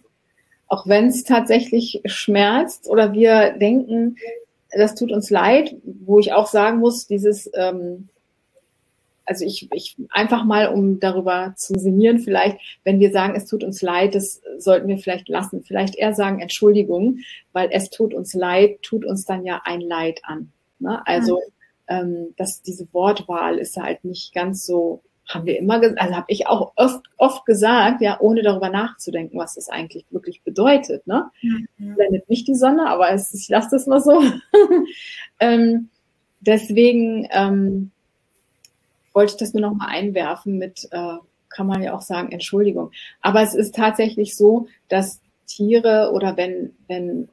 Auch 0.66 0.86
wenn 0.86 1.08
es 1.08 1.24
tatsächlich 1.24 2.02
schmerzt 2.06 2.88
oder 2.88 3.12
wir 3.12 3.52
denken, 3.52 4.16
das 4.70 4.94
tut 4.94 5.12
uns 5.12 5.30
leid, 5.30 5.76
wo 5.84 6.18
ich 6.18 6.32
auch 6.32 6.46
sagen 6.46 6.78
muss, 6.78 7.06
dieses 7.06 7.48
ähm, 7.54 8.08
also 9.26 9.44
ich, 9.44 9.68
ich 9.72 9.96
einfach 10.10 10.44
mal, 10.44 10.68
um 10.68 11.00
darüber 11.00 11.54
zu 11.56 11.78
sinnieren, 11.78 12.18
vielleicht, 12.18 12.58
wenn 12.84 13.00
wir 13.00 13.10
sagen, 13.10 13.34
es 13.36 13.46
tut 13.46 13.64
uns 13.64 13.82
leid, 13.82 14.14
das 14.14 14.42
sollten 14.58 14.88
wir 14.88 14.98
vielleicht 14.98 15.28
lassen. 15.28 15.62
Vielleicht 15.62 15.96
eher 15.96 16.14
sagen, 16.14 16.40
Entschuldigung, 16.40 17.18
weil 17.52 17.68
es 17.72 17.90
tut 17.90 18.14
uns 18.14 18.34
leid, 18.34 18.82
tut 18.82 19.04
uns 19.04 19.24
dann 19.24 19.44
ja 19.44 19.62
ein 19.64 19.80
Leid 19.80 20.20
an. 20.24 20.52
Ne? 20.78 21.00
Also, 21.06 21.36
mhm. 21.36 21.40
ähm, 21.88 22.34
dass 22.36 22.62
diese 22.62 22.86
Wortwahl 22.92 23.58
ist 23.58 23.76
halt 23.76 24.04
nicht 24.04 24.34
ganz 24.34 24.66
so, 24.66 25.02
haben 25.26 25.46
wir 25.46 25.58
immer 25.58 25.80
gesagt, 25.80 26.00
also 26.00 26.14
habe 26.16 26.26
ich 26.28 26.46
auch 26.46 26.72
oft, 26.76 27.02
oft 27.16 27.46
gesagt, 27.46 28.02
ja, 28.02 28.20
ohne 28.20 28.42
darüber 28.42 28.68
nachzudenken, 28.68 29.38
was 29.38 29.54
das 29.54 29.70
eigentlich 29.70 30.04
wirklich 30.10 30.42
bedeutet. 30.42 31.06
Ne? 31.06 31.30
Mhm. 31.40 31.94
Blendet 31.94 32.28
nicht 32.28 32.46
die 32.46 32.54
Sonne, 32.54 32.88
aber 32.88 33.10
es, 33.12 33.32
ich 33.32 33.48
lasse 33.48 33.68
das 33.70 33.86
mal 33.86 34.00
so. 34.00 34.22
ähm, 35.40 35.88
deswegen, 36.40 37.26
ähm, 37.30 37.90
wollte 39.14 39.32
ich 39.32 39.38
das 39.38 39.54
nur 39.54 39.62
noch 39.62 39.74
mal 39.74 39.88
einwerfen 39.88 40.58
mit, 40.58 40.88
äh, 40.90 41.16
kann 41.48 41.66
man 41.66 41.82
ja 41.82 41.94
auch 41.94 42.02
sagen, 42.02 42.32
Entschuldigung. 42.32 42.90
Aber 43.22 43.42
es 43.42 43.54
ist 43.54 43.74
tatsächlich 43.74 44.36
so, 44.36 44.66
dass 44.88 45.20
Tiere 45.46 46.10
oder 46.12 46.36
wenn, 46.36 46.74
wenn 46.88 47.28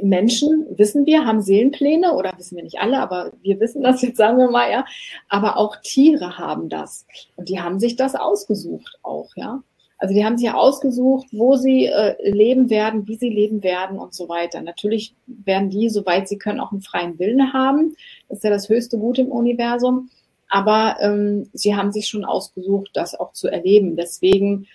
Menschen, 0.00 0.66
wissen 0.76 1.04
wir, 1.04 1.26
haben 1.26 1.42
Seelenpläne 1.42 2.14
oder 2.14 2.32
wissen 2.38 2.56
wir 2.56 2.64
nicht 2.64 2.80
alle, 2.80 3.00
aber 3.00 3.32
wir 3.42 3.60
wissen 3.60 3.82
das 3.82 4.00
jetzt, 4.00 4.16
sagen 4.16 4.38
wir 4.38 4.50
mal, 4.50 4.70
ja. 4.70 4.86
Aber 5.28 5.58
auch 5.58 5.76
Tiere 5.82 6.38
haben 6.38 6.70
das. 6.70 7.06
Und 7.36 7.48
die 7.48 7.60
haben 7.60 7.78
sich 7.78 7.96
das 7.96 8.14
ausgesucht 8.14 8.98
auch, 9.02 9.30
ja. 9.36 9.62
Also 9.98 10.14
die 10.14 10.24
haben 10.24 10.36
sich 10.36 10.50
ausgesucht, 10.50 11.28
wo 11.30 11.54
sie 11.54 11.86
äh, 11.86 12.16
leben 12.28 12.70
werden, 12.70 13.06
wie 13.06 13.14
sie 13.14 13.28
leben 13.28 13.62
werden 13.62 13.98
und 13.98 14.14
so 14.14 14.28
weiter. 14.28 14.60
Natürlich 14.60 15.14
werden 15.26 15.70
die, 15.70 15.90
soweit 15.90 16.26
sie 16.26 16.38
können, 16.38 16.58
auch 16.58 16.72
einen 16.72 16.82
freien 16.82 17.20
Willen 17.20 17.52
haben. 17.52 17.94
Das 18.28 18.38
ist 18.38 18.44
ja 18.44 18.50
das 18.50 18.68
höchste 18.68 18.98
Gut 18.98 19.20
im 19.20 19.30
Universum 19.30 20.10
aber 20.52 20.98
ähm, 21.00 21.48
sie 21.54 21.74
haben 21.74 21.92
sich 21.92 22.08
schon 22.08 22.26
ausgesucht, 22.26 22.90
das 22.92 23.18
auch 23.18 23.32
zu 23.32 23.48
erleben. 23.48 23.96
Deswegen 23.96 24.66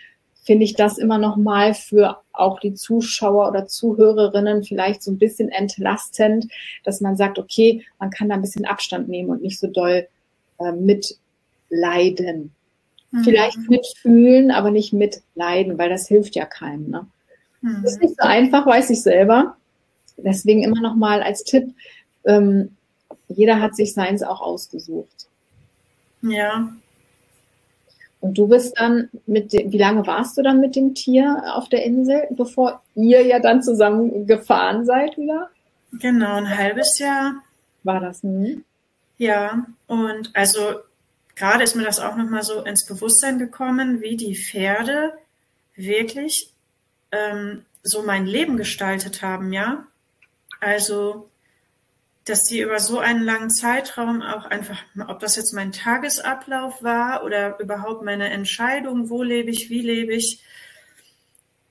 finde 0.42 0.64
ich 0.64 0.74
das 0.74 0.98
immer 0.98 1.20
noch 1.20 1.38
mal 1.38 1.76
für 1.76 2.18
auch 2.34 2.60
die 2.60 2.74
Zuschauer 2.74 3.48
oder 3.48 3.68
Zuhörerinnen 3.68 4.64
vielleicht 4.64 5.04
so 5.04 5.12
ein 5.12 5.20
bisschen 5.20 5.50
entlastend, 5.50 6.48
dass 6.84 7.00
man 7.00 7.16
sagt, 7.16 7.38
okay, 7.38 7.86
man 8.00 8.10
kann 8.10 8.28
da 8.28 8.36
ein 8.36 8.42
bisschen 8.42 8.66
Abstand 8.66 9.08
nehmen 9.08 9.30
und 9.30 9.44
nicht 9.44 9.60
so 9.60 9.68
doll 9.68 10.08
äh, 10.60 10.72
mitleiden. 10.72 12.54
Mhm. 13.12 13.24
Vielleicht 13.24 13.60
mitfühlen, 13.70 14.50
aber 14.50 14.72
nicht 14.72 14.94
mitleiden, 14.94 15.78
weil 15.78 15.90
das 15.90 16.08
hilft 16.08 16.36
ja 16.36 16.46
keinem. 16.46 16.90
Ne? 16.90 17.06
Mhm. 17.62 17.82
Das 17.84 17.92
ist 17.94 18.02
nicht 18.02 18.20
so 18.20 18.28
einfach, 18.28 18.66
weiß 18.66 18.90
ich 18.90 19.04
selber. 19.04 19.58
Deswegen 20.18 20.64
immer 20.64 20.82
noch 20.82 20.96
mal 20.96 21.22
als 21.22 21.44
Tipp, 21.44 21.76
ähm, 22.26 22.76
jeder 23.28 23.62
hat 23.62 23.76
sich 23.76 23.94
seins 23.94 24.24
auch 24.24 24.42
ausgesucht. 24.42 25.28
Ja. 26.22 26.70
Und 28.20 28.38
du 28.38 28.47
bist 28.47 28.80
dann 28.80 29.09
mit 29.26 29.53
dem, 29.53 29.72
wie 29.72 29.78
lange 29.78 30.05
warst 30.07 30.38
du 30.38 30.41
dann 30.41 30.59
mit 30.59 30.76
dem 30.76 30.95
Tier 30.95 31.43
auf 31.53 31.70
der 31.70 31.84
Insel, 31.84 32.28
bevor 32.32 32.81
ihr 32.95 33.26
ja 33.26 33.39
dann 33.39 33.61
zusammen 33.61 34.26
gefahren 34.26 34.85
seid 34.85 35.18
wieder? 35.18 35.49
Genau, 35.94 36.35
ein 36.35 36.57
halbes 36.57 36.98
Jahr. 36.99 37.44
War 37.84 37.99
das, 37.99 38.23
hm? 38.23 38.64
Ja, 39.18 39.65
und 39.88 40.35
also 40.35 40.60
gerade 41.35 41.64
ist 41.64 41.76
mir 41.76 41.84
das 41.84 41.99
auch 41.99 42.15
nochmal 42.15 42.44
so 42.44 42.64
ins 42.64 42.85
Bewusstsein 42.85 43.39
gekommen, 43.39 44.02
wie 44.02 44.18
die 44.18 44.35
Pferde 44.35 45.14
wirklich 45.76 46.52
ähm, 47.11 47.65
so 47.84 48.03
mein 48.03 48.26
Leben 48.26 48.57
gestaltet 48.57 49.22
haben, 49.22 49.53
ja. 49.53 49.85
Also 50.60 51.30
dass 52.30 52.44
die 52.44 52.62
über 52.62 52.80
so 52.80 52.99
einen 52.99 53.24
langen 53.24 53.49
Zeitraum 53.49 54.22
auch 54.22 54.45
einfach, 54.45 54.84
ob 55.08 55.20
das 55.20 55.36
jetzt 55.36 55.54
mein 55.54 55.72
Tagesablauf 55.72 56.84
war 56.84 57.24
oder 57.24 57.60
überhaupt 57.60 58.04
meine 58.04 58.30
Entscheidung, 58.30 59.10
wo 59.10 59.24
lebe 59.24 59.49
ich, 59.49 59.70
wie 59.70 59.82
lebe 59.82 60.14
ich, 60.14 60.44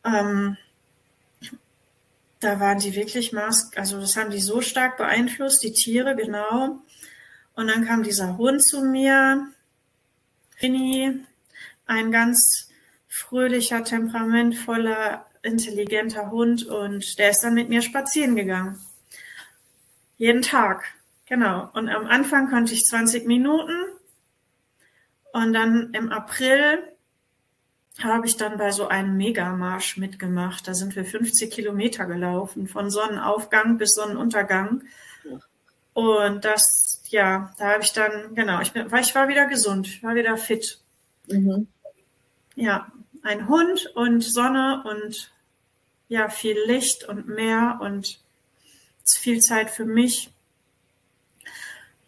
ähm, 0.05 0.57
da 2.41 2.61
waren 2.61 2.79
die 2.79 2.95
wirklich 2.95 3.33
maß, 3.33 3.73
also 3.77 4.01
das 4.01 4.17
haben 4.17 4.31
die 4.31 4.41
so 4.41 4.61
stark 4.61 4.97
beeinflusst, 4.97 5.63
die 5.63 5.73
Tiere, 5.73 6.15
genau. 6.17 6.79
Und 7.55 7.69
dann 7.69 7.87
kam 7.87 8.03
dieser 8.03 8.37
Hund 8.37 8.63
zu 8.63 8.83
mir, 8.83 9.49
Finny, 10.57 11.21
ein 11.87 12.13
ganz 12.13 12.71
fröhlicher, 13.09 13.85
temperamentvoller, 13.85 15.27
intelligenter 15.43 16.31
Hund 16.31 16.67
und 16.67 17.19
der 17.19 17.31
ist 17.31 17.41
dann 17.41 17.55
mit 17.55 17.69
mir 17.69 17.83
spazieren 17.83 18.37
gegangen. 18.37 18.79
Jeden 20.17 20.43
Tag, 20.43 20.85
genau. 21.27 21.71
Und 21.75 21.89
am 21.89 22.07
Anfang 22.07 22.49
konnte 22.49 22.73
ich 22.73 22.85
20 22.85 23.27
Minuten 23.27 23.73
und 25.33 25.53
dann 25.53 25.93
im 25.93 26.11
April 26.11 26.83
habe 28.03 28.27
ich 28.27 28.37
dann 28.37 28.59
bei 28.59 28.73
so 28.73 28.89
einem 28.89 29.17
Megamarsch 29.17 29.97
mitgemacht. 29.97 30.69
Da 30.69 30.75
sind 30.75 30.97
wir 30.97 31.05
50 31.05 31.51
Kilometer 31.51 32.07
gelaufen, 32.07 32.69
von 32.69 32.91
Sonnenaufgang 32.91 33.79
bis 33.79 33.93
Sonnenuntergang. 33.93 34.83
Und 35.95 36.45
das, 36.45 37.03
ja, 37.09 37.55
da 37.59 37.73
habe 37.73 37.83
ich 37.83 37.93
dann, 37.93 38.35
genau, 38.35 38.61
ich, 38.61 38.73
bin, 38.73 38.87
ich 38.87 39.15
war 39.15 39.29
wieder 39.29 39.47
gesund, 39.47 39.87
ich 39.87 40.03
war 40.03 40.15
wieder 40.15 40.37
fit. 40.37 40.79
Mhm. 41.27 41.69
Ja, 42.55 42.93
ein 43.23 43.49
Hund 43.49 43.93
und 43.95 44.23
Sonne 44.23 44.85
und 44.85 45.33
ja, 46.09 46.29
viel 46.29 46.57
Licht 46.67 47.05
und 47.09 47.29
Meer 47.29 47.79
und 47.81 48.21
viel 49.15 49.41
Zeit 49.41 49.71
für 49.71 49.85
mich. 49.85 50.31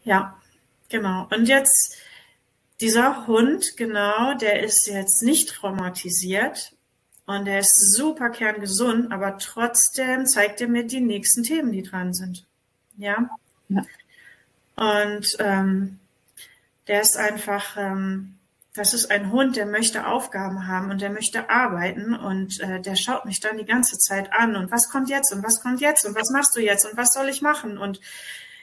Ja, 0.05 0.41
genau. 0.89 1.29
Und 1.31 1.49
jetzt 1.49 1.97
dieser 2.81 3.27
Hund, 3.27 3.77
genau, 3.77 4.35
der 4.35 4.63
ist 4.63 4.87
jetzt 4.87 5.23
nicht 5.23 5.49
traumatisiert 5.49 6.73
und 7.27 7.45
der 7.45 7.59
ist 7.59 7.95
super 7.95 8.31
kerngesund, 8.31 9.13
aber 9.13 9.37
trotzdem 9.39 10.27
zeigt 10.27 10.61
er 10.61 10.69
mir 10.69 10.85
die 10.85 11.01
nächsten 11.01 11.43
Themen, 11.43 11.73
die 11.73 11.83
dran 11.83 12.15
sind. 12.15 12.47
Ja. 12.97 13.29
ja. 13.69 13.85
Und 14.77 15.27
ähm, 15.41 15.99
der 16.87 17.01
ist 17.01 17.17
einfach, 17.17 17.77
ähm, 17.77 18.38
das 18.79 18.95
ist 18.95 19.11
ein 19.11 19.31
Hund, 19.33 19.57
der 19.57 19.67
möchte 19.67 20.07
Aufgaben 20.07 20.67
haben 20.67 20.91
und 20.91 21.01
der 21.01 21.11
möchte 21.11 21.51
arbeiten 21.51 22.15
und 22.15 22.61
äh, 22.61 22.81
der 22.81 22.97
schaut 22.97 23.25
mich 23.25 23.41
dann 23.41 23.59
die 23.59 23.65
ganze 23.65 23.99
Zeit 23.99 24.33
an 24.33 24.57
und 24.57 24.71
was 24.71 24.89
kommt 24.89 25.11
jetzt 25.11 25.33
und 25.33 25.45
was 25.45 25.61
kommt 25.61 25.81
jetzt 25.81 26.07
und 26.07 26.15
was 26.15 26.31
machst 26.31 26.57
du 26.57 26.61
jetzt 26.61 26.87
und 26.87 26.97
was 26.97 27.13
soll 27.13 27.29
ich 27.29 27.43
machen 27.43 27.77
und 27.77 28.01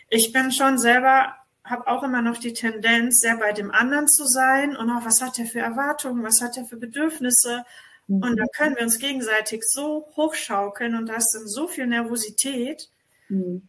ich 0.09 0.31
bin 0.33 0.51
schon 0.51 0.77
selber 0.77 1.35
habe 1.65 1.87
auch 1.87 2.03
immer 2.03 2.21
noch 2.21 2.37
die 2.37 2.53
Tendenz, 2.53 3.19
sehr 3.19 3.37
bei 3.37 3.51
dem 3.51 3.71
anderen 3.71 4.07
zu 4.07 4.25
sein 4.25 4.77
und 4.77 4.89
auch, 4.91 5.03
was 5.03 5.21
hat 5.21 5.39
er 5.39 5.45
für 5.45 5.59
Erwartungen, 5.59 6.23
was 6.23 6.41
hat 6.41 6.57
er 6.57 6.65
für 6.65 6.77
Bedürfnisse. 6.77 7.65
Mhm. 8.07 8.21
Und 8.21 8.37
dann 8.37 8.47
können 8.55 8.75
wir 8.75 8.83
uns 8.83 8.99
gegenseitig 8.99 9.63
so 9.63 10.07
hochschaukeln 10.15 10.95
und 10.95 11.07
da 11.07 11.15
ist 11.15 11.33
dann 11.33 11.47
so 11.47 11.67
viel 11.67 11.87
Nervosität. 11.87 12.89
Mhm. 13.29 13.67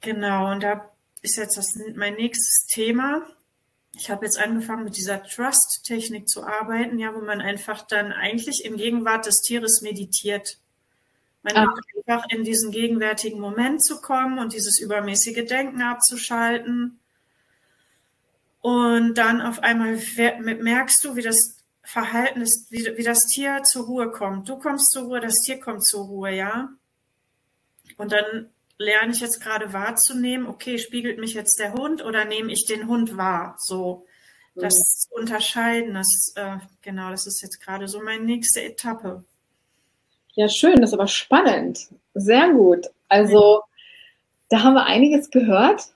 Genau, 0.00 0.52
und 0.52 0.62
da 0.62 0.88
ist 1.22 1.36
jetzt 1.36 1.56
das, 1.56 1.74
mein 1.96 2.14
nächstes 2.14 2.66
Thema. 2.68 3.22
Ich 3.98 4.10
habe 4.10 4.26
jetzt 4.26 4.38
angefangen 4.38 4.84
mit 4.84 4.96
dieser 4.96 5.22
Trust-Technik 5.22 6.28
zu 6.28 6.44
arbeiten, 6.44 6.98
ja, 6.98 7.14
wo 7.14 7.20
man 7.20 7.40
einfach 7.40 7.86
dann 7.86 8.12
eigentlich 8.12 8.64
in 8.64 8.76
Gegenwart 8.76 9.24
des 9.24 9.36
Tieres 9.40 9.80
meditiert. 9.80 10.58
Man 11.42 11.56
ah. 11.56 11.74
einfach 11.96 12.28
in 12.28 12.44
diesen 12.44 12.72
gegenwärtigen 12.72 13.40
Moment 13.40 13.82
zu 13.82 14.00
kommen 14.00 14.38
und 14.38 14.52
dieses 14.52 14.78
übermäßige 14.78 15.46
Denken 15.46 15.80
abzuschalten 15.80 17.00
und 18.66 19.14
dann 19.14 19.40
auf 19.40 19.60
einmal 19.60 19.96
merkst 20.40 21.04
du, 21.04 21.14
wie 21.14 21.22
das 21.22 21.62
Verhalten 21.84 22.40
ist, 22.40 22.72
wie, 22.72 22.84
wie 22.96 23.04
das 23.04 23.20
Tier 23.32 23.62
zur 23.62 23.86
Ruhe 23.86 24.10
kommt. 24.10 24.48
Du 24.48 24.58
kommst 24.58 24.90
zur 24.90 25.04
Ruhe, 25.04 25.20
das 25.20 25.36
Tier 25.36 25.60
kommt 25.60 25.86
zur 25.86 26.04
Ruhe, 26.06 26.32
ja. 26.32 26.70
Und 27.96 28.10
dann 28.10 28.50
lerne 28.78 29.12
ich 29.12 29.20
jetzt 29.20 29.40
gerade 29.40 29.72
wahrzunehmen, 29.72 30.46
okay, 30.46 30.78
spiegelt 30.78 31.18
mich 31.18 31.34
jetzt 31.34 31.58
der 31.58 31.72
Hund 31.72 32.04
oder 32.04 32.24
nehme 32.24 32.52
ich 32.52 32.66
den 32.66 32.88
Hund 32.88 33.16
wahr? 33.16 33.56
So, 33.58 34.06
das 34.54 35.08
mhm. 35.10 35.20
unterscheiden, 35.20 35.94
das, 35.94 36.32
äh, 36.36 36.56
genau, 36.82 37.10
das 37.10 37.26
ist 37.26 37.42
jetzt 37.42 37.60
gerade 37.60 37.88
so 37.88 38.02
meine 38.02 38.24
nächste 38.24 38.62
Etappe. 38.62 39.24
Ja, 40.34 40.48
schön, 40.48 40.80
das 40.80 40.90
ist 40.90 40.94
aber 40.94 41.08
spannend. 41.08 41.88
Sehr 42.14 42.50
gut. 42.52 42.86
Also, 43.08 43.62
da 44.50 44.62
haben 44.62 44.74
wir 44.74 44.84
einiges 44.84 45.30
gehört 45.30 45.88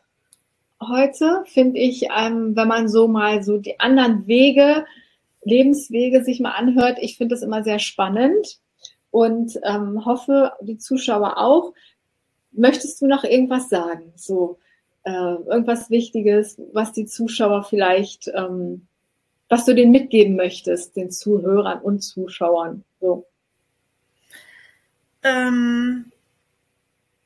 heute, 0.80 1.44
finde 1.46 1.78
ich, 1.78 2.04
ähm, 2.04 2.56
wenn 2.56 2.68
man 2.68 2.88
so 2.88 3.06
mal 3.06 3.42
so 3.42 3.58
die 3.58 3.78
anderen 3.80 4.26
Wege, 4.26 4.86
Lebenswege 5.42 6.22
sich 6.24 6.40
mal 6.40 6.52
anhört. 6.52 6.98
Ich 7.00 7.16
finde 7.16 7.34
das 7.34 7.42
immer 7.42 7.62
sehr 7.62 7.78
spannend 7.78 8.58
und 9.10 9.58
ähm, 9.62 10.04
hoffe, 10.04 10.52
die 10.60 10.78
Zuschauer 10.78 11.38
auch. 11.38 11.72
Möchtest 12.52 13.00
du 13.00 13.06
noch 13.06 13.24
irgendwas 13.24 13.68
sagen? 13.68 14.12
So 14.16 14.58
äh, 15.04 15.10
irgendwas 15.10 15.90
Wichtiges, 15.90 16.60
was 16.72 16.92
die 16.92 17.06
Zuschauer 17.06 17.64
vielleicht, 17.64 18.28
ähm, 18.34 18.86
was 19.48 19.64
du 19.64 19.74
denen 19.74 19.92
mitgeben 19.92 20.36
möchtest, 20.36 20.96
den 20.96 21.10
Zuhörern 21.10 21.80
und 21.80 22.00
Zuschauern? 22.00 22.84
So. 23.00 23.26
Ähm, 25.22 26.10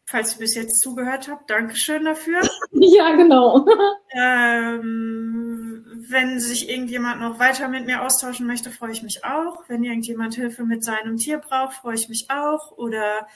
falls 0.07 0.35
ihr 0.35 0.39
bis 0.39 0.55
jetzt 0.55 0.81
zugehört 0.81 1.29
habt, 1.29 1.51
Dankeschön 1.51 2.05
dafür. 2.05 2.41
Ja, 2.77 3.15
genau. 3.15 3.67
Ähm, 4.17 5.85
wenn 6.09 6.41
sich 6.41 6.69
irgendjemand 6.69 7.21
noch 7.21 7.39
weiter 7.39 7.69
mit 7.69 7.87
mir 7.87 8.03
austauschen 8.03 8.47
möchte, 8.47 8.71
freue 8.71 8.91
ich 8.91 9.03
mich 9.03 9.25
auch. 9.25 9.65
Wenn 9.69 9.85
irgendjemand 9.85 10.35
Hilfe 10.35 10.65
mit 10.65 10.85
seinem 10.85 11.17
Tier 11.17 11.39
braucht, 11.39 11.75
freue 11.75 11.95
ich 11.95 12.09
mich 12.09 12.27
auch. 12.31 12.77
Oder 12.77 13.27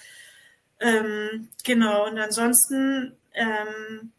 ähm, 0.81 1.49
genau, 1.65 2.07
und 2.07 2.19
ansonsten, 2.19 3.17
ähm, 3.35 4.13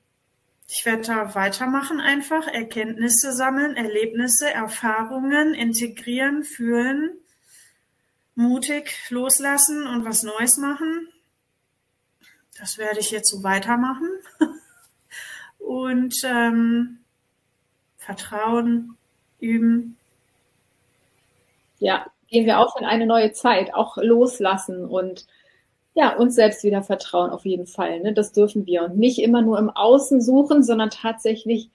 ich 0.67 0.85
werde 0.85 1.03
da 1.03 1.35
weitermachen 1.35 1.99
einfach, 1.99 2.47
Erkenntnisse 2.47 3.33
sammeln, 3.33 3.75
Erlebnisse, 3.75 4.51
Erfahrungen 4.51 5.53
integrieren, 5.53 6.43
fühlen, 6.43 7.17
mutig 8.35 8.93
loslassen 9.09 9.87
und 9.87 10.05
was 10.05 10.23
Neues 10.23 10.57
machen 10.57 11.09
das 12.59 12.77
werde 12.77 12.99
ich 12.99 13.11
jetzt 13.11 13.29
so 13.29 13.43
weitermachen. 13.43 14.09
Und 15.59 16.15
ähm, 16.25 16.99
Vertrauen 17.97 18.97
üben. 19.39 19.97
Ja, 21.79 22.07
gehen 22.27 22.45
wir 22.45 22.59
auch 22.59 22.75
in 22.77 22.85
eine 22.85 23.05
neue 23.05 23.31
Zeit, 23.31 23.73
auch 23.73 23.97
loslassen 23.97 24.85
und 24.85 25.25
ja, 25.99 26.15
uns 26.15 26.35
selbst 26.35 26.63
wieder 26.63 26.81
vertrauen 26.81 27.29
auf 27.29 27.45
jeden 27.45 27.67
Fall. 27.67 27.99
Ne? 27.99 28.13
Das 28.13 28.31
dürfen 28.31 28.65
wir. 28.65 28.83
Und 28.83 28.97
nicht 28.97 29.19
immer 29.19 29.41
nur 29.41 29.59
im 29.59 29.69
Außen 29.69 30.21
suchen, 30.21 30.63
sondern 30.63 30.91
tatsächlich 30.91 31.69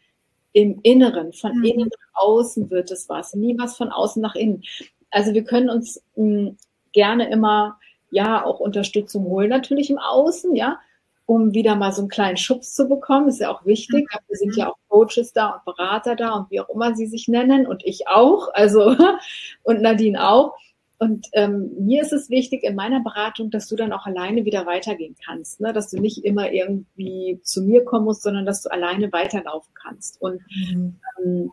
im 0.54 0.80
Inneren. 0.82 1.34
Von 1.34 1.58
mhm. 1.58 1.64
innen 1.64 1.88
nach 1.88 2.22
außen 2.22 2.70
wird 2.70 2.90
es 2.90 3.10
was. 3.10 3.34
Nie 3.34 3.54
was 3.58 3.76
von 3.76 3.90
außen 3.90 4.22
nach 4.22 4.34
innen. 4.34 4.62
Also 5.10 5.34
wir 5.34 5.44
können 5.44 5.68
uns 5.68 6.02
mh, 6.16 6.24
hm, 6.24 6.56
gerne 6.92 7.28
immer 7.28 7.78
ja 8.10 8.42
auch 8.46 8.60
Unterstützung 8.60 9.24
holen, 9.26 9.50
natürlich 9.50 9.90
im 9.90 9.98
Außen, 9.98 10.56
ja, 10.56 10.78
um 11.26 11.52
wieder 11.52 11.74
mal 11.76 11.92
so 11.92 12.00
einen 12.00 12.08
kleinen 12.08 12.38
Schubs 12.38 12.74
zu 12.74 12.88
bekommen. 12.88 13.28
Ist 13.28 13.40
ja 13.40 13.50
auch 13.50 13.66
wichtig. 13.66 14.06
Mhm. 14.10 14.18
Wir 14.28 14.36
sind 14.38 14.56
ja 14.56 14.70
auch 14.70 14.76
Coaches 14.88 15.34
da 15.34 15.50
und 15.50 15.66
Berater 15.66 16.16
da 16.16 16.32
und 16.32 16.50
wie 16.50 16.60
auch 16.60 16.70
immer 16.70 16.94
sie 16.94 17.08
sich 17.08 17.28
nennen 17.28 17.66
und 17.66 17.84
ich 17.84 18.08
auch, 18.08 18.48
also 18.54 18.96
und 19.64 19.82
Nadine 19.82 20.26
auch. 20.26 20.54
Und 20.98 21.26
ähm, 21.32 21.70
mir 21.78 22.02
ist 22.02 22.12
es 22.12 22.30
wichtig 22.30 22.62
in 22.62 22.76
meiner 22.76 23.00
Beratung, 23.00 23.50
dass 23.50 23.68
du 23.68 23.76
dann 23.76 23.92
auch 23.92 24.06
alleine 24.06 24.44
wieder 24.44 24.64
weitergehen 24.64 25.16
kannst, 25.24 25.60
ne? 25.60 25.72
dass 25.72 25.90
du 25.90 26.00
nicht 26.00 26.24
immer 26.24 26.52
irgendwie 26.52 27.40
zu 27.42 27.62
mir 27.62 27.84
kommen 27.84 28.04
musst, 28.04 28.22
sondern 28.22 28.46
dass 28.46 28.62
du 28.62 28.70
alleine 28.70 29.12
weiterlaufen 29.12 29.74
kannst. 29.74 30.20
Und 30.22 30.40
mhm. 30.70 30.96
ähm, 31.22 31.52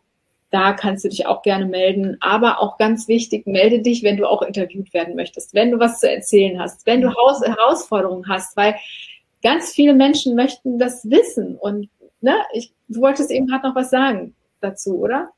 da 0.51 0.73
kannst 0.73 1.05
du 1.05 1.09
dich 1.09 1.25
auch 1.25 1.41
gerne 1.41 1.65
melden. 1.65 2.17
Aber 2.19 2.61
auch 2.61 2.77
ganz 2.77 3.07
wichtig, 3.07 3.47
melde 3.47 3.81
dich, 3.81 4.03
wenn 4.03 4.17
du 4.17 4.27
auch 4.27 4.41
interviewt 4.41 4.93
werden 4.93 5.15
möchtest, 5.15 5.53
wenn 5.53 5.71
du 5.71 5.79
was 5.79 5.99
zu 5.99 6.09
erzählen 6.09 6.59
hast, 6.59 6.85
wenn 6.85 7.01
du. 7.01 7.09
Haus 7.15 7.41
Herausforderungen 7.41 8.27
hast, 8.27 8.55
weil 8.55 8.75
ganz 9.41 9.71
viele 9.71 9.93
Menschen 9.93 10.35
möchten 10.35 10.77
das 10.77 11.09
wissen. 11.09 11.55
Und 11.55 11.89
ne, 12.19 12.35
ich, 12.53 12.73
du 12.87 13.01
wolltest 13.01 13.31
eben 13.31 13.47
gerade 13.47 13.67
noch 13.67 13.75
was 13.75 13.89
sagen 13.89 14.35
dazu, 14.59 14.99
oder? 14.99 15.29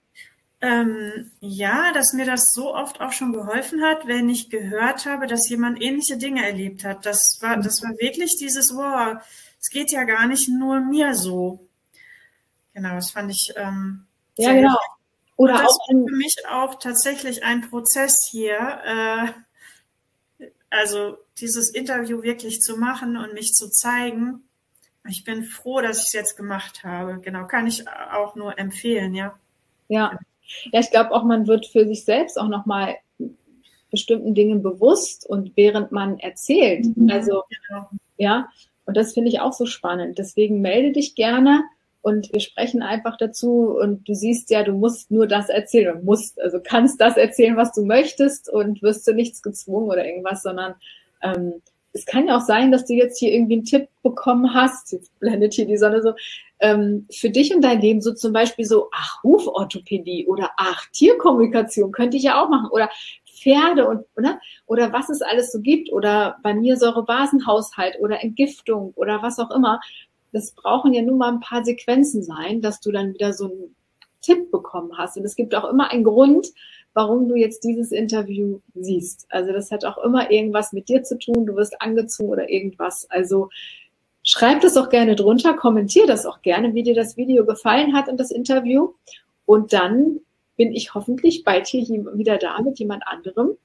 Ähm, 0.64 1.30
ja, 1.42 1.92
dass 1.92 2.14
mir 2.14 2.26
das 2.26 2.54
so 2.54 2.74
oft 2.74 3.02
auch 3.02 3.12
schon 3.12 3.34
geholfen 3.34 3.84
hat, 3.84 4.08
wenn 4.08 4.30
ich 4.30 4.50
gehört 4.50 5.06
habe, 5.06 5.28
dass 5.28 5.50
jemand 5.50 5.82
ähnliche 5.82 6.16
Dinge 6.16 6.46
erlebt 6.46 6.86
hat. 6.86 7.06
Das 7.06 7.38
war, 7.42 7.58
das 7.58 7.84
war 7.84 7.92
wirklich 8.00 8.38
dieses, 8.40 8.74
wow, 8.74 9.22
es 9.60 9.70
geht 9.70 9.92
ja 9.92 10.06
gar 10.06 10.26
nicht 10.26 10.48
nur 10.48 10.80
mir 10.80 11.16
so. 11.16 11.68
Genau, 12.74 12.96
das 12.96 13.12
fand 13.12 13.30
ich 13.30 13.52
ähm, 13.58 14.06
ja, 14.38 14.54
genau. 14.54 14.78
Oder 15.36 15.56
das 15.56 15.64
auch 15.64 15.78
für 15.86 16.16
mich 16.16 16.36
auch 16.50 16.76
tatsächlich 16.76 17.44
ein 17.44 17.70
Prozess 17.70 18.16
hier. 18.32 19.34
Äh, 20.40 20.48
also 20.70 21.18
dieses 21.40 21.72
Interview 21.72 22.24
wirklich 22.24 22.62
zu 22.62 22.78
machen 22.78 23.18
und 23.18 23.34
mich 23.34 23.52
zu 23.52 23.70
zeigen. 23.70 24.48
Ich 25.10 25.26
bin 25.26 25.44
froh, 25.44 25.82
dass 25.82 25.98
ich 25.98 26.06
es 26.06 26.14
jetzt 26.14 26.38
gemacht 26.38 26.86
habe. 26.86 27.20
Genau, 27.20 27.48
kann 27.48 27.68
ich 27.68 27.86
auch 27.90 28.36
nur 28.36 28.58
empfehlen, 28.58 29.14
ja. 29.14 29.38
Ja, 29.90 30.18
ja, 30.72 30.80
ich 30.80 30.92
glaube 30.92 31.12
auch, 31.12 31.24
man 31.24 31.48
wird 31.48 31.66
für 31.68 31.88
sich 31.88 32.06
selbst 32.06 32.40
auch 32.40 32.48
nochmal 32.48 32.96
bestimmten 33.92 34.34
Dingen 34.34 34.64
bewusst 34.64 35.30
und 35.30 35.52
während 35.56 35.92
man 35.92 36.18
erzählt. 36.20 36.98
Mhm, 36.98 37.10
also, 37.12 37.44
genau. 37.68 37.88
ja, 38.18 38.50
und 38.86 38.98
das 38.98 39.14
finde 39.14 39.30
ich 39.30 39.40
auch 39.40 39.54
so 39.54 39.66
spannend. 39.66 40.18
Deswegen 40.18 40.62
melde 40.62 40.92
dich 40.94 41.16
gerne 41.16 41.64
und 42.02 42.34
wir 42.34 42.42
sprechen 42.42 42.82
einfach 42.82 43.18
dazu 43.18 43.78
und 43.80 44.08
du 44.10 44.14
siehst 44.14 44.50
ja, 44.50 44.64
du 44.64 44.74
musst 44.74 45.12
nur 45.12 45.28
das 45.28 45.50
erzählen, 45.50 46.00
du 46.00 46.04
musst, 46.04 46.42
also 46.42 46.60
kannst 46.62 47.00
das 47.00 47.18
erzählen, 47.18 47.56
was 47.56 47.72
du 47.72 47.86
möchtest 47.86 48.50
und 48.50 48.82
wirst 48.82 49.08
du 49.08 49.14
nichts 49.14 49.42
gezwungen 49.42 49.88
oder 49.88 50.06
irgendwas, 50.06 50.44
sondern 50.44 50.76
ähm, 51.22 51.62
es 51.94 52.06
kann 52.06 52.28
ja 52.28 52.38
auch 52.38 52.42
sein, 52.42 52.72
dass 52.72 52.86
du 52.86 52.94
jetzt 52.94 53.20
hier 53.20 53.32
irgendwie 53.32 53.54
einen 53.54 53.66
Tipp 53.66 53.88
bekommen 54.02 54.54
hast, 54.54 54.92
jetzt 54.92 55.18
blendet 55.20 55.54
hier 55.54 55.66
die 55.66 55.78
Sonne 55.78 56.02
so, 56.02 56.14
ähm, 56.60 57.08
für 57.12 57.30
dich 57.30 57.54
und 57.54 57.62
dein 57.62 57.82
Leben 57.82 58.02
so 58.02 58.14
zum 58.14 58.34
Beispiel 58.34 58.66
so, 58.66 58.90
ach, 58.92 59.22
Huforthopädie 59.24 60.26
oder 60.28 60.52
ach, 60.58 60.86
Tierkommunikation 60.92 61.92
könnte 61.92 62.18
ich 62.18 62.24
ja 62.24 62.44
auch 62.44 62.50
machen 62.50 62.70
oder 62.72 62.90
Pferde 63.26 63.88
und, 63.88 64.06
oder, 64.16 64.40
oder 64.66 64.92
was 64.92 65.10
es 65.10 65.22
alles 65.22 65.52
so 65.52 65.60
gibt 65.60 65.92
oder 65.92 66.38
bei 66.42 66.54
mir 66.54 66.78
Säurebasenhaushalt 66.78 67.98
oder 68.00 68.24
Entgiftung 68.24 68.94
oder 68.96 69.22
was 69.22 69.40
auch 69.40 69.52
immer. 69.52 69.80
Das 70.32 70.54
brauchen 70.54 70.94
ja 70.94 71.04
nur 71.04 71.18
mal 71.18 71.34
ein 71.34 71.42
paar 71.42 71.64
Sequenzen 71.64 72.24
sein, 72.24 72.62
dass 72.62 72.80
du 72.80 72.92
dann 72.92 73.14
wieder 73.14 73.34
so 73.34 73.46
einen 73.46 73.76
Tipp 74.22 74.50
bekommen 74.50 74.98
hast. 74.98 75.18
Und 75.18 75.26
es 75.26 75.36
gibt 75.36 75.54
auch 75.54 75.70
immer 75.70 75.92
einen 75.92 76.04
Grund, 76.04 76.48
warum 76.94 77.28
du 77.28 77.36
jetzt 77.36 77.64
dieses 77.64 77.92
Interview 77.92 78.60
siehst. 78.76 79.26
Also 79.30 79.52
das 79.52 79.72
hat 79.72 79.86
auch 79.86 79.98
immer 79.98 80.32
irgendwas 80.32 80.74
mit 80.74 80.90
dir 80.90 81.04
zu 81.04 81.18
tun, 81.18 81.46
du 81.46 81.56
wirst 81.56 81.82
angezogen 81.82 82.30
oder 82.30 82.50
irgendwas. 82.50 83.10
Also 83.10 83.50
schreib 84.24 84.62
das 84.62 84.78
auch 84.78 84.90
gerne 84.90 85.16
drunter, 85.16 85.56
kommentier 85.56 86.06
das 86.06 86.26
auch 86.26 86.42
gerne, 86.42 86.74
wie 86.74 86.84
dir 86.84 86.96
das 86.96 87.18
Video 87.18 87.46
gefallen 87.46 87.94
hat 87.94 88.08
und 88.10 88.20
das 88.20 88.32
Interview. 88.32 88.94
Und 89.46 89.74
dann 89.74 90.20
bin 90.56 90.72
ich 90.72 90.94
hoffentlich 90.94 91.44
bald 91.44 91.68
hier 91.68 91.84
wieder 92.16 92.38
da 92.38 92.62
mit 92.62 92.80
jemand 92.80 93.06
anderem. 93.08 93.58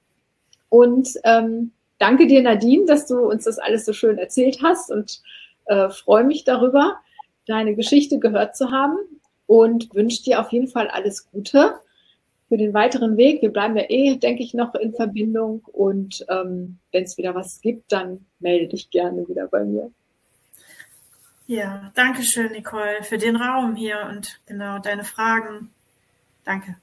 Und 0.71 1.11
ähm, 1.25 1.73
danke 1.99 2.27
dir, 2.27 2.43
Nadine, 2.43 2.87
dass 2.87 3.07
du 3.07 3.19
uns 3.19 3.45
das 3.45 3.59
alles 3.59 3.85
so 3.85 3.93
schön 3.93 4.19
erzählt 4.19 4.61
hast 4.63 4.91
und 4.91 5.21
äh, 5.67 5.91
freue 5.91 6.25
mich 6.25 6.45
darüber, 6.45 6.97
deine 7.47 7.75
Geschichte 7.75 8.19
gehört 8.19 8.57
zu 8.57 8.71
haben 8.71 8.97
und 9.47 9.95
wünsche 9.95 10.23
dir 10.23 10.41
auf 10.41 10.53
jeden 10.53 10.69
Fall 10.69 10.89
alles 10.89 11.31
Gute 11.31 11.75
für 12.49 12.57
den 12.57 12.75
weiteren 12.75 13.17
Weg. 13.17 13.43
Wir 13.43 13.53
bleiben 13.53 13.77
ja 13.77 13.85
eh, 13.89 14.17
denke 14.17 14.43
ich, 14.43 14.55
noch 14.55 14.75
in 14.75 14.95
Verbindung 14.95 15.63
und 15.67 16.25
ähm, 16.29 16.79
wenn 16.93 17.05
es 17.05 17.19
wieder 17.19 17.35
was 17.35 17.61
gibt, 17.61 17.93
dann 17.93 18.27
melde 18.41 18.69
dich 18.69 18.91
gerne 18.91 19.29
wieder 19.29 19.47
bei 19.49 19.65
mir. 19.65 19.91
Ja, 21.47 21.91
danke 21.95 22.23
schön, 22.23 22.53
Nicole, 22.53 23.03
für 23.03 23.17
den 23.17 23.37
Raum 23.37 23.75
hier 23.75 24.07
und 24.11 24.41
genau 24.47 24.79
deine 24.79 25.05
Fragen. 25.05 25.71
Danke. 26.45 26.77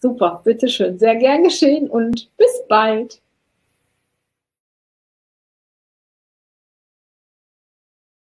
Super, 0.00 0.40
bitteschön. 0.42 0.98
Sehr 0.98 1.14
gern 1.14 1.44
geschehen 1.44 1.88
und 1.88 2.28
bis 2.36 2.64
bald. 2.68 3.21